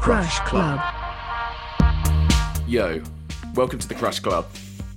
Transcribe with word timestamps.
Crash 0.00 0.38
Club. 0.40 0.80
Yo, 2.66 3.02
welcome 3.54 3.78
to 3.78 3.86
the 3.88 3.94
Crush 3.94 4.18
Club. 4.20 4.46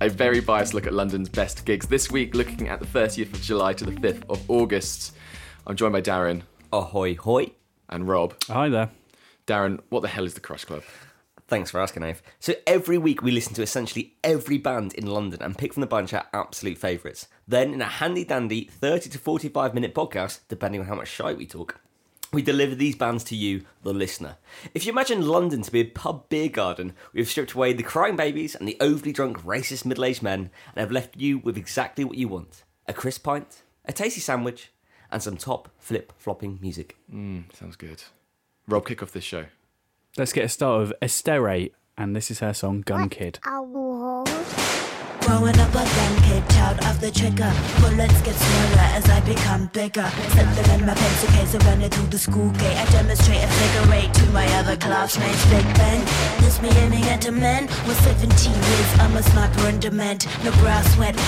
A 0.00 0.08
very 0.08 0.40
biased 0.40 0.72
look 0.74 0.86
at 0.86 0.94
London's 0.94 1.28
best 1.28 1.64
gigs. 1.66 1.86
This 1.86 2.10
week, 2.10 2.34
looking 2.34 2.68
at 2.68 2.80
the 2.80 2.86
30th 2.86 3.32
of 3.34 3.42
July 3.42 3.74
to 3.74 3.84
the 3.84 3.92
5th 3.92 4.22
of 4.30 4.42
August. 4.50 5.14
I'm 5.66 5.76
joined 5.76 5.92
by 5.92 6.00
Darren 6.00 6.42
Ahoy, 6.72 7.14
hoy. 7.16 7.50
and 7.88 8.08
Rob. 8.08 8.34
Hi 8.48 8.68
there. 8.68 8.90
Darren, 9.46 9.80
what 9.90 10.00
the 10.00 10.08
hell 10.08 10.24
is 10.24 10.34
the 10.34 10.40
Crush 10.40 10.64
Club? 10.64 10.82
Thanks 11.48 11.70
for 11.70 11.80
asking, 11.80 12.02
Ave. 12.02 12.20
So 12.40 12.54
every 12.66 12.96
week 12.96 13.22
we 13.22 13.30
listen 13.30 13.52
to 13.54 13.62
essentially 13.62 14.14
every 14.24 14.56
band 14.56 14.94
in 14.94 15.06
London 15.06 15.42
and 15.42 15.56
pick 15.58 15.74
from 15.74 15.82
the 15.82 15.86
bunch 15.86 16.14
our 16.14 16.24
absolute 16.32 16.78
favourites. 16.78 17.28
Then, 17.46 17.74
in 17.74 17.82
a 17.82 17.86
handy 17.86 18.24
dandy 18.24 18.70
30 18.80 19.10
to 19.10 19.18
45 19.18 19.74
minute 19.74 19.94
podcast, 19.94 20.40
depending 20.48 20.80
on 20.80 20.86
how 20.86 20.94
much 20.94 21.08
shy 21.08 21.34
we 21.34 21.46
talk, 21.46 21.78
we 22.34 22.42
deliver 22.42 22.74
these 22.74 22.96
bands 22.96 23.22
to 23.24 23.36
you, 23.36 23.64
the 23.82 23.94
listener. 23.94 24.36
If 24.74 24.84
you 24.84 24.92
imagine 24.92 25.26
London 25.26 25.62
to 25.62 25.70
be 25.70 25.80
a 25.80 25.84
pub 25.84 26.28
beer 26.28 26.48
garden, 26.48 26.94
we've 27.12 27.28
stripped 27.28 27.52
away 27.52 27.72
the 27.72 27.82
crying 27.82 28.16
babies 28.16 28.54
and 28.54 28.66
the 28.66 28.76
overly 28.80 29.12
drunk 29.12 29.42
racist 29.42 29.84
middle 29.84 30.04
aged 30.04 30.22
men 30.22 30.50
and 30.74 30.80
have 30.80 30.90
left 30.90 31.16
you 31.16 31.38
with 31.38 31.56
exactly 31.56 32.04
what 32.04 32.18
you 32.18 32.28
want 32.28 32.64
a 32.86 32.92
crisp 32.92 33.22
pint, 33.22 33.62
a 33.86 33.92
tasty 33.92 34.20
sandwich, 34.20 34.70
and 35.10 35.22
some 35.22 35.36
top 35.38 35.70
flip 35.78 36.12
flopping 36.18 36.58
music. 36.60 36.96
Mm, 37.10 37.54
sounds 37.54 37.76
good. 37.76 38.02
Rob, 38.68 38.86
kick 38.86 39.02
off 39.02 39.12
this 39.12 39.24
show. 39.24 39.46
Let's 40.18 40.32
get 40.32 40.44
a 40.44 40.48
start 40.48 40.80
with 40.80 40.92
Estere, 41.00 41.70
and 41.96 42.14
this 42.14 42.30
is 42.30 42.40
her 42.40 42.52
song 42.52 42.82
Gun 42.82 43.08
Kid. 43.08 43.38
Growing 45.24 45.58
up 45.58 45.70
a 45.70 45.84
gun 45.84 46.14
kid, 46.22 46.44
child 46.50 46.78
of 46.84 47.00
the 47.00 47.10
trigger. 47.10 47.50
Bullets 47.80 48.20
get 48.20 48.34
smaller 48.34 48.88
as 48.92 49.08
I 49.08 49.20
become 49.20 49.70
bigger. 49.72 50.06
Slip 50.32 50.68
in 50.68 50.84
my 50.84 50.92
pencil 50.92 51.28
case 51.30 51.54
and 51.54 51.64
run 51.64 51.80
it 51.80 51.94
through 51.94 52.08
the 52.08 52.18
school 52.18 52.50
gate. 52.50 52.76
I 52.76 52.84
demonstrate 52.92 53.42
a 53.42 53.48
figure 53.48 53.94
eight 53.94 54.12
to 54.12 54.26
my 54.32 54.46
other 54.58 54.76
classmates. 54.76 55.44
Big 55.46 55.64
Ben, 55.76 56.04
this 56.44 56.60
me 56.60 56.68
aiming 56.76 57.04
at 57.04 57.26
a 57.26 57.32
man. 57.32 57.66
Was 57.86 57.96
17 58.04 58.52
years, 58.52 58.98
I'm 59.00 59.16
a 59.16 59.22
sniper 59.22 59.68
in 59.68 59.80
demand. 59.80 60.26
No 60.44 60.52
brow 60.60 60.82
sweat, 60.92 61.16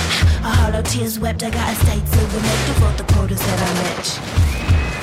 a 0.45 0.51
hollow 0.61 0.83
tears 0.83 1.19
wept. 1.19 1.43
I 1.43 1.49
got 1.49 1.73
a 1.73 1.77
state 1.77 2.07
silver 2.07 2.41
medal 2.41 2.75
for 2.81 2.93
the 3.03 3.13
quotas 3.15 3.41
that 3.41 3.61
I 3.63 3.73
met. 3.81 4.96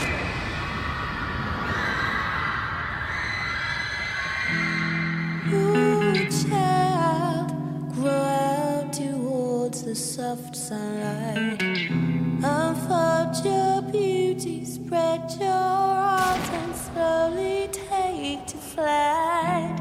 The 9.93 9.99
soft 9.99 10.55
sunlight. 10.55 11.61
Unfold 12.43 13.45
your 13.45 13.79
beauty, 13.91 14.65
spread 14.65 15.21
your 15.39 15.49
arms, 15.49 16.49
and 16.61 16.75
slowly 16.75 17.69
take 17.71 18.43
to 18.47 18.57
flight. 18.57 19.77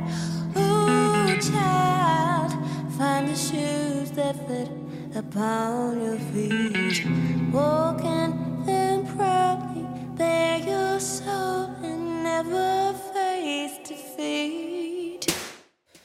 Ooh, 0.55 1.41
child, 1.41 2.53
find 2.99 3.27
the 3.27 3.35
shoes 3.35 4.11
that 4.11 4.37
fit 4.47 4.69
upon 5.15 6.03
your 6.05 6.19
feet. 6.31 7.07
Walk 7.51 8.05
in 8.05 8.67
them 8.67 9.07
proudly, 9.17 9.87
bear 10.19 10.59
your 10.59 11.01
soul, 11.01 11.71
and 11.83 12.23
never 12.23 12.93
face 13.15 13.79
defeat. 13.89 14.62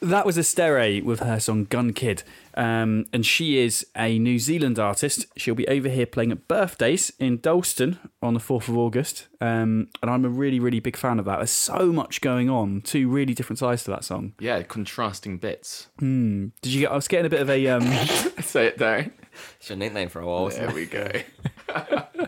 That 0.07 0.25
was 0.25 0.37
Estere 0.37 1.03
with 1.03 1.19
her 1.19 1.37
song 1.37 1.65
Gun 1.65 1.91
Kid. 1.91 2.23
Um, 2.53 3.07
and 3.11 3.25
she 3.25 3.57
is 3.57 3.85
a 3.93 4.17
New 4.17 4.39
Zealand 4.39 4.79
artist. 4.79 5.25
She'll 5.35 5.53
be 5.53 5.67
over 5.67 5.89
here 5.89 6.05
playing 6.05 6.31
at 6.31 6.47
birthdays 6.47 7.11
in 7.19 7.39
Dalston 7.39 7.99
on 8.21 8.33
the 8.33 8.39
4th 8.39 8.69
of 8.69 8.77
August. 8.77 9.27
Um, 9.41 9.89
and 10.01 10.09
I'm 10.09 10.23
a 10.23 10.29
really, 10.29 10.61
really 10.61 10.79
big 10.79 10.95
fan 10.95 11.19
of 11.19 11.25
that. 11.25 11.37
There's 11.37 11.51
so 11.51 11.91
much 11.91 12.21
going 12.21 12.49
on, 12.49 12.81
two 12.81 13.09
really 13.09 13.33
different 13.33 13.59
sides 13.59 13.83
to 13.83 13.91
that 13.91 14.05
song. 14.05 14.31
Yeah, 14.39 14.63
contrasting 14.63 15.39
bits. 15.39 15.87
Did 15.99 16.51
you 16.63 16.79
get, 16.81 16.91
I 16.91 16.95
was 16.95 17.09
getting 17.09 17.25
a 17.25 17.29
bit 17.29 17.41
of 17.41 17.49
a, 17.49 17.67
um, 17.67 17.81
Say 18.41 18.67
it, 18.67 18.77
Darren. 18.77 19.11
It's 19.59 19.67
your 19.67 19.77
nickname 19.77 20.07
for 20.07 20.21
a 20.21 20.25
while, 20.25 20.43
wasn't 20.43 20.67
There 20.67 20.75
we 20.75 20.85
go. 20.85 21.11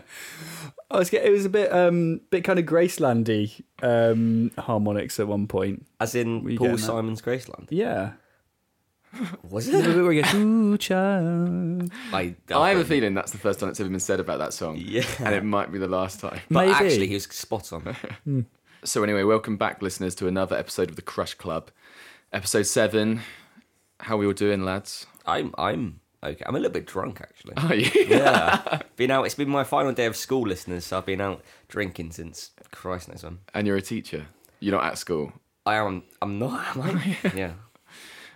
I 0.90 0.98
was 0.98 1.12
it 1.12 1.30
was 1.30 1.44
a 1.44 1.48
bit, 1.48 1.72
um, 1.72 2.20
bit 2.30 2.42
kind 2.42 2.58
of 2.58 2.64
Gracelandy 2.66 3.62
um, 3.82 4.50
harmonics 4.58 5.20
at 5.20 5.28
one 5.28 5.46
point. 5.46 5.86
As 6.00 6.14
in 6.14 6.48
you 6.48 6.58
Paul 6.58 6.66
getting 6.68 6.76
that? 6.76 6.82
Simon's 6.82 7.22
Graceland. 7.22 7.68
Yeah. 7.70 8.12
Was 9.48 9.66
The 9.66 9.78
it? 9.80 9.84
bit 9.84 10.02
where 10.02 10.12
he 10.12 10.20
goes, 10.22 10.34
ooh, 10.34 10.78
child. 10.78 11.90
I, 12.12 12.34
I 12.54 12.70
have 12.70 12.78
a 12.78 12.84
feeling 12.84 13.14
that's 13.14 13.32
the 13.32 13.38
first 13.38 13.60
time 13.60 13.68
it's 13.68 13.78
ever 13.80 13.88
been 13.88 14.00
said 14.00 14.20
about 14.20 14.38
that 14.38 14.52
song. 14.52 14.76
Yeah. 14.78 15.04
And 15.20 15.34
it 15.34 15.44
might 15.44 15.70
be 15.72 15.78
the 15.78 15.88
last 15.88 16.20
time. 16.20 16.40
But 16.50 16.66
Maybe. 16.66 16.72
actually, 16.72 17.06
he 17.08 17.14
was 17.14 17.24
spot 17.24 17.72
on. 17.72 17.96
So 18.82 19.02
anyway, 19.02 19.24
welcome 19.24 19.58
back, 19.58 19.82
listeners, 19.82 20.14
to 20.14 20.26
another 20.26 20.56
episode 20.56 20.88
of 20.88 20.96
the 20.96 21.02
Crush 21.02 21.34
Club, 21.34 21.70
episode 22.32 22.62
seven. 22.62 23.20
How 23.98 24.16
we 24.16 24.24
all 24.24 24.32
doing, 24.32 24.64
lads? 24.64 25.04
I'm, 25.26 25.54
I'm 25.58 26.00
okay. 26.24 26.42
I'm 26.46 26.54
a 26.54 26.58
little 26.58 26.72
bit 26.72 26.86
drunk, 26.86 27.20
actually. 27.20 27.54
Are 27.56 27.74
you? 27.74 27.90
yeah. 28.08 28.80
Been 28.96 29.10
out. 29.10 29.24
It's 29.24 29.34
been 29.34 29.48
my 29.48 29.64
final 29.64 29.92
day 29.92 30.06
of 30.06 30.16
school, 30.16 30.42
listeners. 30.42 30.84
So 30.86 30.98
I've 30.98 31.06
been 31.06 31.20
out 31.20 31.42
drinking 31.68 32.12
since 32.12 32.50
Christ 32.70 33.08
knows 33.08 33.22
when. 33.24 33.38
and 33.54 33.66
you're 33.66 33.76
a 33.76 33.82
teacher. 33.82 34.26
You're 34.60 34.74
not 34.76 34.84
at 34.84 34.98
school. 34.98 35.32
I 35.64 35.76
am. 35.76 36.02
I'm 36.20 36.38
not. 36.38 36.76
Am 36.76 36.82
I? 36.82 37.16
yeah. 37.34 37.52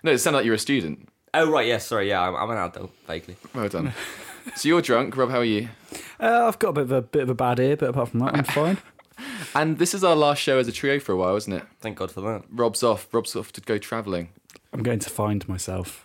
No, 0.03 0.11
it 0.11 0.17
sounded 0.19 0.37
like 0.39 0.45
you're 0.45 0.55
a 0.55 0.59
student. 0.59 1.09
Oh 1.33 1.49
right. 1.51 1.67
Yes. 1.67 1.85
sorry. 1.87 2.09
Yeah. 2.09 2.21
I'm, 2.21 2.35
I'm 2.35 2.49
an 2.49 2.57
adult. 2.57 2.91
Vaguely. 3.07 3.35
Well 3.53 3.69
done. 3.69 3.93
so 4.55 4.67
you're 4.67 4.81
drunk, 4.81 5.15
Rob. 5.17 5.29
How 5.29 5.39
are 5.39 5.43
you? 5.43 5.69
Uh, 6.19 6.45
I've 6.47 6.59
got 6.59 6.69
a 6.69 6.73
bit 6.73 6.83
of 6.83 6.91
a 6.91 7.01
bit 7.01 7.23
of 7.23 7.29
a 7.29 7.35
bad 7.35 7.59
ear, 7.59 7.77
but 7.77 7.89
apart 7.89 8.09
from 8.09 8.21
that, 8.21 8.35
I'm 8.35 8.43
fine. 8.43 8.77
And 9.55 9.77
this 9.77 9.93
is 9.93 10.03
our 10.03 10.15
last 10.15 10.41
show 10.41 10.59
as 10.59 10.67
a 10.67 10.73
trio 10.73 10.99
for 10.99 11.13
a 11.13 11.15
while, 11.15 11.37
isn't 11.37 11.53
it? 11.53 11.63
Thank 11.79 11.97
God 11.97 12.11
for 12.11 12.19
that. 12.19 12.43
Rob's 12.51 12.83
off. 12.83 13.07
Rob's 13.13 13.33
off 13.33 13.53
to 13.53 13.61
go 13.61 13.77
travelling. 13.77 14.27
I'm 14.73 14.83
going 14.83 14.99
to 14.99 15.09
find 15.09 15.47
myself. 15.47 16.04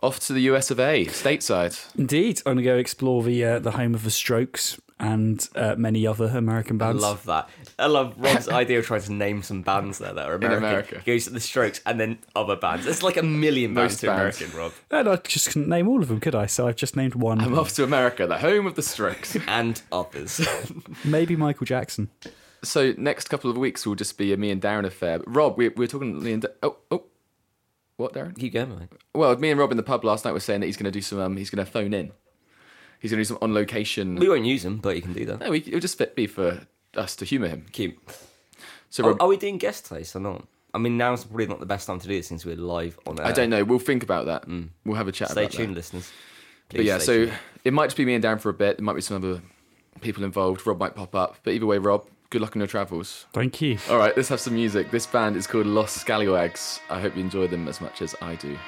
Off 0.00 0.20
to 0.20 0.32
the 0.32 0.42
US 0.42 0.70
of 0.70 0.78
A, 0.78 1.06
stateside. 1.06 1.76
Indeed, 1.98 2.38
I'm 2.46 2.54
going 2.54 2.56
to 2.58 2.62
go 2.62 2.76
explore 2.76 3.22
the 3.22 3.44
uh, 3.44 3.58
the 3.58 3.72
home 3.72 3.94
of 3.94 4.04
the 4.04 4.10
Strokes 4.12 4.78
and 5.00 5.48
uh, 5.54 5.74
many 5.78 6.06
other 6.06 6.26
American 6.26 6.76
bands. 6.78 7.02
I 7.02 7.08
love 7.08 7.24
that. 7.26 7.48
I 7.78 7.86
love 7.86 8.14
Rob's 8.16 8.48
idea 8.62 8.78
of 8.80 8.86
trying 8.86 9.02
to 9.02 9.12
name 9.12 9.42
some 9.42 9.62
bands 9.62 9.98
there 9.98 10.12
that 10.12 10.26
are 10.28 10.34
American. 10.34 10.64
America. 10.64 11.02
He 11.04 11.12
goes 11.12 11.24
to 11.24 11.30
the 11.30 11.40
Strokes 11.40 11.80
and 11.86 11.98
then 12.00 12.18
other 12.36 12.56
bands. 12.56 12.86
It's 12.86 13.02
like 13.02 13.16
a 13.16 13.22
million 13.22 13.74
bands 13.74 13.94
Most 13.94 14.00
to 14.00 14.06
bands. 14.06 14.40
American, 14.40 14.58
Rob. 14.58 14.72
And 14.90 15.08
I 15.08 15.16
just 15.16 15.48
couldn't 15.48 15.68
name 15.68 15.88
all 15.88 16.00
of 16.02 16.08
them, 16.08 16.18
could 16.20 16.34
I? 16.34 16.46
So 16.46 16.66
I've 16.68 16.76
just 16.76 16.96
named 16.96 17.14
one. 17.14 17.40
I'm 17.40 17.58
off 17.58 17.72
to 17.74 17.84
America, 17.84 18.26
the 18.26 18.38
home 18.38 18.66
of 18.66 18.74
the 18.76 18.82
Strokes. 18.82 19.36
And 19.48 19.80
others. 19.92 20.40
Maybe 21.04 21.34
Michael 21.36 21.64
Jackson. 21.64 22.08
so 22.62 22.92
next 22.96 23.28
couple 23.30 23.50
of 23.50 23.56
weeks 23.56 23.86
will 23.86 23.94
just 23.94 24.18
be 24.18 24.32
a 24.32 24.36
me 24.36 24.50
and 24.50 24.60
Darren 24.60 24.84
affair. 24.84 25.18
But 25.20 25.34
Rob, 25.34 25.56
we, 25.56 25.68
we 25.70 25.84
were 25.84 25.86
talking. 25.86 26.22
Me 26.22 26.32
and 26.32 26.42
Da- 26.42 26.48
oh 26.62 26.76
oh, 26.90 27.04
what 27.98 28.14
Darren? 28.14 28.38
Keep 28.38 28.54
going, 28.54 28.78
mate. 28.78 28.88
Well, 29.12 29.36
me 29.36 29.50
and 29.50 29.60
Rob 29.60 29.70
in 29.70 29.76
the 29.76 29.82
pub 29.82 30.04
last 30.04 30.24
night 30.24 30.32
were 30.32 30.40
saying 30.40 30.60
that 30.60 30.66
he's 30.66 30.76
going 30.76 30.84
to 30.84 30.90
do 30.90 31.02
some. 31.02 31.18
Um, 31.18 31.36
he's 31.36 31.50
going 31.50 31.64
to 31.64 31.70
phone 31.70 31.92
in. 31.92 32.12
He's 33.00 33.10
going 33.10 33.18
to 33.18 33.20
do 33.22 33.24
some 33.24 33.38
on 33.42 33.52
location. 33.52 34.16
We 34.16 34.28
won't 34.28 34.44
use 34.44 34.64
him, 34.64 34.78
but 34.78 34.96
you 34.96 35.02
can 35.02 35.12
do 35.12 35.24
that. 35.26 35.40
No, 35.40 35.50
we, 35.50 35.58
it'll 35.58 35.80
just 35.80 35.98
fit, 35.98 36.16
be 36.16 36.26
for 36.26 36.60
us 36.96 37.14
to 37.16 37.24
humour 37.24 37.48
him. 37.48 37.66
Cute. 37.72 37.98
So 38.90 39.04
Rob, 39.04 39.20
are 39.20 39.28
we 39.28 39.36
doing 39.36 39.58
guest 39.58 39.86
taste 39.86 40.16
or 40.16 40.20
not? 40.20 40.46
I 40.72 40.78
mean, 40.78 40.96
now's 40.96 41.24
probably 41.24 41.46
not 41.46 41.60
the 41.60 41.66
best 41.66 41.86
time 41.86 41.98
to 41.98 42.06
do 42.08 42.14
it 42.14 42.24
since 42.24 42.44
we're 42.44 42.56
live 42.56 42.98
on 43.06 43.18
air. 43.18 43.26
I 43.26 43.32
don't 43.32 43.50
know. 43.50 43.64
We'll 43.64 43.78
think 43.78 44.02
about 44.02 44.26
that. 44.26 44.46
We'll 44.84 44.96
have 44.96 45.08
a 45.08 45.12
chat 45.12 45.30
Stay 45.30 45.42
about 45.42 45.52
tuned, 45.52 45.70
that. 45.70 45.76
listeners. 45.76 46.12
But 46.68 46.84
yeah, 46.84 46.98
so 46.98 47.26
tuned. 47.26 47.38
it 47.64 47.72
might 47.72 47.86
just 47.86 47.96
be 47.96 48.04
me 48.04 48.14
and 48.14 48.22
Darren 48.22 48.40
for 48.40 48.50
a 48.50 48.54
bit. 48.54 48.76
There 48.76 48.84
might 48.84 48.94
be 48.94 49.00
some 49.00 49.16
other 49.16 49.42
people 50.00 50.24
involved. 50.24 50.66
Rob 50.66 50.78
might 50.78 50.94
pop 50.94 51.14
up. 51.14 51.38
But 51.42 51.54
either 51.54 51.66
way, 51.66 51.78
Rob, 51.78 52.06
Good 52.30 52.42
luck 52.42 52.56
on 52.56 52.60
your 52.60 52.66
travels. 52.66 53.26
Thank 53.32 53.62
you. 53.62 53.78
All 53.88 53.96
right, 53.96 54.14
let's 54.16 54.28
have 54.28 54.40
some 54.40 54.54
music. 54.54 54.90
This 54.90 55.06
band 55.06 55.36
is 55.36 55.46
called 55.46 55.66
Los 55.66 55.92
Scallywags. 55.92 56.80
I 56.90 57.00
hope 57.00 57.16
you 57.16 57.22
enjoy 57.22 57.46
them 57.46 57.68
as 57.68 57.80
much 57.80 58.02
as 58.02 58.14
I 58.20 58.34
do. 58.34 58.58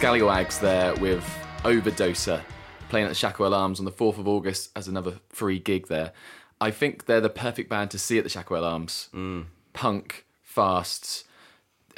Scallywags 0.00 0.58
there 0.60 0.94
with 0.96 1.22
Overdoser 1.62 2.40
playing 2.88 3.04
at 3.04 3.10
the 3.10 3.14
Shacklewell 3.14 3.52
Arms 3.54 3.78
on 3.78 3.84
the 3.84 3.92
4th 3.92 4.16
of 4.16 4.26
August 4.26 4.70
as 4.74 4.88
another 4.88 5.20
free 5.28 5.58
gig 5.58 5.88
there. 5.88 6.12
I 6.58 6.70
think 6.70 7.04
they're 7.04 7.20
the 7.20 7.28
perfect 7.28 7.68
band 7.68 7.90
to 7.90 7.98
see 7.98 8.16
at 8.16 8.24
the 8.24 8.30
Shacklewell 8.30 8.64
Arms. 8.64 9.10
Mm. 9.12 9.44
Punk, 9.74 10.24
fast. 10.42 11.24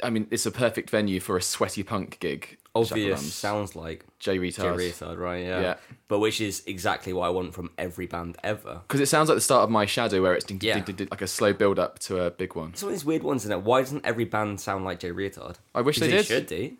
I 0.03 0.09
mean, 0.09 0.27
it's 0.31 0.45
a 0.45 0.51
perfect 0.51 0.89
venue 0.89 1.21
for 1.21 1.37
a 1.37 1.41
sweaty 1.41 1.81
punk 1.81 2.19
gig. 2.19 2.57
Obvious 2.75 3.33
sounds 3.33 3.73
like 3.73 4.03
Jay 4.19 4.33
Jay 4.33 4.37
Reatard. 4.37 4.75
Reatard, 4.75 5.17
right? 5.17 5.45
Yeah. 5.45 5.61
Yeah. 5.61 5.75
But 6.09 6.19
which 6.19 6.41
is 6.41 6.61
exactly 6.67 7.13
what 7.13 7.27
I 7.27 7.29
want 7.29 7.53
from 7.53 7.71
every 7.77 8.07
band 8.07 8.35
ever. 8.43 8.81
Because 8.85 8.99
it 8.99 9.05
sounds 9.05 9.29
like 9.29 9.37
the 9.37 9.41
start 9.41 9.63
of 9.63 9.69
My 9.69 9.85
Shadow, 9.85 10.21
where 10.21 10.33
it's 10.33 10.43
ding, 10.43 10.57
ding, 10.57 10.67
Yeah. 10.67 10.73
ding, 10.75 10.83
ding, 10.83 10.95
ding, 10.97 11.07
like 11.09 11.21
a 11.21 11.27
slow 11.27 11.53
build 11.53 11.79
up 11.79 11.99
to 11.99 12.21
a 12.21 12.31
big 12.31 12.53
one. 12.55 12.71
It's 12.71 12.83
of 12.83 12.89
these 12.89 13.05
weird 13.05 13.23
ones, 13.23 13.43
isn't 13.43 13.53
it? 13.53 13.61
Why 13.61 13.79
doesn't 13.79 14.05
every 14.05 14.25
band 14.25 14.59
sound 14.59 14.83
like 14.83 14.99
Jay 14.99 15.11
Reatard? 15.11 15.55
I 15.73 15.79
wish 15.79 15.99
they 15.99 16.09
did. 16.09 16.25
should 16.25 16.47
do. 16.47 16.75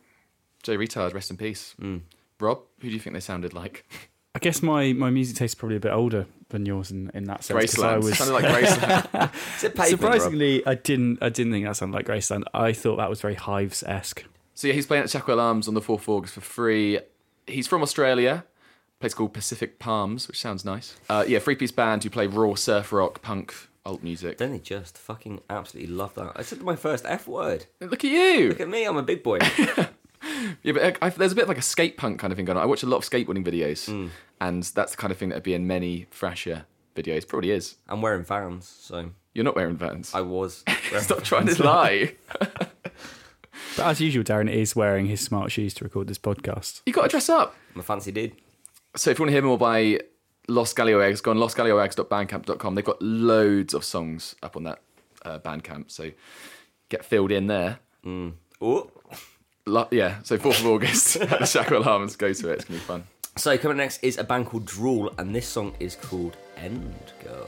Jay 0.64 0.78
Reatard, 0.78 1.14
rest 1.14 1.30
in 1.30 1.38
peace. 1.38 1.76
Rob, 2.40 2.60
who 2.80 2.88
do 2.90 2.94
you 2.94 3.00
think 3.00 3.14
they 3.14 3.20
sounded 3.20 3.54
like? 3.54 3.86
I 4.36 4.40
guess 4.40 4.64
my, 4.64 4.94
my 4.94 5.10
music 5.12 5.36
taste 5.38 5.52
is 5.52 5.56
probably 5.56 5.76
a 5.78 5.80
bit 5.80 5.92
older 5.92 6.26
than 6.50 6.66
yours 6.66 6.90
in, 6.92 7.12
in 7.14 7.26
that 7.26 7.44
sense. 7.44 7.76
'cause 7.76 7.84
I 7.84 7.96
Graceland. 7.98 8.04
was 8.04 8.18
Sounded 8.18 8.34
like 8.34 8.46
Graceland. 8.46 9.34
Is 9.58 9.64
it 9.64 9.76
pavement, 9.76 9.78
Rob? 9.78 9.88
surprisingly, 10.14 10.66
I 10.66 10.76
didn't 10.76 11.22
I 11.22 11.30
didn't 11.30 11.52
think 11.54 11.66
that 11.66 11.76
sounded 11.76 11.96
like 11.96 12.08
Graceland. 12.08 12.44
I 12.54 12.74
thought 12.74 12.96
that 12.98 13.10
was 13.10 13.22
very 13.22 13.36
Hives 13.36 13.84
esque. 13.84 14.24
So 14.56 14.68
yeah, 14.68 14.74
he's 14.74 14.86
playing 14.88 15.04
at 15.04 15.10
Shacklewell 15.10 15.40
Arms 15.40 15.68
on 15.68 15.74
the 15.76 15.82
4th 15.82 16.00
of 16.02 16.10
August 16.10 16.34
for 16.36 16.42
free. 16.42 17.00
He's 17.48 17.68
from 17.68 17.82
Australia, 17.82 18.46
place 19.00 19.14
called 19.14 19.34
Pacific 19.34 19.78
Palms, 19.80 20.28
which 20.28 20.40
sounds 20.40 20.64
nice. 20.66 20.96
Uh, 21.10 21.24
yeah, 21.28 21.40
three 21.40 21.56
piece 21.56 21.72
band 21.72 22.04
who 22.04 22.10
play 22.10 22.26
raw 22.28 22.56
surf 22.56 22.92
rock, 22.92 23.22
punk, 23.22 23.54
alt 23.86 24.02
music. 24.04 24.38
Don't 24.38 24.52
they 24.52 24.60
just 24.60 24.98
fucking 24.98 25.42
absolutely 25.50 25.94
love 25.94 26.14
that? 26.16 26.34
I 26.36 26.42
said 26.44 26.62
my 26.62 26.76
first 26.76 27.06
F 27.08 27.28
word. 27.28 27.66
Look 27.82 28.04
at 28.04 28.10
you! 28.10 28.50
Look 28.50 28.62
at 28.62 28.70
me, 28.70 28.86
I'm 28.86 28.98
a 28.98 29.04
big 29.04 29.22
boy. 29.24 29.40
Yeah, 30.64 30.74
but 30.74 30.98
I, 31.02 31.10
there's 31.10 31.32
a 31.32 31.36
bit 31.36 31.44
of 31.44 31.48
like 31.50 31.58
a 31.58 31.62
skate 31.64 31.98
punk 31.98 32.20
kind 32.20 32.32
of 32.32 32.38
thing 32.38 32.46
going 32.46 32.58
on. 32.58 32.64
I 32.64 32.66
watch 32.66 32.84
a 32.84 32.88
lot 32.88 32.98
of 32.98 33.04
skateboarding 33.04 33.46
videos, 33.46 33.86
Hmm. 33.88 34.08
and 34.42 34.64
that's 34.64 34.92
the 34.92 34.98
kind 34.98 35.12
of 35.12 35.18
thing 35.18 35.30
that 35.30 35.36
would 35.36 35.44
be 35.44 35.54
in 35.54 35.68
many 35.68 36.08
Thrasher 36.12 36.66
videos. 36.96 37.28
Probably 37.28 37.52
is. 37.52 37.76
I'm 37.88 38.02
wearing 38.02 38.24
Vans, 38.24 38.68
so 38.68 39.12
You're 39.34 39.44
not 39.46 39.56
wearing 39.56 39.78
Vans. 39.78 40.14
I 40.14 40.22
was. 40.22 40.64
Stop 41.00 41.24
trying 41.24 41.48
to 41.48 41.64
lie. 41.64 42.16
But 43.78 43.88
as 43.88 44.02
usual, 44.02 44.24
Darren 44.24 44.52
is 44.52 44.76
wearing 44.76 45.08
his 45.08 45.22
smart 45.22 45.52
shoes 45.52 45.74
to 45.76 45.84
record 45.84 46.08
this 46.08 46.18
podcast. 46.20 46.82
You 46.86 46.94
got 46.94 47.04
to 47.04 47.08
dress 47.08 47.28
up. 47.30 47.56
I'm 47.74 47.80
a 47.82 47.84
fancy 47.84 48.12
dude. 48.12 48.34
So 48.96 49.10
if 49.10 49.18
you 49.18 49.24
want 49.24 49.30
to 49.30 49.34
hear 49.34 49.42
more 49.42 49.58
by 49.58 50.00
Los 50.48 50.70
Scallywags, 50.72 51.22
go 51.22 51.32
on 51.32 51.38
loscallywags.bandcamp.com. 51.38 52.76
They've 52.76 52.86
got 52.86 53.02
loads 53.02 53.74
of 53.74 53.84
songs 53.84 54.36
up 54.44 54.56
on 54.56 54.64
that 54.66 54.82
uh, 55.26 55.40
Bandcamp, 55.40 55.90
so 55.90 56.12
get 56.90 57.04
filled 57.04 57.32
in 57.32 57.48
there. 57.48 57.80
Oh. 58.06 58.92
Lo- 59.66 59.88
yeah, 59.92 60.18
so 60.24 60.38
4th 60.38 60.60
of 60.60 60.68
August 60.68 61.16
at 61.18 61.30
the 61.30 61.36
Shacklewell 61.46 61.86
Arms. 61.86 62.16
Go 62.16 62.34
to 62.34 62.50
it, 62.50 62.54
it's 62.54 62.66
going 62.66 62.80
to 62.80 62.84
be 62.84 62.88
fun. 62.88 63.04
So 63.38 63.58
coming 63.58 63.78
next 63.78 64.04
is 64.04 64.18
a 64.18 64.24
band 64.24 64.48
called 64.48 64.66
Drool, 64.66 65.12
and 65.18 65.34
this 65.34 65.48
song 65.48 65.74
is 65.80 65.96
called 65.96 66.38
End 66.58 66.94
Girl. 67.24 67.48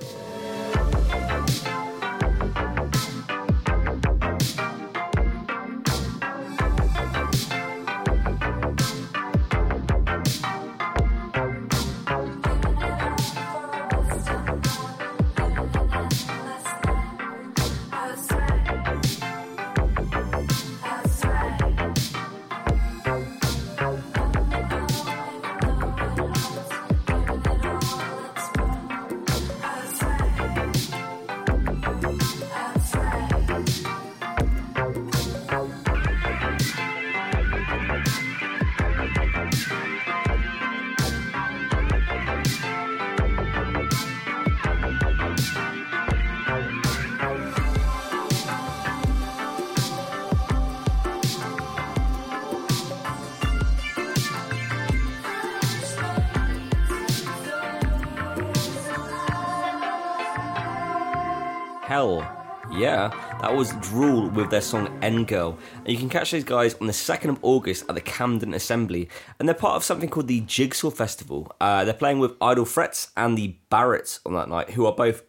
Drool 63.95 64.29
with 64.29 64.49
their 64.49 64.59
song 64.59 64.99
End 65.01 65.25
Girl. 65.25 65.57
And 65.77 65.87
you 65.87 65.97
can 65.97 66.09
catch 66.09 66.31
those 66.31 66.43
guys 66.43 66.73
on 66.81 66.87
the 66.87 66.91
2nd 66.91 67.29
of 67.29 67.39
August 67.41 67.85
at 67.87 67.95
the 67.95 68.01
Camden 68.01 68.53
Assembly. 68.53 69.07
And 69.39 69.47
they're 69.47 69.55
part 69.55 69.77
of 69.77 69.85
something 69.85 70.09
called 70.09 70.27
the 70.27 70.41
Jigsaw 70.41 70.89
Festival. 70.89 71.49
Uh, 71.61 71.85
they're 71.85 71.93
playing 71.93 72.19
with 72.19 72.33
Idle 72.41 72.65
Frets 72.65 73.13
and 73.15 73.37
the 73.37 73.55
Barretts 73.71 74.19
on 74.25 74.33
that 74.33 74.49
night, 74.49 74.71
who 74.71 74.85
are 74.85 74.91
both 74.91 75.23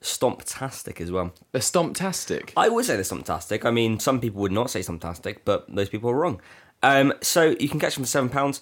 stomptastic 0.00 1.00
as 1.00 1.10
well. 1.10 1.32
They're 1.50 1.60
stomptastic. 1.60 2.52
I 2.56 2.68
would 2.68 2.84
say 2.84 2.94
they're 2.94 3.02
stomptastic. 3.02 3.64
I 3.64 3.72
mean, 3.72 3.98
some 3.98 4.20
people 4.20 4.40
would 4.42 4.52
not 4.52 4.70
say 4.70 4.82
stomptastic, 4.82 5.38
but 5.44 5.66
those 5.74 5.88
people 5.88 6.08
are 6.08 6.16
wrong. 6.16 6.40
Um, 6.84 7.14
so 7.22 7.56
you 7.58 7.68
can 7.68 7.80
catch 7.80 7.96
them 7.96 8.04
for 8.04 8.08
seven 8.08 8.28
pounds. 8.28 8.60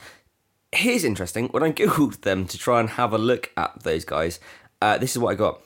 Here's 0.72 1.04
interesting. 1.04 1.48
When 1.48 1.62
I 1.62 1.70
googled 1.72 2.22
them 2.22 2.46
to 2.46 2.56
try 2.56 2.80
and 2.80 2.88
have 2.88 3.12
a 3.12 3.18
look 3.18 3.50
at 3.58 3.82
those 3.82 4.06
guys, 4.06 4.40
uh, 4.80 4.96
this 4.96 5.10
is 5.10 5.18
what 5.18 5.32
I 5.32 5.34
got. 5.34 5.60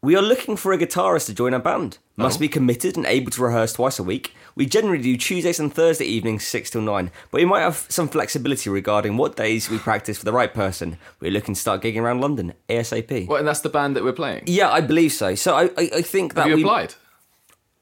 We 0.00 0.16
are 0.16 0.22
looking 0.22 0.56
for 0.56 0.72
a 0.72 0.78
guitarist 0.78 1.26
to 1.26 1.34
join 1.34 1.52
our 1.52 1.60
band. 1.60 1.98
Must 2.18 2.40
be 2.40 2.48
committed 2.48 2.96
and 2.96 3.04
able 3.04 3.30
to 3.30 3.42
rehearse 3.42 3.74
twice 3.74 3.98
a 3.98 4.02
week. 4.02 4.34
We 4.54 4.64
generally 4.64 5.02
do 5.02 5.18
Tuesdays 5.18 5.60
and 5.60 5.72
Thursday 5.72 6.06
evenings, 6.06 6.46
6 6.46 6.70
till 6.70 6.80
9, 6.80 7.10
but 7.30 7.38
we 7.38 7.44
might 7.44 7.60
have 7.60 7.84
some 7.90 8.08
flexibility 8.08 8.70
regarding 8.70 9.18
what 9.18 9.36
days 9.36 9.68
we 9.68 9.78
practice 9.78 10.16
for 10.16 10.24
the 10.24 10.32
right 10.32 10.52
person. 10.52 10.96
We're 11.20 11.30
looking 11.30 11.54
to 11.54 11.60
start 11.60 11.82
gigging 11.82 12.00
around 12.00 12.22
London 12.22 12.54
ASAP. 12.70 13.26
Well, 13.28 13.38
and 13.38 13.46
that's 13.46 13.60
the 13.60 13.68
band 13.68 13.96
that 13.96 14.04
we're 14.04 14.14
playing. 14.14 14.44
Yeah, 14.46 14.70
I 14.70 14.80
believe 14.80 15.12
so. 15.12 15.34
So 15.34 15.54
I, 15.54 15.64
I, 15.76 15.90
I 15.96 16.02
think 16.02 16.32
that 16.34 16.42
Have 16.42 16.50
you 16.50 16.56
we, 16.56 16.62
applied? 16.62 16.94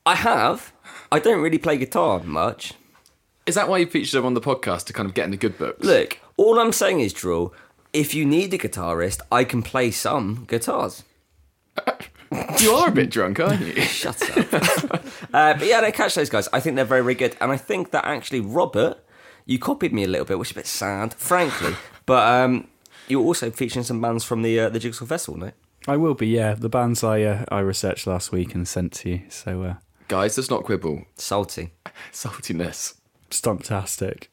I 0.04 0.16
have. 0.16 0.72
I 1.12 1.20
don't 1.20 1.40
really 1.40 1.58
play 1.58 1.76
guitar 1.76 2.20
much. 2.24 2.74
Is 3.46 3.54
that 3.54 3.68
why 3.68 3.78
you 3.78 3.86
featured 3.86 4.18
them 4.18 4.26
on 4.26 4.34
the 4.34 4.40
podcast 4.40 4.86
to 4.86 4.92
kind 4.92 5.08
of 5.08 5.14
get 5.14 5.26
in 5.26 5.30
the 5.30 5.36
good 5.36 5.56
books? 5.56 5.84
Look, 5.84 6.18
all 6.36 6.58
I'm 6.58 6.72
saying 6.72 6.98
is, 7.00 7.12
Drew, 7.12 7.52
if 7.92 8.14
you 8.14 8.24
need 8.24 8.52
a 8.52 8.58
guitarist, 8.58 9.20
I 9.30 9.44
can 9.44 9.62
play 9.62 9.92
some 9.92 10.44
guitars. 10.48 11.04
You 12.60 12.72
are 12.72 12.88
a 12.88 12.92
bit 12.92 13.10
drunk, 13.10 13.38
aren't 13.40 13.60
you? 13.60 13.80
Shut 13.82 14.20
up. 14.36 15.04
uh, 15.32 15.54
but 15.54 15.66
yeah, 15.66 15.80
no, 15.80 15.90
catch 15.92 16.14
those 16.14 16.28
guys. 16.30 16.48
I 16.52 16.60
think 16.60 16.76
they're 16.76 16.84
very, 16.84 17.02
very 17.02 17.14
good. 17.14 17.36
And 17.40 17.52
I 17.52 17.56
think 17.56 17.90
that 17.92 18.04
actually, 18.04 18.40
Robert, 18.40 18.98
you 19.46 19.58
copied 19.58 19.92
me 19.92 20.04
a 20.04 20.08
little 20.08 20.24
bit, 20.26 20.38
which 20.38 20.48
is 20.48 20.52
a 20.56 20.60
bit 20.60 20.66
sad, 20.66 21.14
frankly. 21.14 21.74
But 22.06 22.28
um, 22.44 22.68
you're 23.08 23.22
also 23.24 23.50
featuring 23.50 23.82
some 23.82 23.98
bands 24.00 24.24
from 24.24 24.42
the 24.42 24.60
uh, 24.60 24.68
the 24.68 24.78
Jigsaw 24.78 25.06
Festival, 25.06 25.40
no? 25.40 25.52
I 25.88 25.96
will 25.96 26.12
be, 26.14 26.26
yeah. 26.26 26.52
The 26.54 26.68
bands 26.68 27.02
I 27.02 27.22
uh, 27.22 27.44
I 27.48 27.60
researched 27.60 28.06
last 28.06 28.30
week 28.30 28.54
and 28.54 28.68
sent 28.68 28.92
to 28.94 29.08
you. 29.08 29.22
So, 29.30 29.62
uh, 29.62 29.74
Guys, 30.08 30.36
let's 30.36 30.50
not 30.50 30.64
quibble. 30.64 31.06
Salty. 31.16 31.70
Saltiness. 32.12 32.94
stumptastic. 33.30 34.26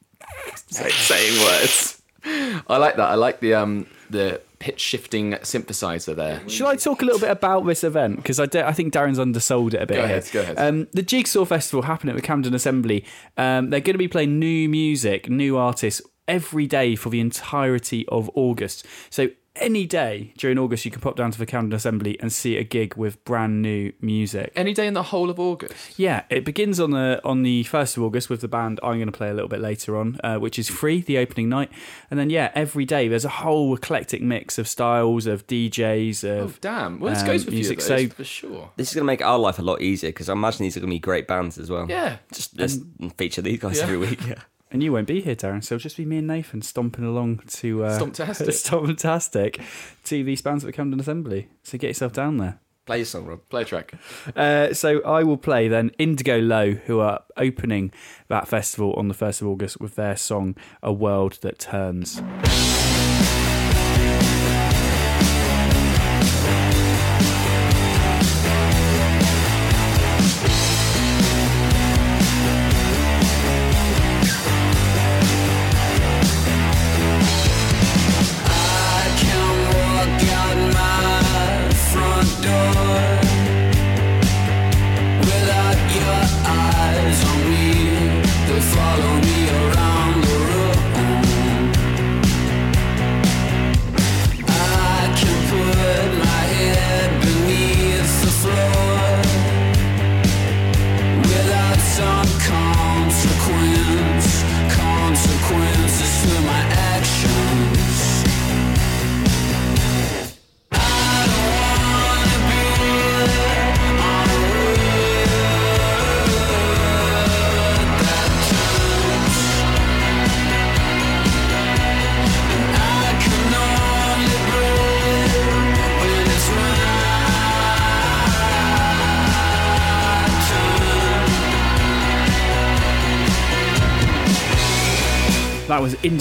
Say, 0.66 0.90
saying 0.90 1.40
words. 1.42 2.01
I 2.24 2.76
like 2.76 2.96
that. 2.96 3.08
I 3.08 3.14
like 3.14 3.40
the 3.40 3.54
um 3.54 3.86
the 4.10 4.40
pitch 4.58 4.80
shifting 4.80 5.32
synthesizer 5.32 6.14
there. 6.14 6.48
Shall 6.48 6.68
I 6.68 6.76
talk 6.76 7.02
a 7.02 7.04
little 7.04 7.18
bit 7.18 7.30
about 7.30 7.66
this 7.66 7.82
event? 7.82 8.16
Because 8.16 8.38
I, 8.38 8.44
I 8.44 8.72
think 8.72 8.92
Darren's 8.92 9.18
undersold 9.18 9.74
it 9.74 9.82
a 9.82 9.86
bit. 9.86 9.96
Go 9.96 10.06
here. 10.06 10.16
ahead, 10.18 10.30
go 10.32 10.40
ahead. 10.40 10.58
Um, 10.58 10.86
the 10.92 11.02
Jigsaw 11.02 11.44
Festival 11.44 11.82
happening 11.82 12.14
at 12.14 12.20
the 12.20 12.26
Camden 12.26 12.54
Assembly. 12.54 13.04
Um, 13.36 13.70
they're 13.70 13.80
going 13.80 13.94
to 13.94 13.98
be 13.98 14.06
playing 14.06 14.38
new 14.38 14.68
music, 14.68 15.28
new 15.28 15.56
artists 15.56 16.00
every 16.28 16.68
day 16.68 16.94
for 16.94 17.10
the 17.10 17.18
entirety 17.18 18.06
of 18.06 18.30
August. 18.34 18.86
So 19.10 19.30
any 19.56 19.86
day 19.86 20.32
during 20.38 20.58
August, 20.58 20.84
you 20.84 20.90
can 20.90 21.00
pop 21.00 21.14
down 21.16 21.30
to 21.30 21.38
the 21.38 21.44
Camden 21.46 21.74
Assembly 21.74 22.18
and 22.20 22.32
see 22.32 22.56
a 22.56 22.64
gig 22.64 22.96
with 22.96 23.22
brand 23.24 23.60
new 23.60 23.92
music. 24.00 24.50
Any 24.56 24.72
day 24.72 24.86
in 24.86 24.94
the 24.94 25.02
whole 25.02 25.28
of 25.28 25.38
August. 25.38 25.98
Yeah, 25.98 26.22
it 26.30 26.44
begins 26.44 26.80
on 26.80 26.92
the 26.92 27.20
on 27.24 27.42
the 27.42 27.62
first 27.64 27.96
of 27.96 28.02
August 28.02 28.30
with 28.30 28.40
the 28.40 28.48
band 28.48 28.80
I'm 28.82 28.94
going 28.94 29.06
to 29.06 29.12
play 29.12 29.28
a 29.28 29.34
little 29.34 29.48
bit 29.48 29.60
later 29.60 29.96
on, 29.98 30.18
uh, 30.24 30.36
which 30.38 30.58
is 30.58 30.68
free, 30.68 31.00
the 31.02 31.18
opening 31.18 31.48
night, 31.48 31.70
and 32.10 32.18
then 32.18 32.30
yeah, 32.30 32.50
every 32.54 32.84
day 32.84 33.08
there's 33.08 33.24
a 33.26 33.28
whole 33.28 33.74
eclectic 33.74 34.22
mix 34.22 34.56
of 34.58 34.66
styles 34.66 35.26
of 35.26 35.46
DJs 35.46 36.24
Oh 36.24 36.44
of 36.44 36.60
damn! 36.60 36.98
Well, 36.98 37.12
this 37.12 37.22
um, 37.22 37.26
goes 37.26 37.44
for 37.44 37.48
a 37.48 37.52
few 37.52 37.58
music. 37.58 37.78
of 37.80 37.88
those, 37.88 38.08
So- 38.08 38.14
for 38.14 38.24
sure. 38.24 38.70
This 38.76 38.88
is 38.88 38.94
going 38.94 39.02
to 39.04 39.06
make 39.06 39.22
our 39.22 39.38
life 39.38 39.58
a 39.58 39.62
lot 39.62 39.82
easier 39.82 40.10
because 40.10 40.28
I 40.28 40.32
imagine 40.32 40.62
these 40.64 40.76
are 40.76 40.80
going 40.80 40.90
to 40.90 40.94
be 40.94 40.98
great 40.98 41.26
bands 41.28 41.58
as 41.58 41.70
well. 41.70 41.86
Yeah. 41.88 42.16
Just, 42.32 42.56
just 42.56 42.80
feature 43.18 43.42
these 43.42 43.58
guys 43.60 43.76
Yeah. 43.78 43.82
every 43.84 43.98
week. 43.98 44.26
Yeah. 44.26 44.34
And 44.72 44.82
you 44.82 44.90
won't 44.90 45.06
be 45.06 45.20
here, 45.20 45.36
Darren, 45.36 45.62
so 45.62 45.74
it'll 45.74 45.82
just 45.82 45.98
be 45.98 46.06
me 46.06 46.16
and 46.16 46.26
Nathan 46.26 46.62
stomping 46.62 47.04
along 47.04 47.42
to 47.46 47.84
uh, 47.84 48.00
Stomptastic. 48.00 48.48
Stomptastic 48.96 49.62
to 50.04 50.24
these 50.24 50.40
bands 50.40 50.64
at 50.64 50.68
the 50.68 50.72
Camden 50.72 50.98
Assembly. 50.98 51.48
So 51.62 51.76
get 51.76 51.88
yourself 51.88 52.14
down 52.14 52.38
there. 52.38 52.58
Play 52.86 52.96
your 52.98 53.04
song, 53.04 53.26
Rob. 53.26 53.40
Play 53.50 53.62
a 53.62 53.64
track. 53.66 53.94
Uh, 54.34 54.72
so 54.72 55.02
I 55.02 55.22
will 55.22 55.36
play 55.36 55.68
then 55.68 55.90
Indigo 55.98 56.40
Low, 56.40 56.72
who 56.72 56.98
are 57.00 57.22
opening 57.36 57.92
that 58.28 58.48
festival 58.48 58.94
on 58.94 59.08
the 59.08 59.14
1st 59.14 59.42
of 59.42 59.48
August 59.48 59.80
with 59.80 59.94
their 59.94 60.16
song 60.16 60.56
A 60.82 60.92
World 60.92 61.38
That 61.42 61.58
Turns. 61.60 62.20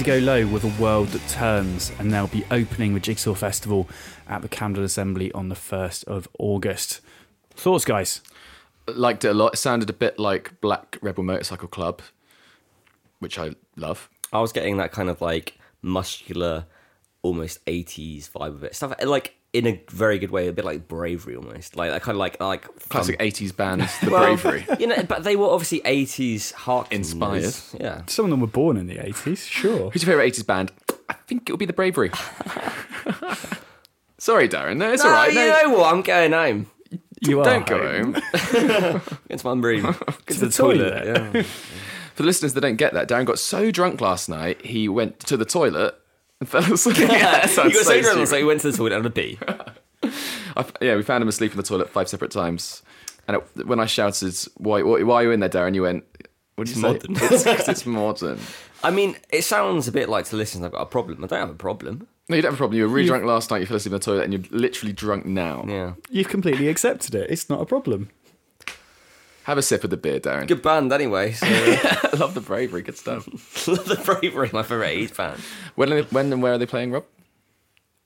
That 0.01 0.08
was 0.08 0.17
Indigo 0.17 0.34
Low 0.34 0.48
with 0.48 0.63
A 0.63 0.81
World 0.81 1.10
That 1.10 1.27
Turns, 1.29 1.91
and 2.00 2.12
they'll 2.12 2.25
be 2.25 2.43
opening 2.50 2.96
the 2.96 3.00
Jigsaw 3.00 3.36
Festival 3.36 3.88
at 4.27 4.41
the 4.41 4.48
Camden 4.48 4.84
Assembly 4.84 5.31
on 5.34 5.50
the 5.50 5.55
1st 5.55 6.05
of 6.05 6.27
August. 6.39 7.01
Thoughts, 7.51 7.86
guys? 7.86 8.22
Liked 8.88 9.25
it 9.25 9.27
a 9.27 9.34
lot. 9.36 9.53
It 9.53 9.58
sounded 9.58 9.91
a 9.91 9.93
bit 9.93 10.17
like 10.17 10.60
Black 10.60 10.98
Rebel 11.03 11.24
Motorcycle 11.24 11.67
Club, 11.67 12.01
which 13.20 13.38
I 13.38 13.51
love. 13.75 14.10
I 14.34 14.41
was 14.41 14.51
getting 14.51 14.77
that 14.77 14.91
kind 14.91 15.08
of 15.08 15.22
like 15.22 15.60
muscular, 15.84 16.65
almost 17.22 17.63
80s 17.65 18.31
vibe 18.31 18.55
of 18.55 18.63
it. 18.63 18.75
Stuff 18.75 18.96
like 19.03 19.36
in 19.53 19.67
a 19.67 19.81
very 19.89 20.17
good 20.17 20.31
way, 20.31 20.48
a 20.48 20.53
bit 20.53 20.63
like 20.63 20.88
bravery 20.88 21.36
almost. 21.36 21.75
Like 21.75 21.91
that 21.91 22.01
kind 22.01 22.15
of 22.15 22.20
like 22.20 22.39
like 22.39 22.63
Classic 22.89 23.20
80s 23.20 23.55
band, 23.55 23.81
The 24.03 24.10
Well, 24.12 24.36
Bravery. 24.38 24.65
You 24.79 24.88
know, 24.88 25.03
but 25.03 25.24
they 25.24 25.36
were 25.36 25.48
obviously 25.50 25.81
80s 25.81 26.53
heart 26.53 26.88
Inspired. 26.91 27.53
Yeah. 27.79 28.03
Some 28.08 28.25
of 28.25 28.31
them 28.31 28.39
were 28.39 28.48
born 28.48 28.77
in 28.77 28.88
the 28.88 28.96
80s, 28.96 29.46
sure. 29.46 29.89
Who's 29.91 30.03
your 30.03 30.12
favourite 30.12 30.34
80s 30.34 30.46
band? 30.46 30.72
I 31.10 31.13
think 31.13 31.50
it 31.50 31.53
would 31.53 31.60
be 31.60 31.65
The 31.65 31.74
Bravery. 31.74 32.12
Sorry, 34.17 34.48
Darren. 34.48 34.77
No, 34.77 34.91
it's 34.93 35.03
no, 35.03 35.10
all 35.10 35.15
right. 35.15 35.34
you 35.34 35.39
No, 35.39 35.62
know 35.63 35.77
what? 35.79 35.93
I'm 35.93 36.01
going 36.03 36.31
home. 36.31 36.67
You 37.22 37.39
are. 37.39 37.43
don't 37.43 37.70
are 37.72 37.79
go 37.79 38.03
home. 38.03 38.13
home. 38.13 39.01
Into 39.29 39.46
my 39.55 39.67
room. 39.67 39.96
to 40.27 40.39
the 40.39 40.50
toilet. 40.50 41.05
Yeah. 41.34 41.41
For 42.15 42.24
the 42.24 42.27
listeners 42.27 42.53
that 42.53 42.62
don't 42.62 42.75
get 42.77 42.93
that, 42.93 43.08
Darren 43.10 43.25
got 43.25 43.39
so 43.39 43.72
drunk 43.72 44.00
last 44.01 44.29
night, 44.29 44.63
he 44.65 44.88
went 44.89 45.20
to 45.22 45.38
the 45.38 45.46
toilet 45.46 45.96
and 46.41 46.50
fell 46.50 46.74
asleep. 46.74 46.98
yeah, 46.98 47.45
that 47.45 47.55
you 47.65 47.71
got 47.71 47.86
so 47.86 48.01
drunk, 48.01 48.27
so 48.27 48.36
you 48.36 48.45
went 48.45 48.60
to 48.62 48.71
the 48.71 48.77
toilet 48.77 48.93
and 48.98 49.05
a 49.05 49.10
pee. 49.10 49.39
I, 50.57 50.65
yeah, 50.81 50.95
we 50.98 51.03
found 51.03 51.21
him 51.21 51.29
asleep 51.29 51.51
in 51.51 51.57
the 51.57 51.63
toilet 51.63 51.89
five 51.89 52.10
separate 52.10 52.31
times. 52.31 52.83
And 53.29 53.38
it, 53.38 53.65
when 53.67 53.79
I 53.79 53.86
shouted, 53.86 54.36
why, 54.57 54.81
why, 54.81 55.03
why 55.03 55.15
are 55.15 55.24
you 55.24 55.31
in 55.31 55.39
there, 55.39 55.48
Darren? 55.50 55.75
You 55.75 55.83
went, 55.83 56.03
what 56.55 56.67
did 56.67 56.75
you 56.75 56.86
It's 56.89 57.03
say? 57.05 57.10
modern. 57.10 57.15
It's, 57.33 57.43
'cause 57.45 57.69
it's 57.69 57.86
modern. 57.86 58.39
I 58.83 58.91
mean, 58.91 59.15
it 59.29 59.43
sounds 59.43 59.88
a 59.88 59.91
bit 59.91 60.10
like 60.10 60.25
to 60.25 60.36
listen. 60.36 60.65
I've 60.65 60.71
got 60.74 60.81
a 60.81 60.86
problem. 60.88 61.24
I 61.24 61.27
don't 61.27 61.39
have 61.39 61.50
a 61.50 61.53
problem. 61.53 62.07
No, 62.27 62.36
you 62.36 62.41
don't 62.41 62.51
have 62.51 62.57
a 62.57 62.57
problem. 62.57 62.77
You 62.77 62.88
were 62.88 62.93
really 62.93 63.07
drunk 63.07 63.25
last 63.25 63.51
night, 63.51 63.60
you 63.60 63.67
fell 63.67 63.77
asleep 63.77 63.93
in 63.93 64.00
the 64.00 64.03
toilet, 64.05 64.24
and 64.24 64.33
you're 64.33 64.43
literally 64.60 64.93
drunk 64.93 65.25
now. 65.25 65.65
Yeah. 65.67 65.93
You've 66.10 66.29
completely 66.29 66.67
accepted 66.69 67.13
it. 67.13 67.29
It's 67.29 67.50
not 67.50 67.62
a 67.62 67.65
problem. 67.65 68.10
Have 69.51 69.58
a 69.58 69.62
sip 69.62 69.84
of 69.84 69.89
the 69.89 69.98
beer, 69.98 70.17
Darren. 70.17 70.48
Good 70.48 70.62
band, 70.62 70.93
anyway. 70.93 71.34
So 71.34 71.46
I 71.46 72.10
love 72.17 72.36
the 72.36 72.39
bravery. 72.39 72.84
Good 72.84 72.98
stuff. 72.98 73.27
love 73.67 73.84
the 73.84 73.98
bravery. 73.98 74.50
My 74.53 74.63
favourite 74.63 74.96
80s 74.96 75.17
band. 75.17 75.41
when, 75.75 75.91
are 75.91 76.03
they, 76.03 76.08
when 76.10 76.31
and 76.31 76.41
where 76.41 76.53
are 76.53 76.58
they 76.58 76.65
playing, 76.65 76.91
Rob? 76.93 77.03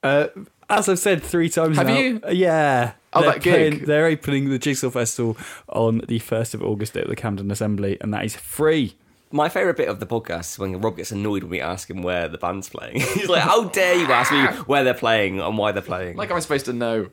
Uh, 0.01 0.29
as 0.67 0.89
I've 0.89 0.97
said 0.97 1.21
three 1.21 1.47
times 1.49 1.77
Have 1.77 1.85
now, 1.85 1.99
you? 1.99 2.19
uh, 2.25 2.31
Yeah. 2.31 2.93
Oh, 3.13 3.21
they're 3.21 3.33
that 3.33 3.43
gig? 3.43 3.85
they're 3.85 4.07
opening 4.07 4.49
the 4.49 4.57
Jigsaw 4.57 4.89
Festival 4.89 5.37
on 5.69 5.99
the 6.07 6.19
1st 6.19 6.55
of 6.55 6.63
August 6.63 6.97
at 6.97 7.07
the 7.07 7.15
Camden 7.15 7.51
Assembly, 7.51 7.99
and 8.01 8.11
that 8.11 8.25
is 8.25 8.35
free. 8.35 8.95
My 9.31 9.47
favourite 9.47 9.77
bit 9.77 9.87
of 9.87 9.99
the 9.99 10.07
podcast 10.07 10.53
is 10.53 10.57
when 10.57 10.81
Rob 10.81 10.97
gets 10.97 11.11
annoyed 11.11 11.43
when 11.43 11.51
we 11.51 11.61
ask 11.61 11.91
him 11.91 12.01
where 12.01 12.27
the 12.27 12.39
band's 12.39 12.69
playing. 12.69 13.01
He's 13.13 13.29
like, 13.29 13.43
"How 13.43 13.65
dare 13.65 13.93
you 13.97 14.07
ask 14.11 14.31
me 14.31 14.45
where 14.65 14.83
they're 14.83 14.95
playing 14.95 15.39
and 15.41 15.59
why 15.59 15.73
they're 15.73 15.83
playing?" 15.83 16.17
Like 16.17 16.31
am 16.31 16.37
I'm 16.37 16.41
supposed 16.41 16.65
to 16.65 16.73
know. 16.73 17.09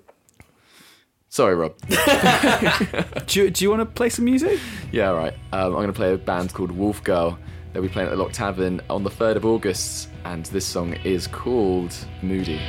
Sorry, 1.33 1.55
Rob. 1.55 1.75
Do 3.27 3.41
you, 3.41 3.49
do 3.49 3.65
you 3.65 3.71
want 3.71 3.81
to 3.81 3.87
play 3.87 4.11
some 4.11 4.27
music? 4.27 4.61
Yeah, 4.91 5.09
all 5.09 5.17
right. 5.17 5.33
Um, 5.55 5.69
I'm 5.69 5.73
going 5.73 5.87
to 5.87 5.95
play 5.95 6.13
a 6.13 6.19
band 6.19 6.53
called 6.53 6.71
Wolf 6.71 7.03
Girl. 7.03 7.39
They'll 7.73 7.81
be 7.83 7.89
playing 7.89 8.11
at 8.11 8.11
the 8.11 8.23
Lock 8.23 8.33
Tavern 8.33 8.83
on 8.91 9.03
the 9.03 9.09
3rd 9.09 9.37
of 9.37 9.47
August, 9.47 10.11
and 10.27 10.45
this 10.45 10.67
song 10.67 10.93
is 11.05 11.27
called 11.27 11.97
Moody. 12.21 12.61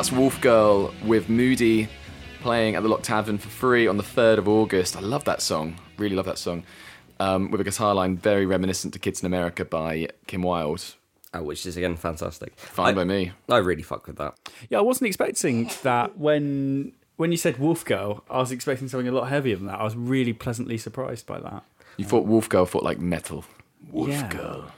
That's 0.00 0.12
Wolf 0.12 0.40
Girl 0.40 0.94
with 1.04 1.28
Moody 1.28 1.86
playing 2.40 2.74
at 2.74 2.82
the 2.82 2.88
Lock 2.88 3.02
Tavern 3.02 3.36
for 3.36 3.50
free 3.50 3.86
on 3.86 3.98
the 3.98 4.02
3rd 4.02 4.38
of 4.38 4.48
August. 4.48 4.96
I 4.96 5.00
love 5.00 5.24
that 5.24 5.42
song. 5.42 5.76
Really 5.98 6.16
love 6.16 6.24
that 6.24 6.38
song. 6.38 6.62
Um, 7.18 7.50
with 7.50 7.60
a 7.60 7.64
guitar 7.64 7.94
line 7.94 8.16
very 8.16 8.46
reminiscent 8.46 8.94
to 8.94 8.98
Kids 8.98 9.20
in 9.20 9.26
America 9.26 9.62
by 9.62 10.08
Kim 10.26 10.40
Wilde. 10.40 10.94
Oh, 11.34 11.42
which 11.42 11.66
is 11.66 11.76
again 11.76 11.98
fantastic. 11.98 12.58
Fine 12.58 12.94
I, 12.94 12.94
by 12.94 13.04
me. 13.04 13.32
I 13.50 13.58
really 13.58 13.82
fuck 13.82 14.06
with 14.06 14.16
that. 14.16 14.36
Yeah, 14.70 14.78
I 14.78 14.80
wasn't 14.80 15.08
expecting 15.08 15.70
that 15.82 16.16
when 16.16 16.92
when 17.16 17.30
you 17.30 17.36
said 17.36 17.58
Wolf 17.58 17.84
Girl. 17.84 18.24
I 18.30 18.38
was 18.38 18.52
expecting 18.52 18.88
something 18.88 19.06
a 19.06 19.12
lot 19.12 19.28
heavier 19.28 19.56
than 19.56 19.66
that. 19.66 19.80
I 19.80 19.84
was 19.84 19.96
really 19.96 20.32
pleasantly 20.32 20.78
surprised 20.78 21.26
by 21.26 21.40
that. 21.40 21.62
You 21.98 22.06
thought 22.06 22.24
Wolf 22.24 22.48
Girl 22.48 22.64
thought 22.64 22.84
like 22.84 23.00
metal. 23.00 23.44
Wolf 23.90 24.08
Yeah. 24.08 24.30
Girl. 24.30 24.72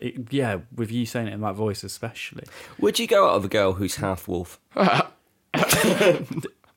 It, 0.00 0.32
yeah, 0.32 0.60
with 0.74 0.90
you 0.90 1.04
saying 1.06 1.28
it 1.28 1.34
in 1.34 1.40
that 1.42 1.54
voice, 1.54 1.84
especially. 1.84 2.44
Would 2.78 2.98
you 2.98 3.06
go 3.06 3.28
out 3.28 3.36
with 3.36 3.44
a 3.46 3.48
girl 3.48 3.74
who's 3.74 3.96
half 3.96 4.26
wolf? 4.26 4.58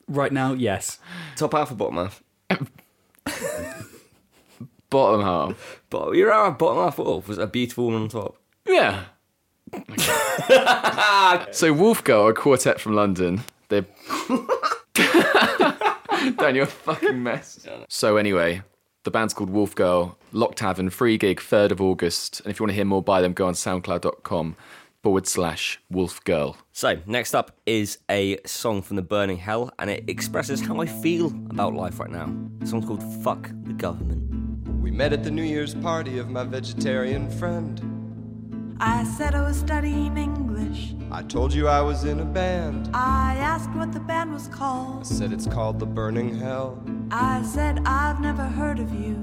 Right 0.06 0.32
now, 0.32 0.52
yes. 0.52 0.98
Top 1.36 1.52
half 1.54 1.70
or 1.70 1.74
bottom 1.76 1.96
half? 1.96 2.22
Bottom 4.90 5.22
half. 5.22 5.82
But 5.90 6.12
you're 6.12 6.30
out 6.32 6.58
bottom 6.58 6.84
half 6.84 6.98
wolf. 6.98 7.26
Was 7.26 7.38
a 7.38 7.46
beautiful 7.46 7.86
one 7.86 7.94
on 8.02 8.08
top? 8.08 8.36
Yeah. 8.66 9.04
so 11.50 11.72
Wolf 11.72 12.04
Girl, 12.04 12.28
a 12.28 12.34
quartet 12.34 12.80
from 12.80 12.94
London. 12.94 13.42
They're 13.70 13.86
Dan, 16.36 16.54
you're 16.54 16.64
a 16.64 16.66
fucking 16.66 17.22
mess. 17.22 17.66
So 17.88 18.16
anyway, 18.18 18.62
the 19.04 19.10
band's 19.10 19.34
called 19.34 19.50
Wolf 19.50 19.74
Girl, 19.74 20.18
Lock 20.32 20.56
Tavern, 20.56 20.90
free 20.90 21.16
gig, 21.16 21.38
3rd 21.38 21.70
of 21.70 21.80
August. 21.80 22.40
And 22.40 22.50
if 22.50 22.58
you 22.58 22.64
want 22.64 22.70
to 22.70 22.74
hear 22.74 22.84
more 22.84 23.02
by 23.02 23.20
them, 23.20 23.32
go 23.32 23.46
on 23.46 23.54
soundcloud.com 23.54 24.56
forward 25.02 25.26
slash 25.26 25.78
Wolf 25.90 26.24
Girl. 26.24 26.56
So, 26.72 26.98
next 27.06 27.34
up 27.34 27.52
is 27.66 27.98
a 28.10 28.38
song 28.46 28.82
from 28.82 28.96
the 28.96 29.02
Burning 29.02 29.36
Hell, 29.36 29.70
and 29.78 29.90
it 29.90 30.04
expresses 30.08 30.62
how 30.62 30.80
I 30.80 30.86
feel 30.86 31.26
about 31.50 31.74
life 31.74 32.00
right 32.00 32.10
now. 32.10 32.34
The 32.58 32.66
song's 32.66 32.86
called 32.86 33.02
Fuck 33.22 33.50
the 33.64 33.74
Government. 33.74 34.22
We 34.80 34.90
met 34.90 35.12
at 35.12 35.22
the 35.22 35.30
New 35.30 35.42
Year's 35.42 35.74
party 35.74 36.18
of 36.18 36.30
my 36.30 36.44
vegetarian 36.44 37.30
friend. 37.30 37.93
I 38.80 39.04
said 39.04 39.34
I 39.34 39.42
was 39.42 39.58
studying 39.58 40.16
English. 40.16 40.94
I 41.10 41.22
told 41.22 41.52
you 41.52 41.68
I 41.68 41.80
was 41.80 42.04
in 42.04 42.20
a 42.20 42.24
band. 42.24 42.90
I 42.92 43.36
asked 43.36 43.70
what 43.70 43.92
the 43.92 44.00
band 44.00 44.32
was 44.32 44.48
called. 44.48 45.00
I 45.00 45.04
said 45.04 45.32
it's 45.32 45.46
called 45.46 45.78
the 45.78 45.86
Burning 45.86 46.36
Hell. 46.36 46.82
I 47.10 47.42
said 47.42 47.80
I've 47.86 48.20
never 48.20 48.42
heard 48.42 48.80
of 48.80 48.92
you. 48.92 49.22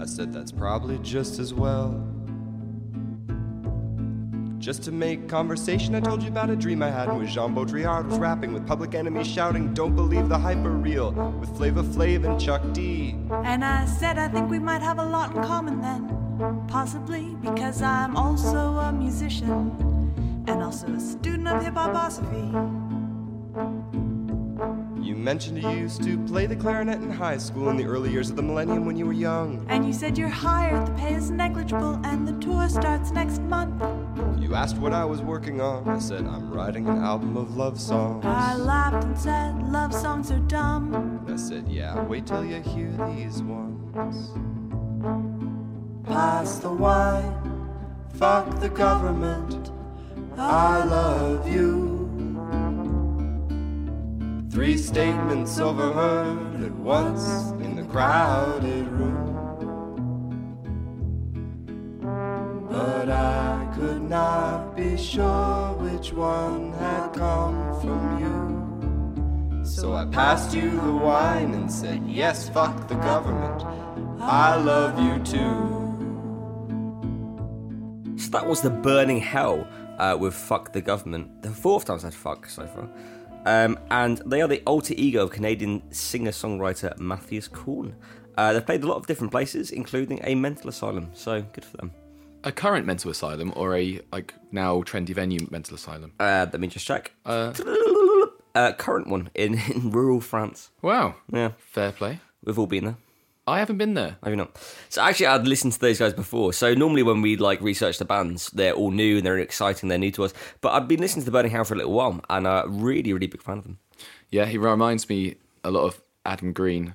I 0.00 0.04
said 0.04 0.32
that's 0.32 0.52
probably 0.52 0.98
just 0.98 1.38
as 1.38 1.54
well. 1.54 2.06
Just 4.58 4.82
to 4.82 4.92
make 4.92 5.26
conversation, 5.26 5.94
I 5.94 6.00
told 6.00 6.22
you 6.22 6.28
about 6.28 6.50
a 6.50 6.56
dream 6.56 6.82
I 6.82 6.90
had 6.90 7.08
in 7.08 7.18
which 7.18 7.30
Jean 7.30 7.54
Baudrillard 7.54 8.06
was 8.06 8.18
rapping 8.18 8.52
with 8.52 8.66
Public 8.66 8.94
Enemy 8.94 9.24
shouting, 9.24 9.72
Don't 9.72 9.96
believe 9.96 10.28
the 10.28 10.36
hyper 10.38 10.72
real, 10.72 11.12
with 11.40 11.56
Flava 11.56 11.82
Flav 11.82 12.30
and 12.30 12.38
Chuck 12.38 12.60
D. 12.74 13.16
And 13.30 13.64
I 13.64 13.86
said 13.86 14.18
I 14.18 14.28
think 14.28 14.50
we 14.50 14.58
might 14.58 14.82
have 14.82 14.98
a 14.98 15.04
lot 15.04 15.34
in 15.34 15.42
common 15.42 15.80
then. 15.80 16.19
Possibly 16.68 17.36
because 17.42 17.82
I'm 17.82 18.16
also 18.16 18.78
a 18.78 18.90
musician 18.92 19.76
and 20.46 20.62
also 20.62 20.86
a 20.86 20.98
student 20.98 21.48
of 21.48 21.62
hip 21.62 21.74
hoposophy. 21.74 22.48
You 25.04 25.16
mentioned 25.16 25.62
you 25.62 25.68
used 25.70 26.02
to 26.04 26.16
play 26.24 26.46
the 26.46 26.56
clarinet 26.56 27.02
in 27.02 27.10
high 27.10 27.36
school 27.36 27.68
in 27.68 27.76
the 27.76 27.84
early 27.84 28.10
years 28.10 28.30
of 28.30 28.36
the 28.36 28.42
millennium 28.42 28.86
when 28.86 28.96
you 28.96 29.04
were 29.04 29.12
young. 29.12 29.66
And 29.68 29.84
you 29.84 29.92
said 29.92 30.16
you're 30.16 30.28
hired, 30.28 30.86
the 30.86 30.92
pay 30.92 31.14
is 31.14 31.30
negligible, 31.30 32.00
and 32.04 32.26
the 32.26 32.32
tour 32.44 32.70
starts 32.70 33.10
next 33.10 33.42
month. 33.42 33.82
You 34.40 34.54
asked 34.54 34.78
what 34.78 34.94
I 34.94 35.04
was 35.04 35.20
working 35.20 35.60
on. 35.60 35.86
I 35.88 35.98
said, 35.98 36.26
I'm 36.26 36.50
writing 36.50 36.88
an 36.88 36.98
album 36.98 37.36
of 37.36 37.56
love 37.56 37.78
songs. 37.78 38.24
I 38.24 38.56
laughed 38.56 39.04
and 39.04 39.18
said, 39.18 39.62
Love 39.70 39.92
songs 39.92 40.30
are 40.30 40.38
dumb. 40.38 40.94
And 40.94 41.34
I 41.34 41.36
said, 41.36 41.68
Yeah, 41.68 42.02
wait 42.04 42.26
till 42.26 42.46
you 42.46 42.62
hear 42.62 42.90
these 43.14 43.42
ones. 43.42 44.30
Pass 46.10 46.58
the 46.58 46.72
wine, 46.72 47.32
fuck 48.14 48.58
the 48.58 48.68
government. 48.68 49.70
I 50.36 50.82
love 50.82 51.48
you. 51.48 52.00
Three 54.50 54.76
statements 54.76 55.60
overheard 55.60 56.64
at 56.64 56.72
once 56.72 57.52
in 57.64 57.76
the 57.76 57.84
crowded 57.84 58.88
room. 58.88 59.36
But 62.68 63.08
I 63.08 63.72
could 63.76 64.02
not 64.02 64.76
be 64.76 64.96
sure 64.96 65.74
which 65.74 66.12
one 66.12 66.72
had 66.72 67.12
come 67.12 67.80
from 67.80 69.62
you. 69.62 69.64
So 69.64 69.94
I 69.94 70.06
passed 70.06 70.56
you 70.56 70.70
the 70.70 70.92
wine 70.92 71.54
and 71.54 71.70
said, 71.70 72.02
Yes, 72.04 72.48
fuck 72.48 72.88
the 72.88 72.96
government. 72.96 73.62
I 74.20 74.56
love 74.56 74.98
you 74.98 75.22
too. 75.24 75.79
So 78.20 78.30
that 78.32 78.46
was 78.46 78.60
the 78.60 78.70
Burning 78.70 79.18
Hell 79.20 79.66
uh, 79.98 80.16
with 80.20 80.34
Fuck 80.34 80.72
the 80.72 80.80
Government. 80.82 81.42
The 81.42 81.50
fourth 81.50 81.86
time 81.86 81.96
I 81.96 82.00
said 82.00 82.14
fuck 82.14 82.46
so 82.48 82.66
far. 82.66 82.88
Um, 83.46 83.78
and 83.90 84.18
they 84.26 84.42
are 84.42 84.48
the 84.48 84.62
alter 84.66 84.92
ego 84.96 85.22
of 85.24 85.30
Canadian 85.30 85.82
singer 85.92 86.30
songwriter 86.30 86.96
Mathias 86.98 87.48
Kom. 87.48 87.94
Uh, 88.36 88.52
they've 88.52 88.64
played 88.66 88.82
a 88.84 88.86
lot 88.86 88.96
of 88.96 89.06
different 89.06 89.30
places, 89.30 89.70
including 89.70 90.20
a 90.24 90.34
mental 90.34 90.68
asylum, 90.68 91.08
so 91.14 91.40
good 91.54 91.64
for 91.64 91.78
them. 91.78 91.92
A 92.44 92.52
current 92.52 92.86
mental 92.86 93.10
asylum 93.10 93.52
or 93.56 93.74
a 93.76 94.00
like 94.12 94.34
now 94.52 94.82
trendy 94.82 95.14
venue 95.14 95.46
mental 95.50 95.74
asylum? 95.74 96.12
Uh, 96.20 96.46
let 96.52 96.60
me 96.60 96.68
just 96.68 96.86
check. 96.86 97.12
Uh, 97.24 97.52
Uh, 98.52 98.72
current 98.72 99.06
one 99.06 99.30
in, 99.36 99.54
in 99.72 99.92
rural 99.92 100.20
France. 100.20 100.70
wow. 100.82 101.14
Yeah, 101.32 101.52
Fair 101.58 101.92
play. 101.92 102.18
we've 102.44 102.58
all 102.58 102.66
been 102.66 102.84
there. 102.84 102.96
I 103.46 103.58
haven't 103.58 103.78
been 103.78 103.94
there. 103.94 104.16
Maybe 104.24 104.36
not. 104.36 104.56
So 104.88 105.02
actually, 105.02 105.26
I'd 105.26 105.46
listened 105.46 105.72
to 105.72 105.80
those 105.80 105.98
guys 105.98 106.12
before. 106.12 106.52
So 106.52 106.74
normally 106.74 107.02
when 107.02 107.20
we 107.22 107.36
like 107.36 107.60
research 107.60 107.98
the 107.98 108.04
bands, 108.04 108.50
they're 108.50 108.74
all 108.74 108.90
new 108.90 109.16
and 109.16 109.26
they're 109.26 109.38
exciting. 109.38 109.88
They're 109.88 109.98
new 109.98 110.12
to 110.12 110.24
us. 110.24 110.34
But 110.60 110.72
I've 110.72 110.86
been 110.86 111.00
listening 111.00 111.22
to 111.22 111.30
the 111.30 111.32
Burning 111.32 111.50
Hell 111.50 111.64
for 111.64 111.74
a 111.74 111.78
little 111.78 111.92
while, 111.92 112.20
and 112.30 112.46
I'm 112.46 112.64
a 112.64 112.68
really, 112.68 113.12
really 113.12 113.26
big 113.26 113.42
fan 113.42 113.58
of 113.58 113.64
them. 113.64 113.78
Yeah, 114.30 114.46
he 114.46 114.58
reminds 114.58 115.08
me 115.08 115.36
a 115.64 115.70
lot 115.70 115.84
of 115.84 116.00
Adam 116.24 116.52
Green. 116.52 116.94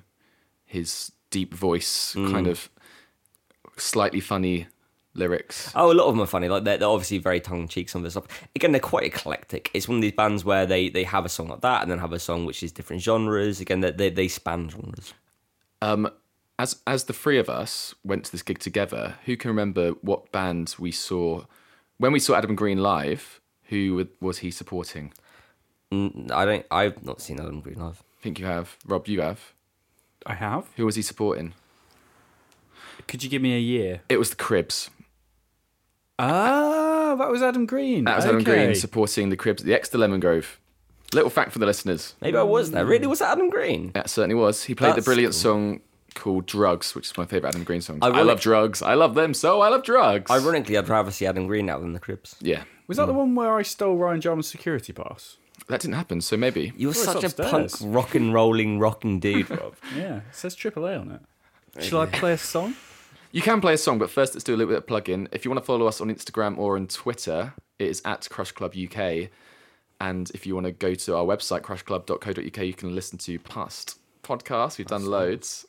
His 0.64 1.12
deep 1.30 1.54
voice, 1.54 2.14
kind 2.14 2.46
of 2.46 2.68
slightly 3.76 4.20
funny 4.20 4.66
lyrics. 5.14 5.70
Oh, 5.74 5.92
a 5.92 5.94
lot 5.94 6.06
of 6.06 6.14
them 6.14 6.22
are 6.22 6.26
funny. 6.26 6.48
Like 6.48 6.64
they're, 6.64 6.78
they're 6.78 6.88
obviously 6.88 7.18
very 7.18 7.40
tongue 7.40 7.62
in 7.62 7.68
cheek. 7.68 7.88
Some 7.88 8.00
of 8.00 8.04
the 8.04 8.10
stuff. 8.10 8.48
Again, 8.54 8.72
they're 8.72 8.80
quite 8.80 9.04
eclectic. 9.04 9.70
It's 9.74 9.88
one 9.88 9.98
of 9.98 10.02
these 10.02 10.12
bands 10.12 10.44
where 10.44 10.66
they 10.66 10.88
they 10.88 11.04
have 11.04 11.24
a 11.24 11.28
song 11.28 11.48
like 11.48 11.60
that, 11.60 11.82
and 11.82 11.90
then 11.90 11.98
have 11.98 12.12
a 12.12 12.18
song 12.18 12.46
which 12.46 12.62
is 12.62 12.72
different 12.72 13.02
genres. 13.02 13.60
Again, 13.60 13.80
they 13.80 13.90
they, 13.90 14.10
they 14.10 14.28
span 14.28 14.68
genres. 14.68 15.14
Um, 15.82 16.10
as 16.58 16.76
as 16.86 17.04
the 17.04 17.12
three 17.12 17.38
of 17.38 17.48
us 17.48 17.94
went 18.04 18.24
to 18.24 18.32
this 18.32 18.42
gig 18.42 18.58
together, 18.58 19.16
who 19.26 19.36
can 19.36 19.50
remember 19.50 19.90
what 20.02 20.32
band 20.32 20.74
we 20.78 20.90
saw 20.92 21.44
when 21.98 22.12
we 22.12 22.18
saw 22.20 22.34
Adam 22.36 22.54
Green 22.54 22.78
live? 22.78 23.40
Who 23.68 24.06
was 24.20 24.38
he 24.38 24.50
supporting? 24.50 25.12
Mm, 25.92 26.30
I 26.30 26.44
don't. 26.44 26.66
I've 26.70 27.04
not 27.04 27.20
seen 27.20 27.40
Adam 27.40 27.60
Green 27.60 27.78
live. 27.78 28.02
I 28.18 28.22
think 28.22 28.38
you 28.38 28.46
have. 28.46 28.76
Rob, 28.86 29.06
you 29.08 29.20
have. 29.20 29.52
I 30.24 30.34
have. 30.34 30.66
Who 30.76 30.84
was 30.86 30.96
he 30.96 31.02
supporting? 31.02 31.52
Could 33.06 33.22
you 33.22 33.30
give 33.30 33.42
me 33.42 33.54
a 33.54 33.60
year? 33.60 34.00
It 34.08 34.18
was 34.18 34.30
the 34.30 34.36
Cribs. 34.36 34.90
Ah, 36.18 37.14
that 37.18 37.28
was 37.28 37.42
Adam 37.42 37.66
Green. 37.66 38.04
That 38.04 38.16
was 38.16 38.24
Adam 38.24 38.40
Okay. 38.40 38.64
Green 38.66 38.74
supporting 38.74 39.28
the 39.28 39.36
Cribs 39.36 39.62
at 39.62 39.66
the 39.66 39.74
Exeter 39.74 39.98
Lemon 39.98 40.20
Grove. 40.20 40.58
Little 41.12 41.30
fact 41.30 41.52
for 41.52 41.58
the 41.58 41.66
listeners. 41.66 42.14
Maybe 42.20 42.36
I 42.36 42.42
was 42.42 42.72
there. 42.72 42.84
Really, 42.84 43.06
was 43.06 43.20
that 43.20 43.32
Adam 43.32 43.48
Green? 43.50 43.92
That 43.92 44.10
certainly 44.10 44.34
was. 44.34 44.64
He 44.64 44.74
played 44.74 44.96
the 44.96 45.02
brilliant 45.02 45.34
cool. 45.34 45.40
song 45.40 45.80
called 46.16 46.46
Drugs, 46.46 46.94
which 46.94 47.06
is 47.10 47.16
my 47.16 47.24
favourite 47.26 47.50
Adam 47.54 47.62
Green 47.64 47.80
song. 47.80 47.98
I 48.02 48.06
Ironic- 48.08 48.26
love 48.26 48.40
drugs. 48.40 48.82
I 48.82 48.94
love 48.94 49.14
them 49.14 49.32
so. 49.34 49.60
I 49.60 49.68
love 49.68 49.84
drugs. 49.84 50.30
Ironically, 50.30 50.76
I'd 50.76 50.88
rather 50.88 51.10
see 51.12 51.26
Adam 51.26 51.46
Green 51.46 51.70
out 51.70 51.80
than 51.82 51.92
the 51.92 52.00
Cribs. 52.00 52.34
yeah. 52.40 52.64
Was 52.88 52.98
that 52.98 53.06
the 53.06 53.12
one 53.12 53.34
where 53.34 53.56
I 53.56 53.62
stole 53.62 53.96
Ryan 53.96 54.20
Jarman's 54.20 54.46
security 54.48 54.92
pass? 54.92 55.36
That 55.68 55.80
didn't 55.80 55.94
happen, 55.94 56.20
so 56.20 56.36
maybe. 56.36 56.72
You 56.76 56.88
were 56.88 56.92
it's 56.92 57.02
such 57.04 57.22
a 57.22 57.26
upstairs. 57.26 57.50
punk, 57.50 57.94
rock 57.94 58.14
and 58.14 58.32
rolling, 58.32 58.78
rocking 58.78 59.18
dude, 59.18 59.50
Rob. 59.50 59.74
Yeah, 59.96 60.16
it 60.18 60.22
says 60.32 60.54
AAA 60.54 61.00
on 61.00 61.10
it. 61.10 61.82
Shall 61.84 62.00
I 62.00 62.06
play 62.06 62.32
a 62.34 62.38
song? 62.38 62.74
You 63.32 63.42
can 63.42 63.60
play 63.60 63.74
a 63.74 63.78
song, 63.78 63.98
but 63.98 64.08
first 64.08 64.34
let's 64.34 64.44
do 64.44 64.54
a 64.54 64.56
little 64.56 64.70
bit 64.72 64.78
of 64.78 64.86
plug 64.86 65.08
in. 65.08 65.28
If 65.32 65.44
you 65.44 65.50
want 65.50 65.60
to 65.62 65.66
follow 65.66 65.86
us 65.86 66.00
on 66.00 66.08
Instagram 66.08 66.56
or 66.58 66.76
on 66.76 66.86
Twitter, 66.86 67.54
it 67.80 67.88
is 67.88 68.00
at 68.04 68.28
Crush 68.30 68.52
Club 68.52 68.74
UK. 68.76 69.30
And 70.00 70.30
if 70.32 70.46
you 70.46 70.54
want 70.54 70.66
to 70.66 70.72
go 70.72 70.94
to 70.94 71.16
our 71.16 71.24
website, 71.24 71.62
crushclub.co.uk, 71.62 72.64
you 72.64 72.74
can 72.74 72.94
listen 72.94 73.18
to 73.18 73.38
past 73.40 73.98
podcasts. 74.22 74.78
We've 74.78 74.86
done 74.86 75.06
loads. 75.06 75.66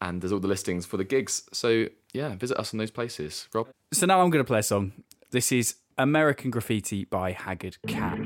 And 0.00 0.20
there's 0.20 0.32
all 0.32 0.40
the 0.40 0.48
listings 0.48 0.84
for 0.84 0.96
the 0.96 1.04
gigs. 1.04 1.42
So, 1.52 1.86
yeah, 2.12 2.34
visit 2.36 2.58
us 2.58 2.72
in 2.72 2.78
those 2.78 2.90
places. 2.90 3.48
Rob? 3.54 3.68
So 3.92 4.06
now 4.06 4.20
I'm 4.20 4.30
going 4.30 4.44
to 4.44 4.46
play 4.46 4.58
a 4.58 4.62
song. 4.62 4.92
This 5.30 5.52
is 5.52 5.76
American 5.98 6.50
Graffiti 6.50 7.04
by 7.04 7.32
Haggard 7.32 7.78
Cat. 7.86 8.18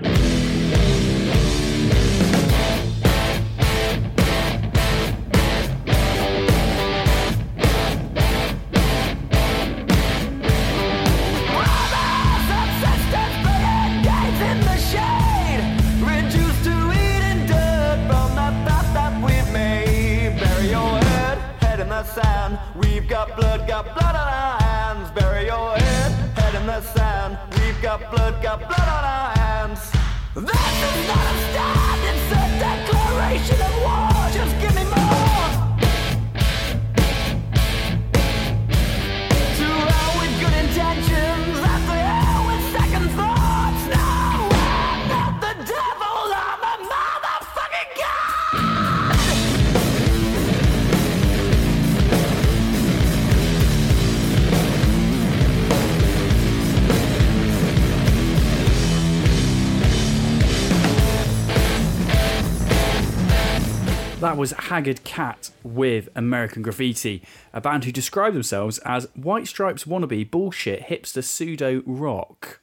Cat 65.11 65.51
with 65.65 66.09
American 66.15 66.63
Graffiti, 66.63 67.21
a 67.53 67.61
band 67.61 67.85
who 67.85 67.91
describe 67.91 68.33
themselves 68.33 68.79
as 68.81 69.09
White 69.17 69.49
Stripes 69.49 69.85
wannabe 69.85 70.31
bullshit 70.31 70.83
hipster 70.83 71.25
pseudo 71.25 71.83
rock. 71.85 72.61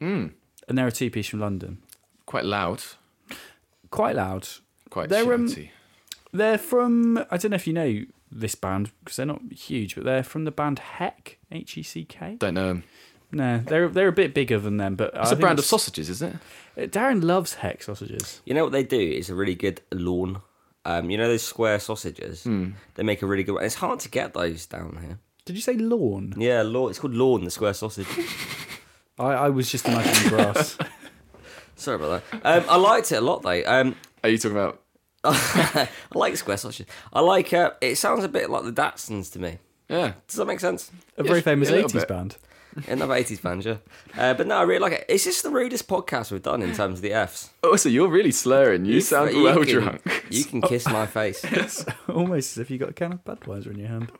Mm. 0.00 0.32
And 0.66 0.76
they're 0.76 0.88
a 0.88 0.92
two 0.92 1.10
piece 1.12 1.28
from 1.28 1.38
London. 1.38 1.78
Quite 2.26 2.44
loud. 2.44 2.82
Quite 3.90 4.16
loud. 4.16 4.48
Quite 4.90 5.10
They're, 5.10 5.32
um. 5.32 5.48
They're 6.32 6.58
from, 6.58 7.18
I 7.30 7.36
don't 7.36 7.52
know 7.52 7.54
if 7.54 7.68
you 7.68 7.72
know 7.72 8.04
this 8.32 8.56
band 8.56 8.90
because 9.04 9.16
they're 9.16 9.26
not 9.26 9.42
huge, 9.52 9.94
but 9.94 10.02
they're 10.02 10.24
from 10.24 10.44
the 10.44 10.50
band 10.50 10.80
Heck, 10.80 11.38
H 11.52 11.78
E 11.78 11.84
C 11.84 12.04
K. 12.04 12.34
Don't 12.40 12.54
know 12.54 12.70
'em. 12.70 12.84
No, 13.30 13.58
they're 13.58 13.88
they're 13.88 14.08
a 14.08 14.12
bit 14.12 14.34
bigger 14.34 14.58
than 14.58 14.76
them, 14.76 14.96
but 14.96 15.12
It's 15.14 15.30
a 15.30 15.36
brand 15.36 15.60
of 15.60 15.64
sausages, 15.64 16.10
isn't 16.10 16.40
it? 16.76 16.92
Darren 16.92 17.22
loves 17.22 17.54
Heck 17.54 17.82
sausages. 17.82 18.40
You 18.44 18.54
know 18.54 18.64
what 18.64 18.72
they 18.72 18.82
do 18.82 19.00
is 19.00 19.30
a 19.30 19.34
really 19.34 19.54
good 19.54 19.80
Lorne. 19.92 20.42
Um, 20.86 21.10
you 21.10 21.18
know 21.18 21.26
those 21.26 21.42
square 21.42 21.80
sausages? 21.80 22.44
Hmm. 22.44 22.70
They 22.94 23.02
make 23.02 23.20
a 23.20 23.26
really 23.26 23.42
good 23.42 23.56
one. 23.56 23.64
It's 23.64 23.74
hard 23.74 23.98
to 24.00 24.08
get 24.08 24.34
those 24.34 24.66
down 24.66 24.98
here. 25.02 25.18
Did 25.44 25.56
you 25.56 25.62
say 25.62 25.74
Lorne? 25.74 26.34
Yeah, 26.36 26.62
Lorne. 26.62 26.90
It's 26.90 27.00
called 27.00 27.14
Lorne, 27.14 27.42
the 27.44 27.50
square 27.50 27.74
sausage. 27.74 28.06
I, 29.18 29.24
I 29.32 29.48
was 29.48 29.68
just 29.68 29.88
imagining 29.88 30.28
grass. 30.28 30.78
Sorry 31.74 31.96
about 31.96 32.22
that. 32.30 32.40
Um, 32.44 32.64
I 32.70 32.76
liked 32.76 33.10
it 33.10 33.16
a 33.16 33.20
lot 33.20 33.42
though. 33.42 33.62
Um, 33.66 33.96
Are 34.22 34.30
you 34.30 34.38
talking 34.38 34.56
about? 34.56 34.80
I 35.24 35.88
like 36.14 36.36
square 36.36 36.56
sausages. 36.56 36.86
I 37.12 37.20
like. 37.20 37.52
Uh, 37.52 37.72
it 37.80 37.96
sounds 37.96 38.22
a 38.22 38.28
bit 38.28 38.48
like 38.48 38.62
the 38.62 38.72
Datsuns 38.72 39.32
to 39.32 39.40
me. 39.40 39.58
Yeah. 39.88 40.12
Does 40.28 40.36
that 40.36 40.46
make 40.46 40.60
sense? 40.60 40.90
A 41.16 41.24
very 41.24 41.42
famous 41.42 41.68
a 41.68 41.82
80s 41.82 41.92
bit. 41.92 42.08
band. 42.08 42.36
Another 42.88 43.14
80s 43.14 43.40
band, 43.42 43.64
yeah. 43.64 43.76
Uh, 44.16 44.34
but 44.34 44.46
no, 44.46 44.56
I 44.58 44.62
really 44.62 44.80
like 44.80 44.92
it. 44.92 45.04
Is 45.08 45.24
this 45.24 45.42
the 45.42 45.50
rudest 45.50 45.88
podcast 45.88 46.30
we've 46.30 46.42
done 46.42 46.62
in 46.62 46.74
terms 46.74 46.98
of 46.98 47.02
the 47.02 47.12
Fs? 47.12 47.50
Oh, 47.62 47.76
so 47.76 47.88
you're 47.88 48.08
really 48.08 48.32
slurring. 48.32 48.84
You, 48.84 49.00
sound 49.00 49.32
you 49.32 49.42
well 49.42 49.64
can- 49.64 49.72
drunk. 49.80 50.24
You 50.30 50.44
can 50.44 50.60
kiss 50.62 50.86
my 50.86 51.06
face. 51.06 51.42
It's 51.44 51.84
almost 52.08 52.52
as 52.56 52.58
if 52.58 52.70
you 52.70 52.78
got 52.78 52.90
a 52.90 52.92
can 52.92 53.12
of 53.12 53.24
Budweiser 53.24 53.68
in 53.72 53.78
your 53.78 53.88
hand. 53.88 54.12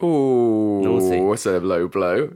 Oh, 0.00 0.82
Naughty. 0.82 1.20
what's 1.20 1.46
a 1.46 1.58
low 1.60 1.88
blow? 1.88 2.34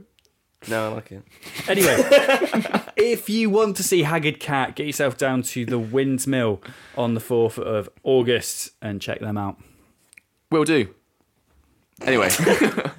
No, 0.67 0.91
I 0.91 0.93
like 0.93 1.11
it. 1.11 1.23
Anyway, 1.67 1.95
if 2.95 3.29
you 3.29 3.49
want 3.49 3.77
to 3.77 3.83
see 3.83 4.03
Haggard 4.03 4.39
Cat, 4.39 4.75
get 4.75 4.85
yourself 4.85 5.17
down 5.17 5.41
to 5.43 5.65
the 5.65 5.79
Windmill 5.79 6.61
on 6.95 7.13
the 7.15 7.19
4th 7.19 7.57
of 7.57 7.89
August 8.03 8.71
and 8.81 9.01
check 9.01 9.19
them 9.21 9.37
out. 9.37 9.57
Will 10.51 10.63
do. 10.63 10.93
Anyway. 12.03 12.29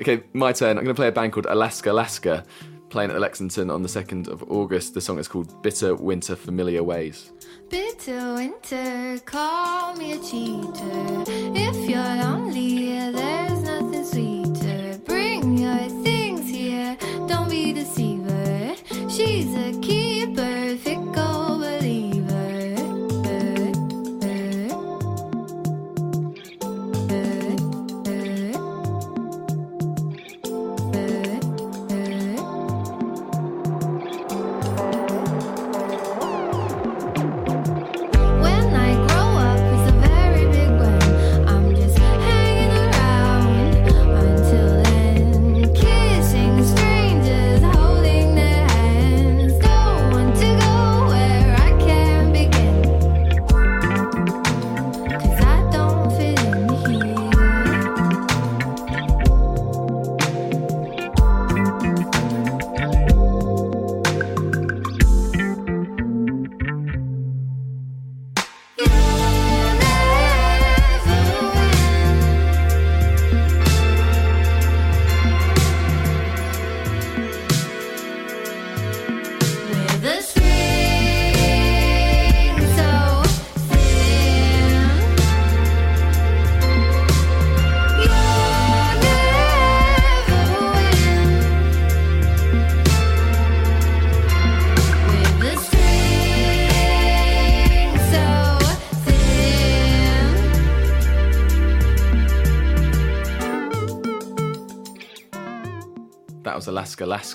okay, 0.00 0.22
my 0.32 0.52
turn. 0.52 0.78
I'm 0.78 0.84
going 0.84 0.94
to 0.94 1.00
play 1.00 1.08
a 1.08 1.12
band 1.12 1.32
called 1.32 1.46
Alaska 1.46 1.92
Alaska, 1.92 2.44
playing 2.88 3.10
at 3.10 3.14
the 3.14 3.20
Lexington 3.20 3.70
on 3.70 3.82
the 3.82 3.88
2nd 3.88 4.28
of 4.28 4.42
August. 4.50 4.94
The 4.94 5.00
song 5.00 5.18
is 5.18 5.28
called 5.28 5.62
Bitter 5.62 5.94
Winter 5.94 6.36
Familiar 6.36 6.82
Ways. 6.82 7.32
Bitter 7.68 8.34
winter, 8.34 9.18
call 9.24 9.94
me 9.96 10.12
a 10.12 10.18
cheater. 10.18 11.24
If 11.54 11.90
you're 11.90 11.98
lonely, 11.98 13.12
there's 13.12 13.62
nothing 13.62 14.04
sweeter. 14.04 14.98
Bring 15.04 15.58
your 15.58 15.88
things 16.02 16.48
here, 16.48 16.96
don't 17.26 17.50
be 17.50 17.72
deceiver. 17.72 18.74
She's 19.10 19.54
a 19.54 19.78
keeper, 19.80 20.57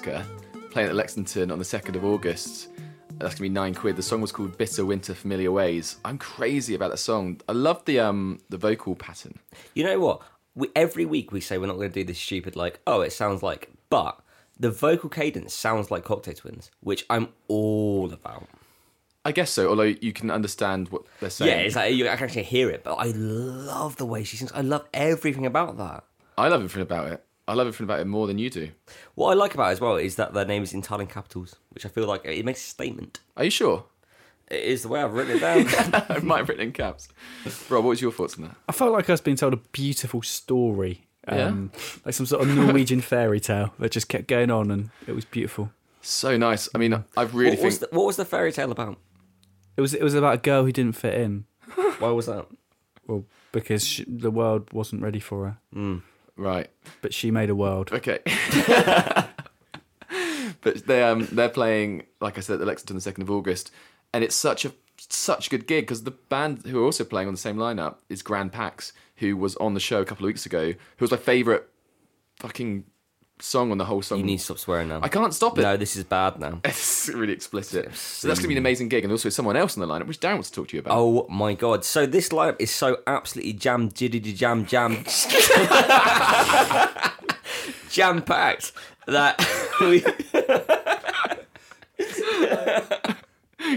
Alaska 0.06 0.26
playing 0.72 0.90
at 0.90 0.96
Lexington 0.96 1.52
on 1.52 1.60
the 1.60 1.66
2nd 1.66 1.96
of 1.96 2.04
August. 2.04 2.70
That's 3.20 3.36
gonna 3.36 3.44
be 3.44 3.50
nine 3.50 3.74
quid. 3.74 3.96
The 3.96 4.02
song 4.02 4.22
was 4.22 4.32
called 4.32 4.58
Bitter 4.58 4.86
Winter 4.86 5.14
Familiar 5.14 5.52
Ways. 5.52 5.98
I'm 6.04 6.18
crazy 6.18 6.74
about 6.76 6.92
that 6.92 6.98
song. 6.98 7.40
I 7.48 7.52
love 7.52 7.86
the 7.86 8.00
um 8.00 8.40
the 8.50 8.58
vocal 8.58 8.96
pattern. 8.96 9.40
You 9.76 9.84
know 9.84 10.00
what? 10.00 10.22
We, 10.56 10.70
every 10.76 11.06
week 11.06 11.32
we 11.32 11.42
say 11.42 11.58
we're 11.58 11.68
not 11.68 11.78
going 11.78 11.92
to 11.92 12.00
do 12.00 12.04
this 12.04 12.20
stupid, 12.20 12.56
like, 12.56 12.80
oh, 12.86 13.02
it 13.02 13.12
sounds 13.12 13.42
like, 13.42 13.72
but 13.90 14.20
the 14.60 14.70
vocal 14.70 15.10
cadence 15.10 15.52
sounds 15.52 15.90
like 15.90 16.04
Cocteau 16.04 16.36
Twins, 16.36 16.70
which 16.82 17.06
I'm 17.10 17.30
all 17.48 18.14
about. 18.14 18.48
I 19.26 19.32
guess 19.32 19.50
so, 19.50 19.68
although 19.70 19.84
you 19.84 20.14
can 20.14 20.30
understand 20.30 20.90
what 20.90 21.04
they're 21.20 21.32
saying. 21.32 21.50
Yeah, 21.50 21.66
it's 21.66 21.76
like 21.76 21.96
you, 21.96 22.08
I 22.08 22.16
can 22.18 22.26
actually 22.26 22.44
hear 22.44 22.70
it, 22.70 22.84
but 22.84 22.96
I 22.96 23.06
love 23.16 23.96
the 23.96 24.06
way 24.06 24.24
she 24.24 24.38
sings. 24.38 24.52
I 24.52 24.62
love 24.62 24.86
everything 24.94 25.46
about 25.46 25.78
that. 25.78 26.04
I 26.38 26.50
love 26.50 26.62
everything 26.62 26.84
about 26.84 27.12
it. 27.12 27.24
I 27.48 27.54
love 27.54 27.68
everything 27.68 27.86
about 27.86 28.00
it 28.00 28.08
more 28.08 28.28
than 28.28 28.38
you 28.38 28.50
do. 28.50 28.70
What 29.16 29.32
I 29.32 29.34
like 29.34 29.54
about 29.54 29.70
it 29.70 29.74
as 29.74 29.82
well 29.82 29.98
is 29.98 30.16
that 30.16 30.34
their 30.34 30.46
name 30.46 30.64
is 30.64 30.74
in 30.74 30.80
Italian 30.80 31.08
capitals, 31.08 31.56
which 31.72 31.86
I 31.86 31.90
feel 31.90 32.08
like 32.08 32.24
it 32.24 32.46
makes 32.46 32.62
a 32.66 32.70
statement. 32.70 33.20
Are 33.36 33.44
you 33.44 33.50
sure? 33.50 33.86
It 34.50 34.62
is 34.64 34.84
the 34.84 34.88
way 34.90 35.02
I've 35.02 35.14
written 35.14 35.38
it 35.38 35.40
down. 35.40 36.06
I 36.10 36.20
might 36.20 36.38
have 36.38 36.50
written 36.50 36.68
in 36.68 36.72
caps. 36.74 37.10
Rob, 37.70 37.84
what 37.84 37.90
was 37.90 38.02
your 38.02 38.12
thoughts 38.12 38.36
on 38.38 38.44
that? 38.44 38.56
I 38.70 38.72
felt 38.72 38.94
like 38.94 39.10
I 39.10 39.14
was 39.14 39.22
being 39.22 39.38
told 39.38 39.54
a 39.54 39.58
beautiful 39.58 40.22
story. 40.22 41.08
Um, 41.28 41.72
Like 42.06 42.14
some 42.14 42.26
sort 42.26 42.42
of 42.42 42.56
Norwegian 42.56 43.02
fairy 43.02 43.40
tale 43.40 43.74
that 43.80 43.92
just 43.92 44.10
kept 44.10 44.28
going 44.28 44.52
on 44.52 44.72
and 44.72 44.90
it 45.08 45.14
was 45.14 45.26
beautiful. 45.26 45.72
So 46.02 46.38
nice. 46.38 46.68
I 46.76 46.78
mean, 46.78 46.94
I 47.16 47.24
really 47.24 47.52
what, 47.52 47.60
think 47.60 47.64
was 47.66 47.80
the, 47.80 47.88
what 47.92 48.06
was 48.06 48.18
the 48.18 48.26
fairy 48.26 48.52
tale 48.52 48.72
about? 48.72 48.98
It 49.78 49.82
was 49.82 49.94
it 49.94 50.04
was 50.04 50.14
about 50.14 50.36
a 50.36 50.38
girl 50.38 50.66
who 50.66 50.72
didn't 50.72 50.98
fit 50.98 51.16
in. 51.16 51.46
Why 52.00 52.10
was 52.12 52.26
that? 52.26 52.46
Well, 53.08 53.26
because 53.54 53.88
she, 53.88 54.04
the 54.06 54.30
world 54.32 54.72
wasn't 54.74 55.02
ready 55.02 55.20
for 55.20 55.46
her. 55.46 55.58
Right. 56.38 56.70
But 57.02 57.14
she 57.14 57.32
made 57.32 57.50
a 57.50 57.56
world. 57.56 57.92
Okay. 57.92 58.20
but 60.62 60.86
they 60.88 61.04
um 61.04 61.28
they're 61.32 61.50
playing 61.50 62.04
like 62.20 62.38
I 62.38 62.42
said 62.42 62.56
at 62.56 62.60
the 62.60 62.66
Lexington 62.66 62.96
the 62.96 63.02
second 63.02 63.24
of 63.24 63.32
August, 63.32 63.72
and 64.14 64.24
it's 64.24 64.36
such 64.36 64.66
a 64.66 64.74
such 64.98 65.48
a 65.48 65.50
good 65.50 65.68
gig 65.68 65.86
because 65.86 66.04
the 66.04 66.12
band 66.12 66.66
who 66.66 66.82
are 66.82 66.86
also 66.86 67.04
playing 67.04 67.28
on 67.28 67.34
the 67.34 67.40
same 67.40 67.58
lineup 67.58 67.98
is 68.10 68.22
Grand 68.22 68.52
Pax, 68.52 68.94
who 69.18 69.36
was 69.36 69.56
on 69.58 69.74
the 69.74 69.80
show 69.80 70.02
a 70.02 70.06
couple 70.06 70.26
of 70.26 70.28
weeks 70.28 70.46
ago, 70.46 70.72
who 70.72 71.04
was 71.04 71.12
my 71.12 71.18
favourite 71.18 71.64
fucking 72.38 72.86
song 73.44 73.72
on 73.72 73.78
the 73.78 73.86
whole 73.86 74.02
song. 74.02 74.18
You 74.20 74.24
need 74.24 74.38
to 74.38 74.44
stop 74.44 74.58
swearing 74.58 74.88
now. 74.88 75.00
I 75.04 75.10
can't 75.10 75.34
stop 75.34 75.58
it. 75.58 75.62
No, 75.64 75.76
this 75.78 75.96
is 75.96 76.04
bad 76.06 76.40
now. 76.40 76.60
It's 76.74 77.10
really 77.10 77.34
explicit. 77.34 77.94
So 77.96 78.28
that's 78.28 78.40
going 78.40 78.46
to 78.46 78.48
be 78.48 78.54
an 78.56 78.60
amazing 78.60 78.88
gig, 78.90 79.04
and 79.04 79.12
also 79.12 79.30
someone 79.30 79.58
else 79.58 79.78
on 79.78 79.88
the 79.88 79.94
lineup, 79.94 80.08
which 80.08 80.20
Darren 80.20 80.36
wants 80.36 80.50
to 80.50 80.56
talk 80.56 80.70
to 80.70 80.76
you 80.78 80.80
about. 80.80 80.98
Oh 80.98 81.28
my 81.30 81.54
god! 81.54 81.84
So 81.84 82.06
this 82.06 82.30
lineup 82.30 82.56
is 82.60 82.72
so 82.72 83.02
absolutely 83.06 83.54
jam, 83.54 83.90
jiddy 83.90 84.20
jam, 84.34 84.66
jam, 84.66 85.04
jam 87.90 88.22
packed 88.22 88.72
that 89.08 89.46
we. 89.82 90.00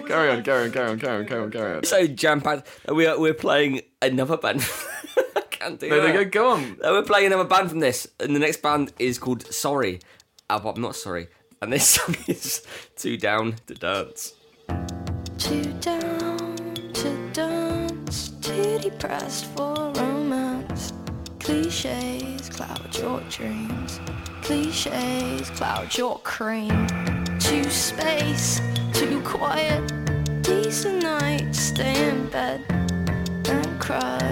carry 0.07 0.31
on, 0.31 0.43
carry 0.45 0.65
on, 0.65 0.71
carry 0.73 0.91
on, 0.91 0.99
carry 0.99 1.19
on, 1.19 1.27
carry 1.27 1.43
on, 1.43 1.51
carry 1.51 1.77
on. 1.77 1.85
so 1.85 2.07
jam 2.07 2.41
packed 2.41 2.69
that 2.85 2.95
we 2.95 3.07
are 3.07 3.19
we're 3.19 3.35
playing 3.35 3.83
another 4.01 4.37
band. 4.37 4.65
I 5.67 5.69
can't 5.71 5.81
do 5.81 5.89
No, 5.89 6.01
that. 6.01 6.15
no, 6.15 6.25
go, 6.25 6.31
go 6.31 6.51
on. 6.51 6.63
Uh, 6.83 6.91
We're 6.93 7.03
playing 7.03 7.27
another 7.27 7.49
band 7.49 7.71
from 7.71 7.81
this, 7.81 8.07
and 8.21 8.35
the 8.37 8.39
next 8.41 8.63
band 8.63 8.93
is 9.01 9.19
called 9.19 9.43
Sorry. 9.53 9.99
Uh, 10.49 10.61
I'm 10.65 10.81
not 10.81 10.95
sorry. 10.95 11.27
And 11.61 11.73
this 11.73 11.89
song 11.97 12.15
is 12.29 12.65
Too 12.95 13.17
Down 13.17 13.57
to 13.67 13.75
Dance. 13.75 14.35
Too 15.39 15.65
down 15.81 16.57
to 16.95 17.31
dance, 17.33 18.31
too 18.41 18.79
depressed 18.79 19.47
for 19.57 19.75
romance. 19.97 20.93
Cliches 21.41 22.49
cloud 22.49 22.97
your 22.97 23.21
dreams, 23.29 24.01
cliches 24.43 25.51
cloud 25.51 25.97
your 25.97 26.19
cream. 26.21 26.87
Too 27.39 27.65
space, 27.71 28.61
too 28.93 29.21
quiet, 29.23 29.83
decent 30.43 31.03
night, 31.03 31.55
stay 31.55 32.09
in 32.09 32.29
bed 32.31 32.65
and 32.71 33.81
cry 33.81 34.26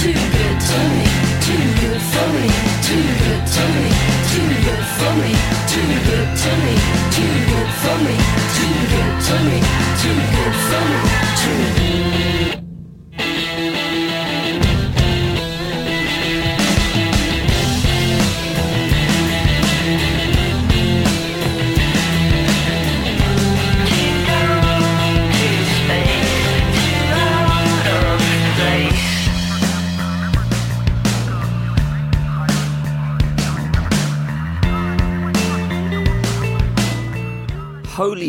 too 0.00 0.12
good 0.12 0.58
to 0.68 0.78
me. 0.94 1.06
Too 1.46 1.64
good 1.80 2.02
for 2.12 2.26
me. 2.34 2.48
Too 2.86 3.06
good 3.22 3.42
to 3.54 3.62
me. 3.74 3.88
Too 4.30 4.50
good 4.66 4.84
for 4.96 5.12
me. 5.20 5.32
Too 5.70 5.92
good 6.08 6.30
to 6.42 6.50
me. 6.62 6.74
Too 7.14 7.34
good 7.50 7.70
for 7.82 7.96
me. 8.04 8.16
Too 8.56 8.74
good 8.92 9.14
to 9.26 9.34
me. 9.46 9.58
Too 10.00 10.20
good 10.34 10.56
for 10.68 10.82
me. 10.90 11.00
Too 11.40 12.03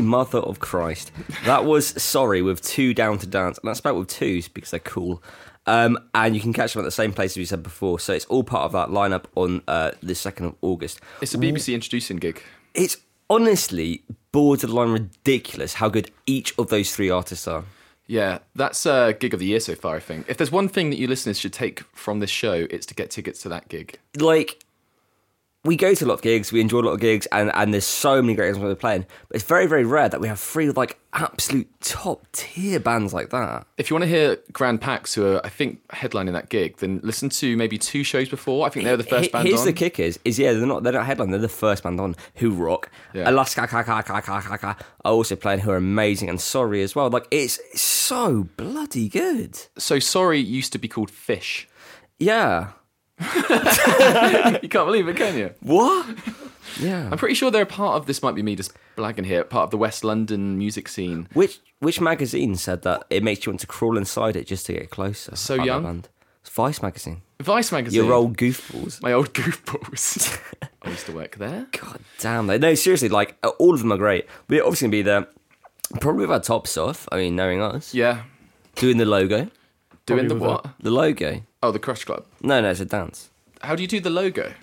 Mother 0.05 0.39
of 0.39 0.59
Christ. 0.59 1.11
That 1.45 1.65
was 1.65 1.87
Sorry 2.01 2.41
with 2.41 2.61
Two 2.61 2.93
Down 2.93 3.17
to 3.19 3.27
Dance. 3.27 3.57
And 3.57 3.67
that's 3.67 3.79
spelled 3.79 3.99
with 3.99 4.07
twos 4.07 4.47
because 4.47 4.71
they're 4.71 4.79
cool. 4.79 5.21
Um, 5.67 5.97
and 6.13 6.35
you 6.35 6.41
can 6.41 6.53
catch 6.53 6.73
them 6.73 6.81
at 6.81 6.85
the 6.85 6.91
same 6.91 7.11
place 7.11 7.31
as 7.31 7.37
we 7.37 7.45
said 7.45 7.63
before. 7.63 7.99
So 7.99 8.13
it's 8.13 8.25
all 8.25 8.43
part 8.43 8.63
of 8.63 8.71
that 8.73 8.89
lineup 8.89 9.25
on 9.35 9.61
uh, 9.67 9.91
the 10.01 10.13
2nd 10.13 10.45
of 10.45 10.55
August. 10.61 10.99
It's 11.21 11.33
a 11.33 11.37
BBC 11.37 11.73
introducing 11.73 12.17
gig. 12.17 12.41
It's 12.73 12.97
honestly 13.29 14.03
borderline 14.31 14.91
ridiculous 14.91 15.75
how 15.75 15.89
good 15.89 16.11
each 16.25 16.53
of 16.59 16.69
those 16.69 16.95
three 16.95 17.09
artists 17.09 17.47
are. 17.47 17.63
Yeah, 18.07 18.39
that's 18.53 18.85
a 18.85 19.15
gig 19.19 19.33
of 19.33 19.39
the 19.39 19.47
year 19.47 19.59
so 19.59 19.73
far, 19.73 19.95
I 19.95 19.99
think. 19.99 20.29
If 20.29 20.37
there's 20.37 20.51
one 20.51 20.67
thing 20.67 20.91
that 20.91 20.97
you 20.97 21.07
listeners 21.07 21.39
should 21.39 21.53
take 21.53 21.79
from 21.93 22.19
this 22.19 22.29
show, 22.29 22.67
it's 22.69 22.85
to 22.87 22.93
get 22.93 23.09
tickets 23.09 23.41
to 23.41 23.49
that 23.49 23.67
gig. 23.67 23.99
like 24.17 24.63
we 25.65 25.75
go 25.75 25.93
to 25.93 26.05
a 26.05 26.07
lot 26.07 26.13
of 26.15 26.21
gigs, 26.21 26.51
we 26.51 26.61
enjoy 26.61 26.79
a 26.79 26.81
lot 26.81 26.91
of 26.93 26.99
gigs, 26.99 27.25
and, 27.31 27.51
and 27.55 27.73
there's 27.73 27.85
so 27.85 28.21
many 28.21 28.35
great 28.35 28.49
gigs 28.49 28.59
we're 28.59 28.75
playing. 28.75 29.05
But 29.27 29.35
it's 29.35 29.43
very, 29.43 29.65
very 29.67 29.83
rare 29.83 30.07
that 30.07 30.21
we 30.21 30.27
have 30.27 30.39
three 30.39 30.69
like 30.69 30.97
absolute 31.13 31.67
top 31.81 32.25
tier 32.33 32.79
bands 32.79 33.13
like 33.13 33.31
that. 33.31 33.65
If 33.77 33.89
you 33.89 33.95
want 33.95 34.03
to 34.03 34.09
hear 34.09 34.37
Grand 34.53 34.79
Pax, 34.79 35.13
who 35.15 35.25
are, 35.25 35.45
I 35.45 35.49
think, 35.49 35.85
headlining 35.89 36.33
that 36.33 36.49
gig, 36.49 36.77
then 36.77 36.99
listen 37.03 37.29
to 37.29 37.57
maybe 37.57 37.77
two 37.77 38.03
shows 38.03 38.29
before. 38.29 38.65
I 38.65 38.69
think 38.69 38.85
they 38.85 38.91
were 38.91 38.97
the 38.97 39.03
first 39.03 39.25
He- 39.25 39.31
band 39.31 39.47
Here's 39.47 39.61
on. 39.61 39.65
the 39.65 39.73
kickers: 39.73 40.19
is 40.23 40.37
yeah, 40.39 40.53
they're 40.53 40.65
not 40.65 40.83
they're 40.83 40.93
not 40.93 41.05
headline, 41.05 41.31
they're 41.31 41.39
the 41.39 41.49
first 41.49 41.83
band 41.83 41.99
on 41.99 42.15
who 42.35 42.51
rock. 42.51 42.89
Yeah. 43.13 43.29
Alaska 43.29 43.67
Ka 43.67 43.83
Ka 43.83 44.01
Ka 44.01 44.21
Ka 44.21 44.41
Ka 44.41 44.57
Ka 44.57 44.77
are 45.03 45.11
also 45.13 45.35
playing 45.35 45.61
who 45.61 45.71
are 45.71 45.77
amazing 45.77 46.29
and 46.29 46.39
sorry 46.39 46.83
as 46.83 46.95
well. 46.95 47.09
Like 47.09 47.27
it's 47.31 47.59
so 47.79 48.47
bloody 48.57 49.09
good. 49.09 49.57
So 49.77 49.99
Sorry 49.99 50.39
used 50.39 50.71
to 50.73 50.77
be 50.79 50.87
called 50.87 51.09
Fish. 51.09 51.67
Yeah. 52.19 52.69
you 54.61 54.69
can't 54.69 54.85
believe 54.87 55.07
it, 55.07 55.15
can 55.15 55.37
you? 55.37 55.53
What? 55.61 56.07
Yeah. 56.79 57.09
I'm 57.11 57.17
pretty 57.17 57.35
sure 57.35 57.51
they're 57.51 57.61
a 57.63 57.65
part 57.65 57.95
of 57.95 58.05
this. 58.05 58.21
Might 58.21 58.35
be 58.35 58.43
me 58.43 58.55
just 58.55 58.73
blagging 58.97 59.25
here. 59.25 59.43
Part 59.43 59.65
of 59.65 59.71
the 59.71 59.77
West 59.77 60.03
London 60.03 60.57
music 60.57 60.87
scene. 60.87 61.27
Which 61.33 61.59
which 61.79 62.01
magazine 62.01 62.55
said 62.55 62.81
that 62.81 63.05
it 63.09 63.23
makes 63.23 63.45
you 63.45 63.51
want 63.51 63.61
to 63.61 63.67
crawl 63.67 63.97
inside 63.97 64.35
it 64.35 64.47
just 64.47 64.65
to 64.67 64.73
get 64.73 64.89
closer? 64.89 65.35
So 65.35 65.55
young? 65.55 65.83
band. 65.83 66.09
It's 66.41 66.49
Vice 66.49 66.81
magazine. 66.81 67.21
Vice 67.41 67.71
magazine. 67.71 68.03
Your 68.03 68.13
old 68.13 68.37
goofballs. 68.37 69.01
My 69.01 69.13
old 69.13 69.33
goofballs. 69.33 70.39
I 70.81 70.89
used 70.89 71.05
to 71.07 71.11
work 71.13 71.37
there. 71.37 71.67
God 71.71 71.99
damn, 72.19 72.47
they 72.47 72.57
no 72.57 72.75
seriously. 72.75 73.09
Like 73.09 73.37
uh, 73.43 73.49
all 73.59 73.73
of 73.73 73.79
them 73.79 73.91
are 73.93 73.97
great. 73.97 74.27
We're 74.49 74.61
obviously 74.63 74.87
gonna 74.87 74.91
be 74.91 75.01
there. 75.01 75.27
Probably 76.01 76.21
with 76.21 76.31
our 76.31 76.39
tops 76.41 76.77
off. 76.77 77.07
I 77.11 77.17
mean, 77.17 77.35
knowing 77.35 77.61
us, 77.61 77.93
Yeah. 77.93 78.23
doing 78.75 78.97
the 78.97 79.05
logo, 79.05 79.49
Doing 80.05 80.27
the 80.27 80.35
what? 80.35 80.65
the 80.79 80.91
logo. 80.91 81.41
Oh, 81.65 81.71
the 81.71 81.79
Crush 81.79 82.03
Club. 82.05 82.25
No, 82.43 82.61
no, 82.61 82.69
it's 82.69 82.79
a 82.79 82.85
dance. 82.85 83.31
How 83.61 83.75
do 83.75 83.81
you 83.81 83.87
do 83.87 83.99
the 83.99 84.11
logo? 84.11 84.53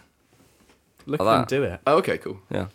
Look 1.06 1.20
Like 1.20 1.28
at 1.28 1.32
them 1.32 1.40
that. 1.40 1.48
do 1.48 1.62
it. 1.64 1.80
Oh, 1.84 1.96
okay, 1.96 2.16
cool. 2.18 2.38
Yeah. 2.48 2.66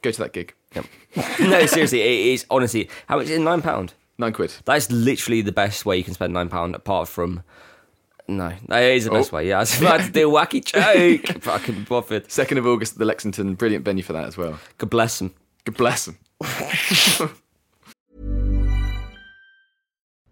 Go 0.00 0.10
to 0.10 0.18
that 0.22 0.32
gig. 0.32 0.54
Yep. 0.74 0.86
no, 1.40 1.66
seriously, 1.66 2.00
it 2.00 2.32
is 2.32 2.46
honestly 2.50 2.88
how 3.08 3.16
much 3.18 3.26
is 3.26 3.32
it? 3.32 3.40
Nine 3.40 3.60
pound. 3.60 3.92
Nine 4.16 4.32
quid. 4.32 4.54
That's 4.64 4.90
literally 4.90 5.42
the 5.42 5.52
best 5.52 5.84
way 5.84 5.98
you 5.98 6.04
can 6.04 6.14
spend 6.14 6.32
nine 6.32 6.48
pound. 6.48 6.74
Apart 6.74 7.08
from, 7.08 7.42
no, 8.26 8.54
that 8.68 8.82
is 8.84 9.04
the 9.04 9.10
best 9.10 9.34
Oh. 9.34 9.36
way. 9.36 9.48
Yeah, 9.48 9.56
I 9.56 9.60
was 9.60 9.78
about 9.78 10.00
to 10.00 10.10
do 10.10 10.30
a 10.30 10.32
wacky 10.32 10.64
joke, 10.64 11.34
but 11.44 11.48
I 11.48 11.58
couldn't 11.58 11.82
be 11.82 11.86
bothered. 11.88 12.30
Second 12.32 12.56
of 12.56 12.66
August 12.66 12.94
at 12.94 12.98
the 13.00 13.04
Lexington. 13.04 13.54
Brilliant 13.54 13.84
venue 13.84 14.02
for 14.02 14.14
that 14.14 14.24
as 14.24 14.38
well. 14.38 14.58
God 14.78 14.88
bless 14.88 15.18
them. 15.18 15.34
God 15.66 15.76
bless 15.76 16.06
them. 16.06 16.18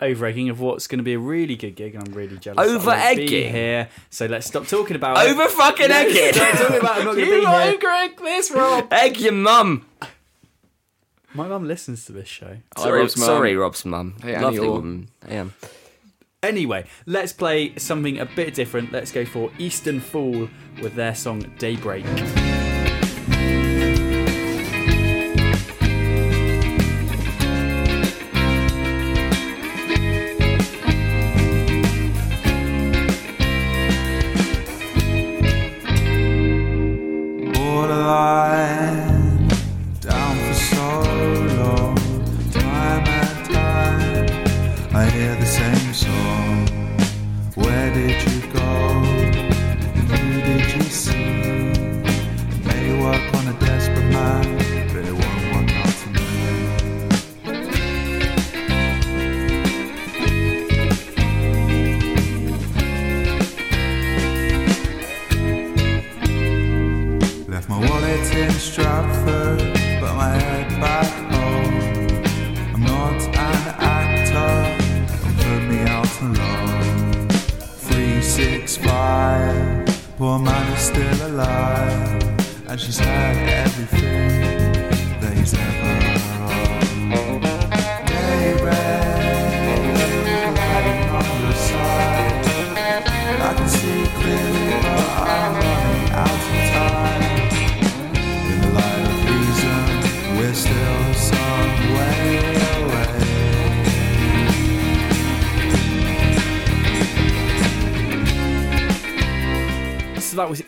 over-egging 0.00 0.48
of 0.48 0.60
what's 0.60 0.86
going 0.86 0.98
to 0.98 1.02
be 1.04 1.14
a 1.14 1.18
really 1.18 1.56
good 1.56 1.76
gig, 1.76 1.94
and 1.94 2.08
I'm 2.08 2.14
really 2.14 2.38
jealous. 2.38 2.56
that 2.56 2.62
I 2.62 2.66
won't 2.66 2.84
be 2.84 2.90
Over-egging? 2.90 3.52
here. 3.52 3.88
So 4.10 4.26
let's 4.26 4.46
stop 4.46 4.66
talking 4.66 4.96
about 4.96 5.18
it. 5.24 5.30
Over 5.30 5.46
fucking 5.48 5.88
Let's 5.88 6.14
egging. 6.16 6.32
Stop 6.34 6.58
talking 6.58 6.76
about 6.78 6.98
I'm 6.98 7.04
not 7.04 7.14
going 7.16 7.26
to 7.26 7.30
be 7.32 7.36
You 7.42 7.46
here. 7.48 7.78
Greg, 7.78 8.16
this 8.18 8.50
Rob. 8.50 8.92
Egg 8.92 9.18
your 9.20 9.32
mum. 9.32 9.86
My 11.34 11.46
mum 11.46 11.66
listens 11.68 12.04
to 12.06 12.12
this 12.12 12.26
show. 12.28 12.56
Sorry, 12.76 13.00
Rob's 13.00 13.16
mum. 13.16 13.26
sorry, 13.26 13.54
Rob's 13.56 13.84
mum. 13.84 14.16
Hey, 14.22 14.34
Annie, 14.34 14.44
Lovely 14.44 14.58
or- 14.66 14.70
woman. 14.72 15.08
I 15.28 15.34
am. 15.34 15.54
Anyway, 16.42 16.86
let's 17.06 17.32
play 17.34 17.74
something 17.76 18.18
a 18.18 18.24
bit 18.24 18.54
different. 18.54 18.90
Let's 18.92 19.12
go 19.12 19.24
for 19.26 19.50
Eastern 19.58 20.00
Fool 20.00 20.48
with 20.82 20.94
their 20.94 21.14
song 21.14 21.52
Daybreak. 21.58 22.04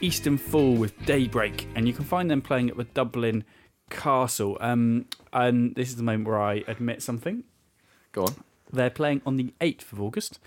Eastern 0.03 0.37
Fool 0.37 0.75
with 0.75 0.99
Daybreak, 1.07 1.69
and 1.77 1.87
you 1.87 1.95
can 1.95 2.05
find 2.05 2.29
them 2.29 2.43
playing 2.43 2.69
at 2.69 2.77
the 2.77 2.85
Dublin 2.85 3.45
Castle. 3.89 4.59
Um, 4.61 5.07
and 5.33 5.77
this 5.77 5.89
is 5.91 5.97
the 5.97 6.03
moment 6.03 6.27
where 6.27 6.41
I 6.41 6.65
admit 6.67 7.03
something. 7.03 7.45
Go 8.11 8.25
on. 8.25 8.35
They're 8.73 8.91
playing 8.91 9.23
on 9.25 9.37
the 9.37 9.55
8th 9.61 9.93
of 9.93 10.01
August, 10.01 10.41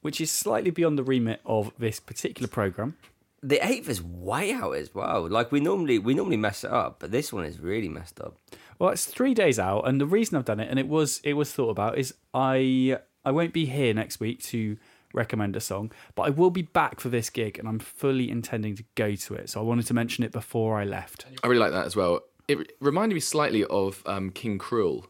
which 0.00 0.20
is 0.20 0.30
slightly 0.30 0.70
beyond 0.70 0.96
the 0.96 1.02
remit 1.02 1.40
of 1.44 1.72
this 1.76 1.98
particular 1.98 2.46
programme. 2.46 2.96
The 3.42 3.66
eighth 3.66 3.88
is 3.88 4.02
way 4.02 4.52
out 4.52 4.72
as 4.72 4.94
well. 4.94 5.26
Like 5.26 5.50
we 5.50 5.60
normally 5.60 5.98
we 5.98 6.12
normally 6.12 6.36
mess 6.36 6.62
it 6.62 6.70
up, 6.70 6.98
but 7.00 7.10
this 7.10 7.32
one 7.32 7.46
is 7.46 7.58
really 7.58 7.88
messed 7.88 8.20
up. 8.20 8.36
Well, 8.78 8.90
it's 8.90 9.06
three 9.06 9.32
days 9.32 9.58
out, 9.58 9.88
and 9.88 9.98
the 9.98 10.06
reason 10.06 10.36
I've 10.36 10.44
done 10.44 10.60
it, 10.60 10.68
and 10.68 10.78
it 10.78 10.86
was 10.86 11.22
it 11.24 11.32
was 11.32 11.50
thought 11.50 11.70
about, 11.70 11.96
is 11.96 12.12
I 12.34 12.98
I 13.24 13.30
won't 13.30 13.54
be 13.54 13.64
here 13.64 13.94
next 13.94 14.20
week 14.20 14.42
to 14.44 14.76
recommend 15.12 15.56
a 15.56 15.60
song, 15.60 15.92
but 16.14 16.22
I 16.22 16.30
will 16.30 16.50
be 16.50 16.62
back 16.62 17.00
for 17.00 17.08
this 17.08 17.30
gig, 17.30 17.58
and 17.58 17.68
I'm 17.68 17.78
fully 17.78 18.30
intending 18.30 18.76
to 18.76 18.84
go 18.94 19.14
to 19.14 19.34
it. 19.34 19.50
So 19.50 19.60
I 19.60 19.62
wanted 19.62 19.86
to 19.86 19.94
mention 19.94 20.24
it 20.24 20.32
before 20.32 20.78
I 20.78 20.84
left. 20.84 21.26
I 21.42 21.46
really 21.46 21.60
like 21.60 21.72
that 21.72 21.86
as 21.86 21.96
well. 21.96 22.20
It 22.48 22.72
reminded 22.80 23.14
me 23.14 23.20
slightly 23.20 23.64
of 23.64 24.02
um, 24.06 24.30
King 24.30 24.58
Krule 24.58 25.06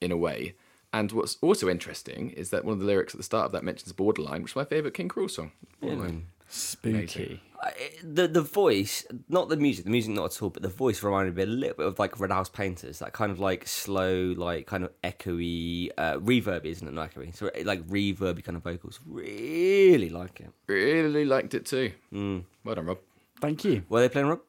in 0.00 0.12
a 0.12 0.16
way. 0.16 0.54
And 0.92 1.10
what's 1.10 1.38
also 1.40 1.68
interesting 1.68 2.30
is 2.30 2.50
that 2.50 2.64
one 2.64 2.74
of 2.74 2.78
the 2.78 2.86
lyrics 2.86 3.14
at 3.14 3.18
the 3.18 3.24
start 3.24 3.46
of 3.46 3.52
that 3.52 3.64
mentions 3.64 3.92
Borderline, 3.92 4.42
which 4.42 4.52
is 4.52 4.56
my 4.56 4.64
favourite 4.64 4.94
King 4.94 5.08
Krule 5.08 5.28
song. 5.30 5.50
Borderline. 5.80 6.26
Spooky. 6.48 7.42
I- 7.52 7.53
The 8.02 8.28
the 8.28 8.40
voice, 8.40 9.06
not 9.28 9.48
the 9.48 9.56
music, 9.56 9.84
the 9.84 9.90
music 9.90 10.12
not 10.12 10.34
at 10.34 10.42
all, 10.42 10.50
but 10.50 10.62
the 10.62 10.68
voice 10.68 11.02
reminded 11.02 11.36
me 11.36 11.42
a 11.44 11.46
little 11.46 11.76
bit 11.76 11.86
of 11.86 11.98
like 11.98 12.20
Red 12.20 12.30
House 12.30 12.48
Painters, 12.48 12.98
that 12.98 13.12
kind 13.12 13.32
of 13.32 13.40
like 13.40 13.66
slow, 13.66 14.34
like 14.36 14.66
kind 14.66 14.84
of 14.84 14.90
echoey, 15.02 15.90
uh, 15.96 16.14
reverby, 16.18 16.66
isn't 16.66 16.86
it? 16.86 16.92
Not 16.92 17.14
echoey, 17.14 17.34
so 17.34 17.50
like 17.64 17.86
reverby 17.86 18.44
kind 18.44 18.56
of 18.56 18.62
vocals. 18.62 19.00
Really 19.06 20.10
like 20.10 20.40
it. 20.40 20.50
Really 20.66 21.24
liked 21.24 21.54
it 21.54 21.64
too. 21.66 21.92
Mm. 22.12 22.44
Well 22.64 22.74
done, 22.74 22.86
Rob. 22.86 22.98
Thank 23.40 23.64
you. 23.64 23.84
Were 23.88 24.00
they 24.00 24.08
playing 24.08 24.28
Rob? 24.28 24.40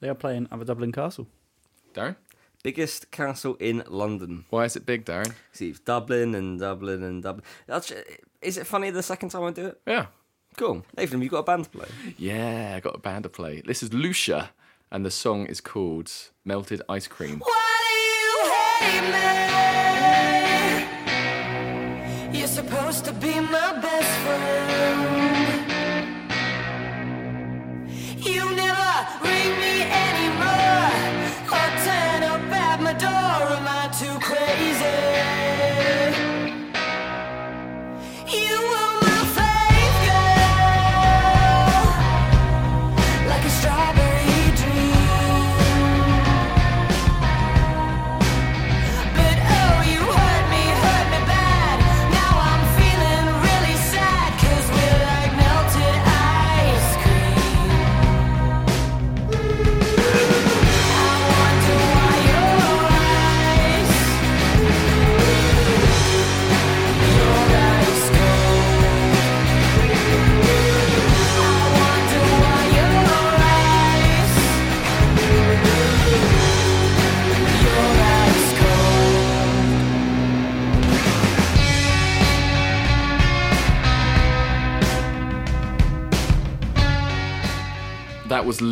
They 0.00 0.08
are 0.08 0.14
playing 0.14 0.48
at 0.50 0.58
the 0.58 0.64
Dublin 0.64 0.92
Castle. 0.92 1.26
Darren? 1.94 2.16
Biggest 2.62 3.10
castle 3.10 3.56
in 3.58 3.82
London. 3.88 4.44
Why 4.50 4.64
is 4.64 4.76
it 4.76 4.84
big, 4.84 5.04
Darren? 5.04 5.34
See, 5.52 5.70
it's 5.70 5.80
Dublin 5.80 6.34
and 6.34 6.60
Dublin 6.60 7.02
and 7.02 7.22
Dublin. 7.22 7.44
That's, 7.66 7.92
is 8.42 8.58
it 8.58 8.66
funny 8.66 8.90
the 8.90 9.02
second 9.02 9.30
time 9.30 9.44
I 9.44 9.50
do 9.50 9.66
it? 9.68 9.80
Yeah. 9.86 10.06
Cool. 10.56 10.84
Nathan, 10.96 11.18
have 11.18 11.22
you 11.24 11.30
got 11.30 11.38
a 11.38 11.42
band 11.44 11.64
to 11.64 11.70
play? 11.70 11.88
Yeah, 12.18 12.74
I 12.76 12.80
got 12.80 12.94
a 12.94 12.98
band 12.98 13.22
to 13.24 13.28
play. 13.30 13.62
This 13.64 13.82
is 13.82 13.92
Lucia, 13.94 14.50
and 14.90 15.06
the 15.06 15.10
song 15.10 15.46
is 15.46 15.60
called 15.60 16.10
Melted 16.44 16.82
Ice 16.88 17.06
Cream. 17.06 17.42
You're 22.32 22.48
supposed 22.48 23.04
to 23.06 23.12
be 23.12 23.40
my 23.40 23.59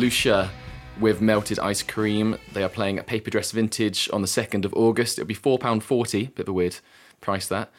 Lucia 0.09 0.49
with 0.99 1.21
Melted 1.21 1.59
Ice 1.59 1.83
Cream. 1.83 2.39
They 2.53 2.63
are 2.63 2.69
playing 2.69 2.97
at 2.97 3.05
Paper 3.05 3.29
Dress 3.29 3.51
Vintage 3.51 4.09
on 4.11 4.23
the 4.23 4.27
2nd 4.27 4.65
of 4.65 4.73
August. 4.73 5.19
It'll 5.19 5.27
be 5.27 5.35
£4.40, 5.35 6.33
bit 6.33 6.45
of 6.45 6.49
a 6.49 6.53
weird 6.53 6.77
price 7.21 7.47
that. 7.49 7.69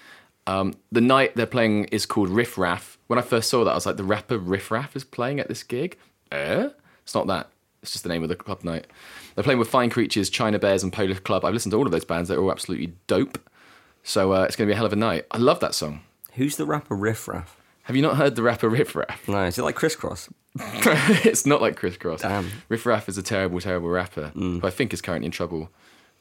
Um, 0.46 0.74
the 0.92 1.00
night 1.00 1.34
they're 1.34 1.44
playing 1.44 1.86
is 1.86 2.06
called 2.06 2.28
Riff 2.28 2.56
Raff. 2.56 2.98
When 3.08 3.18
I 3.18 3.22
first 3.22 3.50
saw 3.50 3.64
that, 3.64 3.72
I 3.72 3.74
was 3.74 3.84
like, 3.84 3.96
the 3.96 4.04
rapper 4.04 4.38
Riff 4.38 4.70
Raff 4.70 4.94
is 4.94 5.02
playing 5.02 5.40
at 5.40 5.48
this 5.48 5.64
gig? 5.64 5.98
Eh? 6.30 6.68
It's 7.02 7.16
not 7.16 7.26
that. 7.26 7.48
It's 7.82 7.90
just 7.90 8.04
the 8.04 8.10
name 8.10 8.22
of 8.22 8.28
the 8.28 8.36
club 8.36 8.62
night. 8.62 8.86
They're 9.34 9.42
playing 9.42 9.58
with 9.58 9.68
Fine 9.68 9.90
Creatures, 9.90 10.30
China 10.30 10.60
Bears, 10.60 10.84
and 10.84 10.92
Polish 10.92 11.18
Club. 11.18 11.44
I've 11.44 11.52
listened 11.52 11.72
to 11.72 11.78
all 11.78 11.86
of 11.86 11.90
those 11.90 12.04
bands. 12.04 12.28
They're 12.28 12.38
all 12.38 12.52
absolutely 12.52 12.92
dope. 13.08 13.40
So 14.04 14.34
uh, 14.34 14.44
it's 14.44 14.54
going 14.54 14.68
to 14.68 14.70
be 14.70 14.74
a 14.74 14.76
hell 14.76 14.86
of 14.86 14.92
a 14.92 14.96
night. 14.96 15.26
I 15.32 15.38
love 15.38 15.58
that 15.58 15.74
song. 15.74 16.02
Who's 16.34 16.54
the 16.54 16.64
rapper 16.64 16.94
Riff 16.94 17.26
Raff? 17.26 17.59
Have 17.90 17.96
you 17.96 18.02
not 18.02 18.16
heard 18.18 18.36
the 18.36 18.42
rapper 18.44 18.68
Riff 18.68 18.94
Raff? 18.94 19.26
No, 19.26 19.42
is 19.46 19.58
it 19.58 19.62
like 19.64 19.74
crisscross? 19.74 20.28
it's 20.54 21.44
not 21.44 21.60
like 21.60 21.74
Crisscross. 21.74 22.20
Damn. 22.22 22.48
Riff 22.68 22.86
Raff 22.86 23.08
is 23.08 23.18
a 23.18 23.22
terrible, 23.22 23.58
terrible 23.60 23.88
rapper 23.88 24.30
Mm. 24.36 24.60
who 24.60 24.66
I 24.66 24.70
think 24.70 24.92
is 24.94 25.00
currently 25.02 25.26
in 25.26 25.32
trouble 25.32 25.70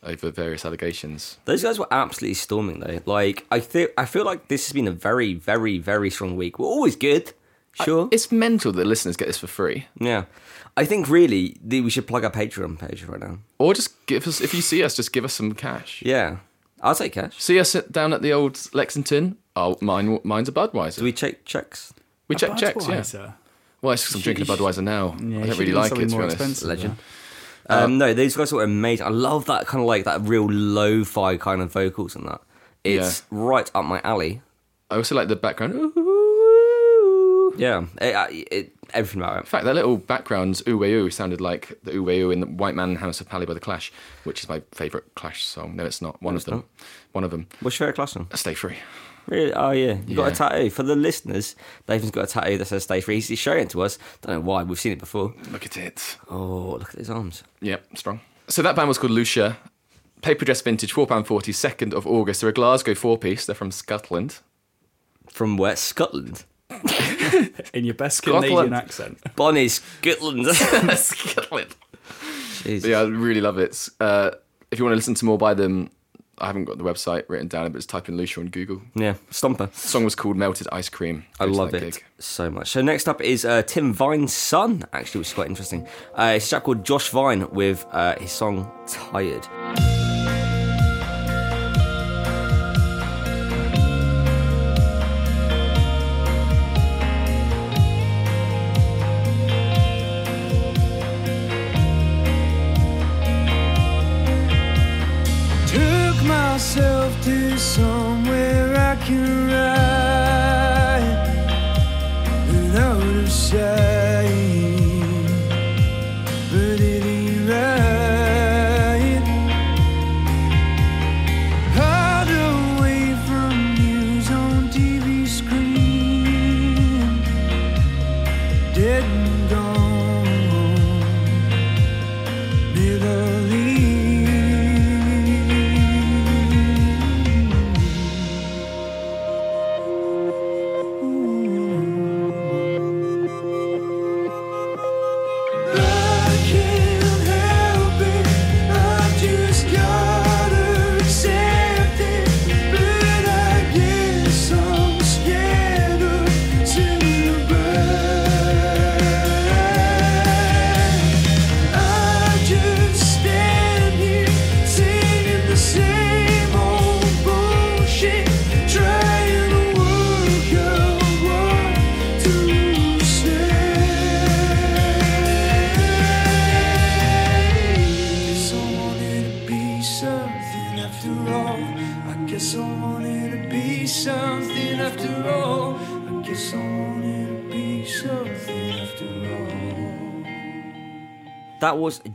over 0.01 0.31
various 0.31 0.65
allegations. 0.65 1.37
Those 1.45 1.61
guys 1.61 1.77
were 1.77 1.85
absolutely 1.91 2.33
storming 2.33 2.79
though. 2.79 3.01
Like 3.05 3.45
I 3.51 3.59
think 3.59 3.91
I 3.99 4.05
feel 4.05 4.25
like 4.25 4.47
this 4.47 4.65
has 4.65 4.73
been 4.73 4.87
a 4.87 4.91
very, 4.91 5.35
very, 5.35 5.77
very 5.77 6.09
strong 6.09 6.35
week. 6.35 6.57
We're 6.57 6.65
always 6.65 6.95
good, 6.95 7.33
sure. 7.73 8.09
It's 8.11 8.31
mental 8.31 8.71
that 8.71 8.87
listeners 8.87 9.15
get 9.15 9.27
this 9.27 9.37
for 9.37 9.45
free. 9.47 9.85
yeah, 9.99 10.25
I 10.75 10.85
think 10.85 11.07
really 11.07 11.57
the- 11.63 11.81
we 11.81 11.91
should 11.91 12.07
plug 12.07 12.23
our 12.23 12.31
Patreon 12.31 12.79
page 12.79 13.03
right 13.03 13.19
now. 13.19 13.37
Or 13.59 13.75
just 13.75 13.93
give 14.07 14.25
us, 14.27 14.41
if 14.41 14.55
you 14.55 14.61
see 14.63 14.83
us, 14.83 14.95
just 14.95 15.11
give 15.13 15.23
us 15.25 15.33
some 15.35 15.53
cash. 15.53 16.01
Yeah, 16.03 16.37
I'll 16.81 16.95
take 16.95 17.13
cash. 17.13 17.35
See 17.41 17.59
us 17.59 17.75
at- 17.75 17.91
down 17.91 18.13
at 18.13 18.21
the 18.21 18.31
old 18.33 18.59
Lexington. 18.73 19.37
Oh, 19.55 19.77
mine, 19.81 20.19
mine's 20.23 20.47
a 20.49 20.51
Budweiser. 20.51 20.99
Do 20.99 21.03
we 21.03 21.11
check 21.13 21.43
checks? 21.45 21.93
We 22.27 22.35
A 22.35 22.39
check 22.39 22.55
checks, 22.57 22.87
yeah. 22.87 22.95
Budweiser? 23.01 23.33
Well, 23.81 23.93
it's 23.93 24.05
'cause 24.05 24.15
I'm 24.15 24.21
drinking 24.21 24.43
a 24.43 24.47
Budweiser 24.47 24.83
now. 24.83 25.15
Yeah, 25.21 25.39
I 25.43 25.47
don't 25.47 25.57
really 25.57 25.73
like 25.73 25.91
it, 25.91 25.95
to 25.95 26.05
be 26.05 26.11
more 26.11 26.21
honest. 26.23 26.35
expensive, 26.35 26.67
Legend. 26.67 26.95
though. 27.67 27.83
Um, 27.83 27.97
no, 27.97 28.13
these 28.13 28.35
guys 28.35 28.51
were 28.51 28.63
amazing. 28.63 29.05
I 29.05 29.09
love 29.09 29.45
that 29.45 29.67
kind 29.67 29.81
of 29.81 29.87
like 29.87 30.03
that 30.05 30.21
real 30.21 30.47
lo-fi 30.49 31.37
kind 31.37 31.61
of 31.61 31.71
vocals 31.71 32.15
and 32.15 32.27
that. 32.27 32.41
It's 32.83 33.23
right 33.29 33.69
up 33.75 33.85
my 33.85 34.01
alley. 34.03 34.41
I 34.89 34.95
also 34.95 35.15
like 35.15 35.27
the 35.27 35.35
background. 35.35 35.75
Ooh. 35.75 37.53
Yeah, 37.57 37.85
it, 38.01 38.15
it, 38.33 38.47
it, 38.51 38.73
everything 38.93 39.21
about 39.21 39.37
it. 39.37 39.39
In 39.39 39.45
fact, 39.45 39.65
that 39.65 39.75
little 39.75 39.97
backgrounds, 39.97 40.61
ooh 40.67 40.77
way 40.77 40.93
ooh 40.93 41.09
sounded 41.09 41.41
like 41.41 41.79
the 41.83 41.95
ooh 41.95 42.03
way 42.03 42.21
ooh 42.21 42.31
in 42.31 42.39
the 42.39 42.47
White 42.47 42.75
Man 42.75 42.91
in 42.91 42.95
Hammersmith 42.97 43.29
Palais 43.29 43.45
by 43.45 43.53
the 43.53 43.59
Clash, 43.59 43.91
which 44.23 44.43
is 44.43 44.49
my 44.49 44.61
favourite 44.71 45.05
Clash 45.15 45.45
song. 45.45 45.75
No, 45.75 45.85
it's 45.85 46.01
not. 46.01 46.21
One 46.21 46.35
of 46.35 46.45
them. 46.45 46.63
One 47.11 47.23
of 47.23 47.31
them. 47.31 47.47
What's 47.61 47.79
your 47.79 47.87
favourite 47.87 47.95
class 47.95 48.11
song? 48.13 48.27
Stay 48.35 48.53
Free. 48.53 48.77
Really? 49.27 49.53
Oh 49.53 49.71
yeah, 49.71 49.97
you've 50.07 50.17
got 50.17 50.31
a 50.31 50.35
tattoo 50.35 50.69
for 50.69 50.83
the 50.83 50.95
listeners. 50.95 51.55
Nathan's 51.87 52.11
got 52.11 52.23
a 52.23 52.27
tattoo 52.27 52.57
that 52.57 52.65
says 52.65 52.83
"Stay 52.83 53.01
Free." 53.01 53.19
He's 53.19 53.37
showing 53.37 53.63
it 53.63 53.69
to 53.71 53.81
us. 53.83 53.99
Don't 54.21 54.35
know 54.35 54.41
why. 54.41 54.63
We've 54.63 54.79
seen 54.79 54.93
it 54.93 54.99
before. 54.99 55.33
Look 55.51 55.65
at 55.65 55.77
it. 55.77 56.17
Oh, 56.29 56.77
look 56.79 56.89
at 56.93 56.99
his 56.99 57.09
arms. 57.09 57.43
Yep, 57.61 57.97
strong. 57.97 58.21
So 58.47 58.61
that 58.63 58.75
band 58.75 58.87
was 58.87 58.97
called 58.97 59.11
Lucia. 59.11 59.57
Paper 60.21 60.43
Dress 60.43 60.61
Vintage, 60.61 60.93
£4.40, 60.93 61.25
2nd 61.25 61.93
of 61.93 62.05
August. 62.05 62.41
They're 62.41 62.49
a 62.49 62.53
Glasgow 62.53 62.93
four 62.93 63.17
piece. 63.17 63.45
They're 63.45 63.55
from 63.55 63.71
Scotland. 63.71 64.39
From 65.29 65.55
where? 65.55 65.77
Scotland. 65.77 66.43
In 67.73 67.85
your 67.85 67.93
best 67.95 68.17
Scotland. 68.17 68.45
Canadian 68.45 68.73
accent. 68.73 69.19
Bonnie, 69.35 69.67
Scotland. 69.67 70.45
Scotland. 70.97 71.75
Jesus. 72.63 72.89
Yeah, 72.89 72.99
I 72.99 73.03
really 73.03 73.41
love 73.41 73.57
it. 73.57 73.89
Uh, 73.99 74.31
if 74.71 74.79
you 74.79 74.85
want 74.85 74.93
to 74.93 74.97
listen 74.97 75.13
to 75.15 75.25
more 75.25 75.37
by 75.37 75.53
them, 75.53 75.89
I 76.37 76.47
haven't 76.47 76.65
got 76.65 76.77
the 76.77 76.83
website 76.83 77.23
written 77.27 77.47
down, 77.47 77.71
but 77.71 77.79
just 77.79 77.89
type 77.89 78.07
in 78.07 78.15
Lucia 78.17 78.39
on 78.39 78.47
Google. 78.47 78.81
Yeah, 78.95 79.15
Stomper. 79.31 79.71
The 79.71 79.77
song 79.77 80.03
was 80.05 80.15
called 80.15 80.37
Melted 80.37 80.67
Ice 80.71 80.89
Cream. 80.89 81.25
I 81.39 81.45
Go 81.45 81.51
to 81.51 81.57
love 81.57 81.73
it 81.73 81.81
gig. 81.95 82.05
so 82.19 82.49
much. 82.49 82.69
So 82.69 82.81
next 82.81 83.09
up 83.09 83.19
is 83.21 83.43
uh, 83.45 83.61
Tim 83.63 83.93
Vine's 83.93 84.33
son, 84.33 84.85
actually, 84.93 85.19
which 85.19 85.29
is 85.29 85.33
quite 85.33 85.47
interesting. 85.47 85.87
Uh, 86.17 86.33
it's 86.37 86.47
a 86.47 86.49
chap 86.51 86.63
called 86.63 86.85
Josh 86.85 87.09
Vine 87.09 87.49
with 87.51 87.85
uh, 87.91 88.15
his 88.19 88.31
song 88.31 88.71
"Tired." 88.87 89.98
To 107.29 107.57
somewhere 107.59 108.75
I 108.75 108.95
can 109.05 109.48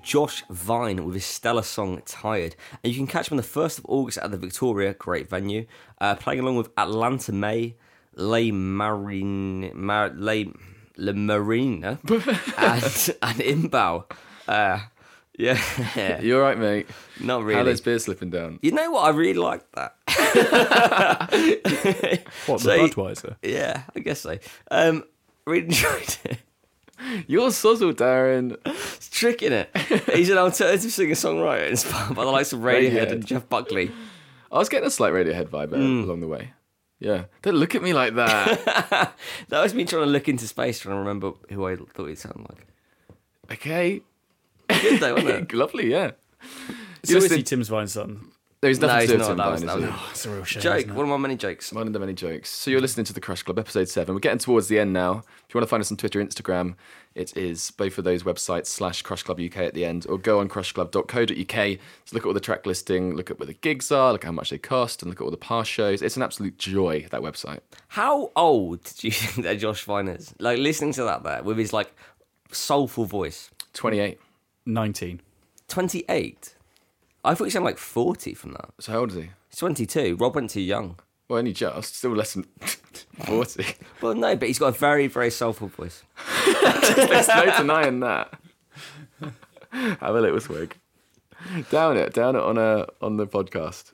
Josh 0.04 0.44
Vine 0.50 1.04
with 1.04 1.14
his 1.14 1.24
stellar 1.24 1.62
song 1.62 2.02
"Tired," 2.06 2.54
and 2.82 2.92
you 2.92 2.98
can 2.98 3.06
catch 3.06 3.28
him 3.30 3.34
on 3.34 3.36
the 3.38 3.42
first 3.42 3.78
of 3.78 3.86
August 3.88 4.18
at 4.18 4.30
the 4.30 4.36
Victoria, 4.36 4.94
great 4.94 5.28
venue, 5.28 5.66
uh, 6.00 6.14
playing 6.14 6.40
along 6.40 6.56
with 6.56 6.68
Atlanta 6.76 7.32
May, 7.32 7.76
Les 8.14 8.50
Marine, 8.52 9.70
Mar, 9.74 10.10
Les 10.14 10.48
Le 10.96 11.12
Marina, 11.14 11.98
and 12.08 13.14
and 13.22 13.38
Imbao. 13.40 14.04
Uh, 14.46 14.80
yeah, 15.36 16.20
You're 16.20 16.40
right, 16.42 16.58
mate? 16.58 16.86
not 17.20 17.40
How 17.40 17.46
really. 17.46 17.64
those 17.64 17.80
beers 17.80 18.04
slipping 18.04 18.30
down? 18.30 18.60
You 18.62 18.70
know 18.70 18.90
what? 18.92 19.04
I 19.06 19.10
really 19.10 19.40
like 19.40 19.64
that. 19.72 19.96
What, 22.46 22.60
the 22.60 22.64
So- 22.64 22.88
Budweiser? 22.88 23.36
Yeah, 23.42 23.82
I 23.96 24.00
guess 24.00 24.20
so. 24.20 24.38
Um, 24.70 25.04
really 25.46 25.64
enjoyed 25.66 26.16
it. 26.24 26.38
You're 27.26 27.50
sozzle, 27.50 27.92
Darren. 27.94 28.56
It's 28.66 29.08
tricking 29.10 29.52
it. 29.52 29.70
He's 30.14 30.30
an 30.30 30.38
alternative 30.38 30.90
singer 30.90 31.14
songwriter 31.14 31.68
inspired 31.70 32.14
by 32.14 32.24
the 32.24 32.30
likes 32.30 32.52
of 32.52 32.60
Radiohead 32.60 32.92
Radiohead. 33.08 33.12
and 33.12 33.26
Jeff 33.26 33.48
Buckley. 33.48 33.90
I 34.52 34.58
was 34.58 34.68
getting 34.68 34.86
a 34.86 34.90
slight 34.90 35.12
Radiohead 35.12 35.48
vibe 35.48 35.72
uh, 35.72 35.76
Mm. 35.76 36.04
along 36.04 36.20
the 36.20 36.28
way. 36.28 36.52
Yeah. 37.00 37.24
Don't 37.42 37.56
look 37.56 37.74
at 37.74 37.82
me 37.82 37.92
like 37.92 38.14
that. 38.14 39.14
That 39.48 39.62
was 39.62 39.74
me 39.74 39.84
trying 39.84 40.04
to 40.04 40.10
look 40.10 40.28
into 40.28 40.46
space, 40.46 40.78
trying 40.80 40.94
to 40.94 40.98
remember 41.00 41.32
who 41.50 41.66
I 41.66 41.76
thought 41.76 42.06
he'd 42.06 42.18
sound 42.18 42.46
like. 42.48 42.66
okay. 43.52 44.00
Good 44.68 45.00
though, 45.00 45.14
wasn't 45.14 45.52
it? 45.52 45.54
Lovely, 45.54 45.90
yeah. 45.90 46.12
So 47.04 47.12
You're 47.14 47.24
is 47.24 47.32
he 47.32 47.42
Tim's 47.42 47.68
Vine's 47.68 47.92
son? 47.92 48.30
There's 48.64 48.80
nothing 48.80 49.00
he's 49.00 49.10
to 49.10 49.16
do 49.16 49.18
not. 49.18 49.28
with 49.28 49.28
Tim 49.28 49.36
That 49.36 49.44
Vine, 49.44 49.66
that 49.66 49.66
is 49.68 49.74
was- 49.74 49.84
there? 49.84 49.92
Oh, 49.94 50.08
it's 50.10 50.26
a 50.26 50.30
real 50.30 50.44
shame. 50.44 50.62
Joke, 50.62 50.86
one 50.88 51.00
of 51.00 51.08
my 51.08 51.16
many 51.18 51.36
jokes. 51.36 51.72
One 51.72 51.86
of 51.86 51.92
the 51.92 51.98
many 51.98 52.14
jokes. 52.14 52.48
So 52.50 52.70
you're 52.70 52.80
listening 52.80 53.04
to 53.04 53.12
the 53.12 53.20
Crush 53.20 53.42
Club, 53.42 53.58
episode 53.58 53.88
seven. 53.90 54.14
We're 54.14 54.20
getting 54.20 54.38
towards 54.38 54.68
the 54.68 54.78
end 54.78 54.92
now. 54.94 55.18
If 55.46 55.54
you 55.54 55.58
want 55.58 55.64
to 55.64 55.70
find 55.70 55.80
us 55.82 55.90
on 55.90 55.98
Twitter, 55.98 56.24
Instagram, 56.24 56.74
it 57.14 57.36
is 57.36 57.70
both 57.72 57.98
of 57.98 58.04
those 58.04 58.22
websites 58.22 58.66
slash 58.68 59.02
Crush 59.02 59.22
Club 59.22 59.38
UK 59.38 59.58
at 59.58 59.74
the 59.74 59.84
end, 59.84 60.06
or 60.08 60.16
go 60.18 60.40
on 60.40 60.48
crushclub.co.uk 60.48 61.24
to 61.26 61.78
look 62.14 62.22
at 62.22 62.26
all 62.26 62.32
the 62.32 62.40
track 62.40 62.64
listing, 62.66 63.14
look 63.14 63.30
at 63.30 63.38
where 63.38 63.46
the 63.46 63.52
gigs 63.54 63.92
are, 63.92 64.12
look 64.12 64.24
at 64.24 64.28
how 64.28 64.32
much 64.32 64.48
they 64.50 64.58
cost, 64.58 65.02
and 65.02 65.10
look 65.10 65.20
at 65.20 65.24
all 65.24 65.30
the 65.30 65.36
past 65.36 65.70
shows. 65.70 66.00
It's 66.02 66.16
an 66.16 66.22
absolute 66.22 66.58
joy 66.58 67.06
that 67.10 67.20
website. 67.20 67.60
How 67.88 68.32
old 68.34 68.82
do 68.98 69.06
you 69.08 69.12
think 69.12 69.44
that 69.46 69.58
Josh 69.58 69.84
Vine 69.84 70.08
is? 70.08 70.34
Like 70.38 70.58
listening 70.58 70.92
to 70.94 71.04
that 71.04 71.22
there 71.22 71.42
with 71.42 71.58
his 71.58 71.72
like 71.72 71.94
soulful 72.50 73.04
voice. 73.04 73.50
28. 73.74 74.18
19. 74.66 75.20
Twenty 75.68 76.04
eight. 76.08 76.54
I 77.24 77.34
thought 77.34 77.44
he 77.44 77.50
sounded 77.50 77.66
like 77.66 77.78
forty 77.78 78.34
from 78.34 78.52
that. 78.52 78.70
So 78.80 78.92
how 78.92 79.00
old 79.00 79.10
is 79.10 79.16
he? 79.16 79.30
He's 79.48 79.58
twenty 79.58 79.86
two. 79.86 80.16
Rob 80.16 80.34
went 80.34 80.50
too 80.50 80.60
young. 80.60 80.98
Well, 81.28 81.38
only 81.38 81.54
just, 81.54 81.96
still 81.96 82.14
less 82.14 82.34
than 82.34 82.44
40. 83.24 83.64
Well, 84.02 84.14
no, 84.14 84.36
but 84.36 84.46
he's 84.46 84.58
got 84.58 84.66
a 84.66 84.78
very, 84.78 85.06
very 85.06 85.30
soulful 85.30 85.68
voice. 85.68 86.02
There's 86.44 87.28
no 87.28 87.56
denying 87.56 88.00
that. 88.00 88.34
Have 89.70 90.14
a 90.14 90.20
little 90.20 90.38
swig. 90.38 90.76
Down 91.70 91.96
it, 91.96 92.12
down 92.12 92.36
it 92.36 92.42
on 92.42 92.58
a 92.58 92.86
on 93.00 93.16
the 93.16 93.26
podcast. 93.26 93.92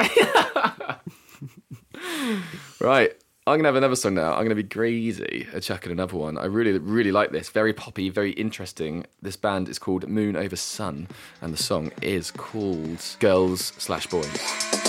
right. 2.80 3.14
I'm 3.48 3.58
gonna 3.58 3.68
have 3.68 3.76
another 3.76 3.94
song 3.94 4.14
now. 4.14 4.32
I'm 4.34 4.42
gonna 4.42 4.56
be 4.56 4.64
greasy 4.64 5.46
at 5.52 5.62
chucking 5.62 5.92
another 5.92 6.16
one. 6.16 6.36
I 6.36 6.46
really, 6.46 6.76
really 6.78 7.12
like 7.12 7.30
this. 7.30 7.48
Very 7.48 7.72
poppy, 7.72 8.08
very 8.08 8.32
interesting. 8.32 9.06
This 9.22 9.36
band 9.36 9.68
is 9.68 9.78
called 9.78 10.08
Moon 10.08 10.34
Over 10.34 10.56
Sun, 10.56 11.06
and 11.40 11.54
the 11.54 11.62
song 11.62 11.92
is 12.02 12.32
called 12.32 12.98
Girls 13.20 13.72
Slash 13.78 14.08
Boys. 14.08 14.85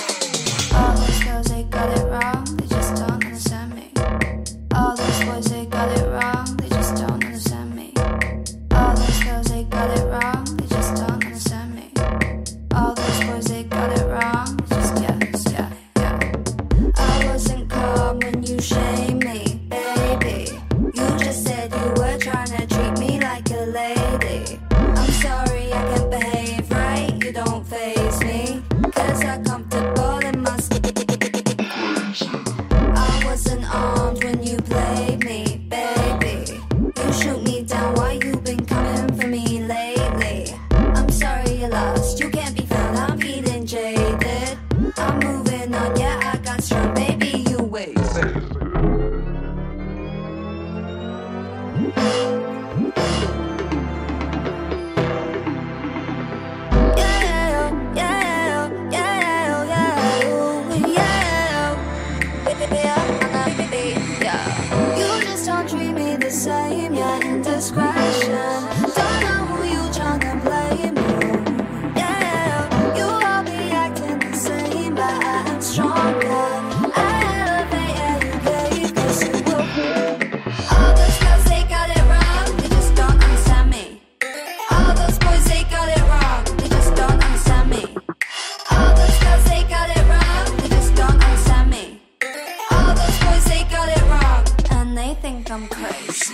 They 94.97 95.13
think 95.15 95.51
I'm 95.51 95.67
crazy. 95.67 96.33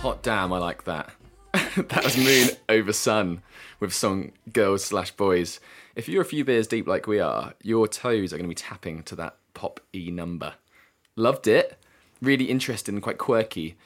Hot 0.00 0.22
damn, 0.22 0.52
I 0.52 0.58
like 0.58 0.84
that. 0.84 1.10
that 1.52 2.02
was 2.02 2.16
Moon 2.16 2.48
Over 2.68 2.92
Sun 2.92 3.42
with 3.78 3.94
song 3.94 4.32
Girls 4.52 4.84
Slash 4.84 5.12
Boys. 5.12 5.60
If 5.94 6.08
you're 6.08 6.22
a 6.22 6.26
few 6.26 6.44
beers 6.44 6.66
deep 6.66 6.88
like 6.88 7.06
we 7.06 7.20
are, 7.20 7.54
your 7.62 7.86
toes 7.86 8.32
are 8.32 8.36
going 8.36 8.46
to 8.46 8.48
be 8.48 8.54
tapping 8.54 9.02
to 9.04 9.16
that 9.16 9.36
pop 9.54 9.80
E 9.94 10.10
number. 10.10 10.54
Loved 11.14 11.46
it. 11.46 11.78
Really 12.20 12.46
interesting 12.46 13.00
quite 13.00 13.18
quirky. 13.18 13.76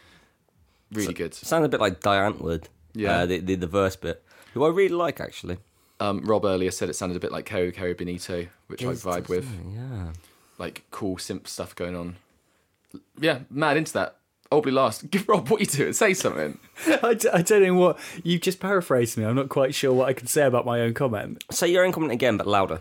Really 0.90 1.12
good. 1.12 1.34
Sounds 1.34 1.66
a 1.66 1.68
bit 1.68 1.80
like 1.80 2.00
Diane 2.00 2.38
Wood. 2.38 2.68
Yeah. 2.94 3.18
Uh, 3.20 3.26
the, 3.26 3.38
the 3.40 3.54
the 3.56 3.66
verse 3.66 3.94
bit, 3.94 4.24
who 4.54 4.64
I 4.64 4.68
really 4.68 4.94
like 4.94 5.20
actually. 5.20 5.58
Um, 6.00 6.22
Rob 6.24 6.44
earlier 6.46 6.70
said 6.70 6.88
it 6.88 6.94
sounded 6.94 7.16
a 7.16 7.20
bit 7.20 7.30
like 7.30 7.44
Caro 7.44 7.70
Caro 7.70 7.94
Benito, 7.94 8.46
which 8.68 8.82
Yes, 8.82 9.06
I 9.06 9.20
vibe 9.20 9.28
with. 9.28 9.48
Yeah. 9.72 10.12
Like 10.58 10.84
cool 10.90 11.18
simp 11.18 11.46
stuff 11.46 11.76
going 11.76 11.94
on. 11.94 12.16
Yeah, 13.18 13.40
mad 13.50 13.76
into 13.76 13.92
that. 13.94 14.16
Old 14.52 14.64
Blue 14.64 14.72
Last. 14.72 15.10
Give 15.10 15.28
Rob 15.28 15.48
what 15.48 15.60
you 15.60 15.66
doing. 15.66 15.92
Say 15.92 16.14
something. 16.14 16.58
I, 17.02 17.14
d- 17.14 17.28
I 17.32 17.42
don't 17.42 17.62
know 17.62 17.74
what 17.74 17.98
you've 18.24 18.40
just 18.42 18.60
paraphrased 18.60 19.16
me. 19.16 19.24
I'm 19.24 19.36
not 19.36 19.48
quite 19.48 19.74
sure 19.74 19.92
what 19.92 20.08
I 20.08 20.12
can 20.12 20.26
say 20.26 20.44
about 20.44 20.66
my 20.66 20.80
own 20.80 20.94
comment. 20.94 21.44
Say 21.50 21.68
your 21.68 21.84
own 21.84 21.92
comment 21.92 22.12
again, 22.12 22.36
but 22.36 22.46
louder. 22.46 22.80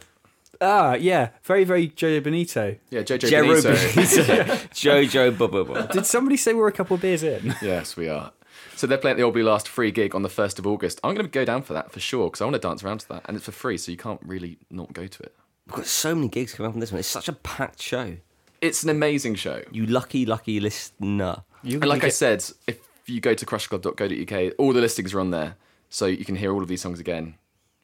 Ah, 0.62 0.96
yeah, 0.96 1.30
very, 1.44 1.64
very 1.64 1.88
Jojo 1.90 2.22
Benito. 2.22 2.76
Yeah, 2.90 3.02
Jojo 3.04 3.30
Jero 3.30 3.64
Benito. 3.64 3.72
Benito. 3.96 4.54
Jojo 4.74 5.38
Bubba 5.38 5.66
Bubba. 5.66 5.92
Did 5.92 6.06
somebody 6.06 6.36
say 6.36 6.54
we're 6.54 6.68
a 6.68 6.72
couple 6.74 6.96
of 6.96 7.02
beers 7.02 7.24
in? 7.24 7.56
yes, 7.62 7.96
we 7.96 8.10
are. 8.10 8.34
So 8.76 8.88
they're 8.88 8.98
playing 8.98 9.14
at 9.14 9.18
the 9.18 9.24
Old 9.24 9.34
Blue 9.34 9.44
Last 9.44 9.68
free 9.68 9.92
gig 9.92 10.16
on 10.16 10.22
the 10.22 10.30
1st 10.30 10.60
of 10.60 10.68
August. 10.68 11.00
I'm 11.04 11.14
going 11.14 11.26
to 11.26 11.32
go 11.32 11.46
down 11.46 11.62
for 11.64 11.74
that 11.74 11.92
for 11.92 12.00
sure 12.00 12.28
because 12.28 12.42
I 12.42 12.46
want 12.46 12.56
to 12.56 12.60
dance 12.68 12.84
around 12.84 13.00
to 13.02 13.08
that. 13.10 13.24
And 13.26 13.38
it's 13.38 13.46
for 13.46 13.52
free, 13.52 13.78
so 13.78 13.92
you 13.92 13.98
can't 13.98 14.22
really 14.24 14.58
not 14.70 14.92
go 14.94 15.06
to 15.08 15.24
it. 15.24 15.36
We've 15.68 15.76
got 15.76 15.86
so 15.86 16.16
many 16.16 16.30
gigs 16.30 16.54
coming 16.54 16.70
up 16.70 16.74
on 16.76 16.80
this 16.80 16.92
one. 16.92 17.00
It's 17.00 17.08
such 17.08 17.28
a 17.28 17.34
packed 17.34 17.82
show. 17.82 18.18
It's 18.62 18.84
an 18.84 18.90
amazing 18.90 19.36
show. 19.36 19.62
You 19.72 19.86
lucky, 19.86 20.26
lucky 20.26 20.60
listener. 20.60 21.44
and 21.64 21.86
like 21.86 22.04
I 22.04 22.10
said, 22.10 22.44
if 22.68 22.80
you 23.06 23.22
go 23.22 23.34
to 23.34 23.46
crushclub.co.uk, 23.46 24.54
all 24.58 24.74
the 24.74 24.82
listings 24.82 25.14
are 25.14 25.20
on 25.20 25.32
there. 25.32 25.56
So 25.90 26.06
you 26.06 26.26
can 26.26 26.36
hear 26.36 26.54
all 26.54 26.62
of 26.62 26.68
these 26.68 26.82
songs 26.82 27.00
again. 27.00 27.36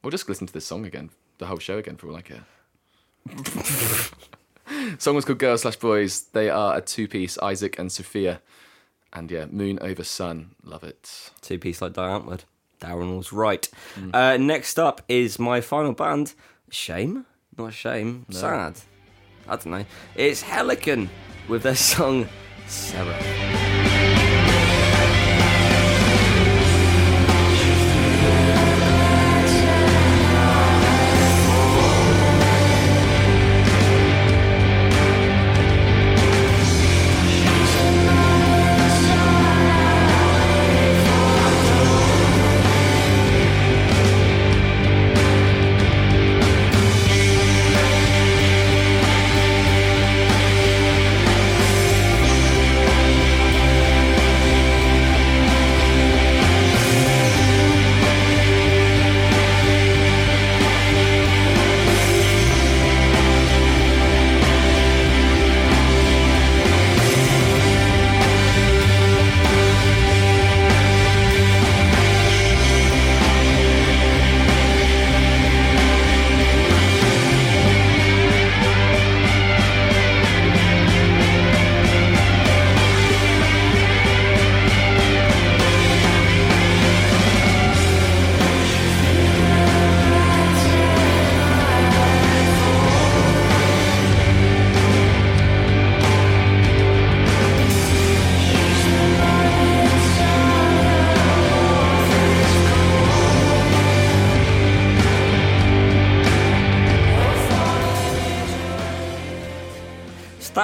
Or 0.03 0.11
just 0.11 0.29
listen 0.29 0.45
to 0.47 0.53
this 0.53 0.65
song 0.67 0.85
again, 0.85 1.09
the 1.39 1.47
whole 1.47 1.57
show 1.57 1.77
again 1.77 1.95
for 1.95 2.07
all 2.07 2.15
I 2.15 2.21
care. 2.21 2.45
song 4.99 5.15
was 5.15 5.25
called 5.25 5.39
Girls 5.39 5.61
Slash 5.61 5.77
Boys. 5.77 6.21
They 6.33 6.49
are 6.49 6.77
a 6.77 6.81
two 6.81 7.07
piece, 7.07 7.37
Isaac 7.39 7.79
and 7.79 7.91
Sophia. 7.91 8.41
And 9.13 9.31
yeah, 9.31 9.45
Moon 9.45 9.79
Over 9.81 10.03
Sun. 10.03 10.51
Love 10.63 10.83
it. 10.83 11.31
Two 11.41 11.57
piece 11.57 11.81
like 11.81 11.93
Diane 11.93 12.25
Wood. 12.25 12.43
Darren 12.81 13.17
was 13.17 13.31
right. 13.31 13.67
Uh, 14.13 14.37
next 14.37 14.77
up 14.77 15.01
is 15.07 15.39
my 15.39 15.61
final 15.61 15.93
band. 15.93 16.33
Shame? 16.69 17.25
Not 17.57 17.73
shame. 17.73 18.25
No. 18.29 18.37
Sad. 18.37 18.75
I 19.47 19.55
don't 19.55 19.65
know. 19.67 19.85
It's 20.15 20.41
Helicon 20.41 21.09
with 21.47 21.63
their 21.63 21.75
song 21.75 22.27
Seraph. 22.67 23.74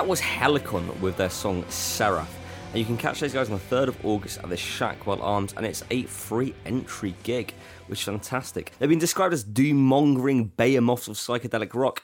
That 0.01 0.07
was 0.07 0.19
Helicon 0.19 0.99
with 0.99 1.17
their 1.17 1.29
song 1.29 1.63
Seraph. 1.69 2.35
And 2.71 2.79
you 2.79 2.85
can 2.85 2.97
catch 2.97 3.19
those 3.19 3.33
guys 3.33 3.51
on 3.51 3.59
the 3.59 3.75
3rd 3.75 3.89
of 3.89 4.03
August 4.03 4.39
at 4.39 4.49
the 4.49 4.55
Shacklewell 4.55 5.21
Arms, 5.21 5.53
and 5.55 5.63
it's 5.63 5.83
a 5.91 6.05
free 6.05 6.55
entry 6.65 7.13
gig, 7.21 7.53
which 7.85 7.99
is 7.99 8.05
fantastic. 8.05 8.71
They've 8.79 8.89
been 8.89 8.97
described 8.97 9.31
as 9.31 9.43
doom 9.43 9.77
mongering 9.77 10.45
behemoths 10.57 11.07
of 11.07 11.17
psychedelic 11.17 11.75
rock. 11.75 12.01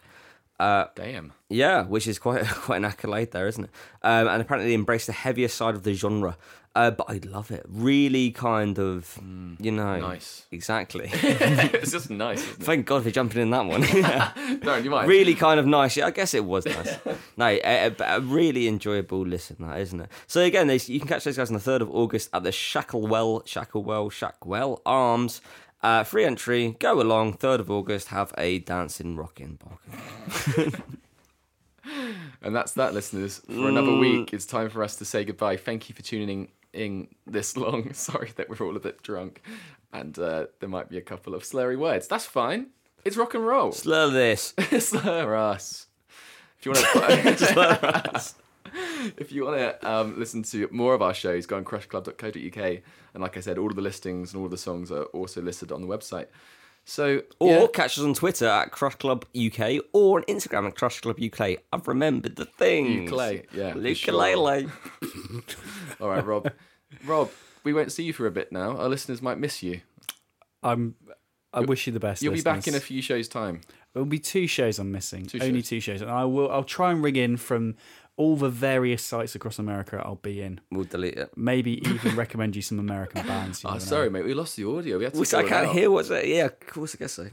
Uh, 0.60 0.86
Damn. 0.95 1.34
Yeah, 1.49 1.84
which 1.84 2.08
is 2.08 2.18
quite 2.20 2.45
quite 2.47 2.78
an 2.78 2.86
accolade 2.86 3.32
there, 3.32 3.47
isn't 3.47 3.66
it? 3.66 3.70
Um, 4.01 4.28
and 4.28 4.41
apparently 4.41 4.70
they 4.72 4.76
embrace 4.76 5.05
the 5.05 5.14
heavier 5.14 5.47
side 5.47 5.76
of 5.76 5.84
the 5.84 5.93
genre. 5.93 6.38
Uh, 6.76 6.91
but 6.91 7.10
I 7.10 7.20
love 7.28 7.49
it. 7.49 7.66
Really 7.68 8.30
kind 8.30 8.78
of, 8.78 9.18
you 9.60 9.72
know. 9.72 9.97
nice. 9.99 10.45
Exactly. 10.51 11.10
it's 11.14 11.91
just 11.91 12.12
nice. 12.12 12.43
Thank 12.43 12.86
God 12.86 13.01
for 13.01 13.10
jumping 13.10 13.41
in 13.41 13.49
that 13.49 13.66
one. 13.66 13.82
Yeah. 13.95 14.32
Don't 14.62 14.84
you 14.84 14.91
mind? 14.91 15.08
really 15.10 15.34
kind 15.34 15.60
of 15.60 15.66
nice. 15.66 15.97
Yeah, 15.97 16.05
I 16.05 16.12
guess 16.12 16.36
it 16.36 16.45
was 16.45 16.68
nice. 16.68 16.97
no, 17.36 17.47
a, 17.47 17.95
a- 17.99 18.20
really 18.22 18.68
enjoyable 18.68 19.26
listen, 19.26 19.55
that 19.62 19.80
isn't 19.80 20.01
it? 20.01 20.10
So 20.28 20.41
again, 20.41 20.68
they, 20.68 20.76
you 20.86 20.99
can 20.99 21.08
catch 21.08 21.24
those 21.24 21.38
guys 21.38 21.49
on 21.49 21.55
the 21.55 21.60
third 21.60 21.82
of 21.82 21.89
August 21.89 22.30
at 22.32 22.43
the 22.43 22.51
Shacklewell, 22.51 23.43
Shacklewell, 23.47 24.12
Shackwell 24.12 24.80
Arms. 24.86 25.41
Uh, 25.84 26.03
free 26.03 26.25
entry. 26.25 26.75
Go 26.80 26.99
along. 27.01 27.34
Third 27.34 27.59
of 27.59 27.69
August. 27.71 28.07
Have 28.09 28.34
a 28.38 28.59
dancing, 28.59 29.15
rocking, 29.15 29.59
barking. 29.61 30.73
And 32.41 32.55
that's 32.55 32.73
that, 32.73 32.93
listeners. 32.93 33.39
For 33.47 33.69
another 33.69 33.91
Mm. 33.91 33.99
week, 34.01 34.34
it's 34.34 34.45
time 34.45 34.69
for 34.69 34.84
us 34.84 34.95
to 34.97 35.05
say 35.05 35.23
goodbye. 35.23 35.55
Thank 35.57 35.88
you 35.89 35.95
for 35.95 36.01
tuning 36.01 36.49
in 36.73 37.07
this 37.25 37.55
long. 37.55 37.93
Sorry 37.93 38.32
that 38.36 38.49
we're 38.49 38.65
all 38.65 38.75
a 38.75 38.80
bit 38.80 39.01
drunk, 39.03 39.41
and 39.93 40.17
uh, 40.19 40.47
there 40.59 40.69
might 40.69 40.89
be 40.89 40.97
a 40.97 41.01
couple 41.01 41.34
of 41.34 41.43
slurry 41.43 41.78
words. 41.78 42.07
That's 42.07 42.25
fine. 42.25 42.67
It's 43.05 43.15
rock 43.17 43.34
and 43.36 43.45
roll. 43.45 43.71
Slur 43.71 44.09
this. 44.09 44.53
Slur 44.80 45.36
us. 45.36 45.88
If 46.59 46.65
you 46.65 46.71
want 46.73 46.86
to, 47.38 48.21
if 49.17 49.32
you 49.32 49.45
want 49.45 49.57
to 49.57 49.89
um, 49.89 50.19
listen 50.19 50.43
to 50.43 50.67
more 50.71 50.93
of 50.93 51.01
our 51.01 51.13
shows, 51.13 51.45
go 51.45 51.57
on 51.57 51.65
crushclub.co.uk. 51.65 52.82
And 53.13 53.23
like 53.23 53.38
I 53.38 53.39
said, 53.39 53.57
all 53.57 53.69
of 53.69 53.75
the 53.75 53.82
listings 53.82 54.34
and 54.34 54.39
all 54.39 54.45
of 54.45 54.51
the 54.51 54.57
songs 54.57 54.91
are 54.91 55.03
also 55.05 55.41
listed 55.41 55.71
on 55.71 55.82
the 55.82 55.88
website. 55.88 56.28
So 56.86 57.21
Or 57.39 57.49
yeah. 57.51 57.67
catch 57.73 57.97
us 57.97 58.03
on 58.05 58.13
Twitter 58.13 58.47
at 58.47 58.71
Crush 58.71 58.95
Club 58.95 59.25
UK 59.36 59.82
or 59.91 60.19
on 60.19 60.23
Instagram 60.23 60.67
at 60.67 60.75
Crush 60.75 61.01
Club 61.01 61.17
UK. 61.21 61.57
I've 61.73 61.88
remembered 61.88 62.38
the 62.38 62.45
things. 62.45 63.03
Ukulele, 63.03 63.43
yeah, 63.53 63.73
for 63.73 63.80
sure. 63.80 63.89
Ukulele. 63.89 64.69
all 65.99 66.09
right, 66.09 66.25
Rob. 66.25 66.49
Rob, 67.05 67.30
we 67.65 67.73
won't 67.73 67.91
see 67.91 68.03
you 68.03 68.13
for 68.13 68.25
a 68.25 68.32
bit 68.32 68.53
now. 68.53 68.78
Our 68.78 68.88
listeners 68.88 69.21
might 69.21 69.38
miss 69.38 69.61
you. 69.61 69.82
I'm. 70.63 70.95
I 71.53 71.59
wish 71.61 71.88
you 71.88 71.93
the 71.93 71.99
best. 71.99 72.21
You'll 72.21 72.34
be 72.34 72.41
back 72.41 72.67
in 72.67 72.75
a 72.75 72.80
few 72.80 73.01
shows' 73.01 73.28
time. 73.28 73.61
There'll 73.93 74.05
be 74.05 74.19
two 74.19 74.47
shows 74.47 74.80
I'm 74.80 74.91
missing. 74.91 75.25
Two 75.25 75.39
Only 75.41 75.61
shows. 75.61 75.69
two 75.69 75.80
shows, 75.82 76.01
and 76.01 76.09
I 76.11 76.23
will. 76.23 76.49
I'll 76.51 76.63
try 76.63 76.91
and 76.91 77.03
ring 77.03 77.15
in 77.17 77.36
from 77.36 77.75
all 78.18 78.36
the 78.36 78.49
various 78.49 79.03
sites 79.03 79.34
across 79.36 79.57
America. 79.59 80.01
I'll 80.03 80.15
be 80.15 80.41
in. 80.41 80.59
We'll 80.72 80.84
delete 80.86 81.15
it. 81.15 81.32
Maybe 81.38 81.80
even 81.89 82.15
recommend 82.15 82.55
you 82.55 82.61
some 82.61 82.80
American 82.80 83.26
bands. 83.26 83.63
you 83.63 83.70
Oh, 83.70 83.74
know. 83.74 83.80
sorry, 83.80 84.09
mate. 84.09 84.26
We 84.26 84.34
lost 84.34 84.55
the 84.57 84.68
audio. 84.68 84.97
We 84.97 85.05
had 85.05 85.13
to 85.13 85.20
Which 85.20 85.34
I 85.34 85.43
can't 85.43 85.68
out. 85.68 85.74
hear 85.76 85.89
what's 85.89 86.09
it. 86.09 86.28
Yeah, 86.28 86.45
of 86.45 86.59
course 86.68 86.95
I 86.95 86.97
guess 86.97 87.13
so. 87.13 87.28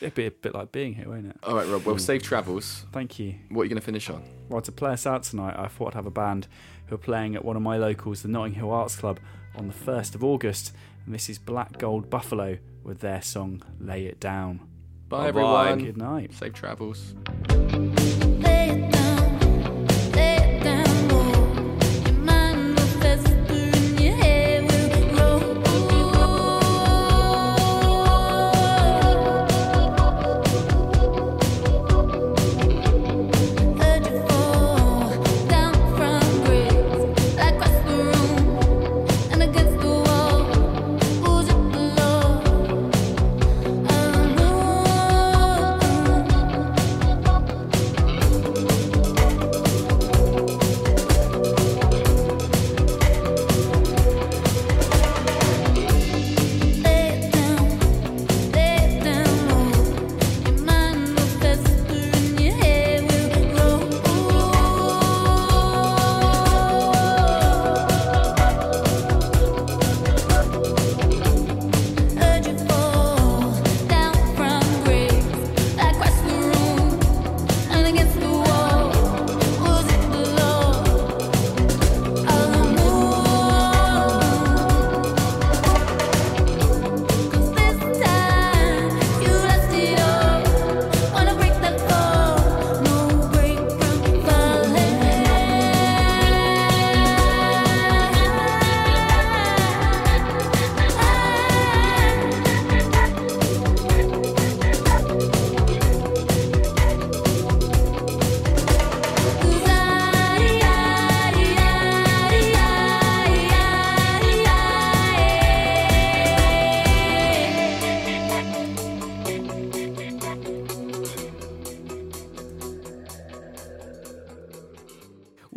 It'd 0.00 0.14
be 0.14 0.26
a 0.26 0.30
bit 0.30 0.54
like 0.54 0.72
being 0.72 0.94
here, 0.94 1.08
won't 1.08 1.26
it? 1.26 1.36
All 1.44 1.54
right, 1.54 1.66
Rob. 1.68 1.84
Well, 1.84 1.98
safe 1.98 2.22
travels. 2.22 2.84
Thank 2.92 3.18
you. 3.18 3.34
What 3.48 3.62
are 3.62 3.64
you 3.64 3.70
going 3.70 3.80
to 3.80 3.84
finish 3.84 4.10
on? 4.10 4.22
Well, 4.48 4.60
to 4.62 4.72
play 4.72 4.92
us 4.92 5.06
out 5.06 5.22
tonight, 5.22 5.54
I 5.58 5.68
thought 5.68 5.88
I'd 5.88 5.94
have 5.94 6.06
a 6.06 6.10
band 6.10 6.48
who 6.86 6.96
are 6.96 6.98
playing 6.98 7.34
at 7.36 7.44
one 7.44 7.56
of 7.56 7.62
my 7.62 7.76
locals, 7.76 8.22
the 8.22 8.28
Notting 8.28 8.54
Hill 8.54 8.70
Arts 8.70 8.96
Club, 8.96 9.20
on 9.54 9.68
the 9.68 9.74
1st 9.74 10.14
of 10.16 10.24
August. 10.24 10.72
And 11.06 11.14
this 11.14 11.28
is 11.30 11.38
Black 11.38 11.78
Gold 11.78 12.10
Buffalo 12.10 12.58
with 12.82 13.00
their 13.00 13.22
song 13.22 13.62
Lay 13.78 14.06
It 14.06 14.18
Down. 14.20 14.58
Bye, 15.08 15.30
Bye-bye. 15.30 15.70
everyone. 15.70 15.78
Good 15.84 15.96
night. 15.98 16.32
Safe 16.34 16.52
travels. 16.54 17.14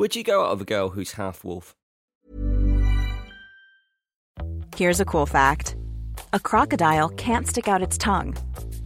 Would 0.08 0.16
you 0.16 0.24
go 0.24 0.45
out 0.45 0.51
of 0.51 0.62
a 0.62 0.64
girl 0.64 0.88
who's 0.88 1.12
half 1.12 1.43
wolf? 1.43 1.76
Here's 4.78 5.01
a 5.01 5.05
cool 5.05 5.26
fact 5.26 5.76
a 6.32 6.39
crocodile 6.39 7.10
can't 7.10 7.45
stick 7.45 7.68
out 7.68 7.84
its 7.84 7.97
tongue. 7.97 8.34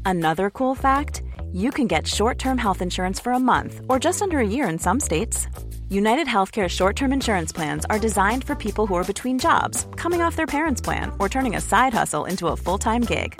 Another 0.04 0.50
cool 0.50 0.74
fact 0.74 1.22
you 1.54 1.70
can 1.70 1.86
get 1.86 2.08
short 2.08 2.40
term 2.40 2.58
health 2.58 2.82
insurance 2.82 3.20
for 3.20 3.34
a 3.34 3.40
month 3.40 3.82
or 3.88 4.00
just 4.00 4.24
under 4.24 4.40
a 4.40 4.48
year 4.48 4.68
in 4.68 4.80
some 4.80 5.00
states. 5.00 5.46
United 5.90 6.26
Healthcare 6.26 6.68
short 6.68 6.96
term 6.96 7.14
insurance 7.14 7.52
plans 7.52 7.86
are 7.86 8.00
designed 8.00 8.44
for 8.44 8.56
people 8.56 8.88
who 8.88 8.96
are 8.96 9.14
between 9.14 9.38
jobs, 9.38 9.86
coming 9.98 10.24
off 10.24 10.36
their 10.36 10.48
parents' 10.58 10.82
plan, 10.82 11.12
or 11.20 11.30
turning 11.30 11.56
a 11.56 11.62
side 11.62 11.94
hustle 11.94 12.26
into 12.26 12.48
a 12.48 12.58
full 12.58 12.80
time 12.80 13.02
gig. 13.02 13.40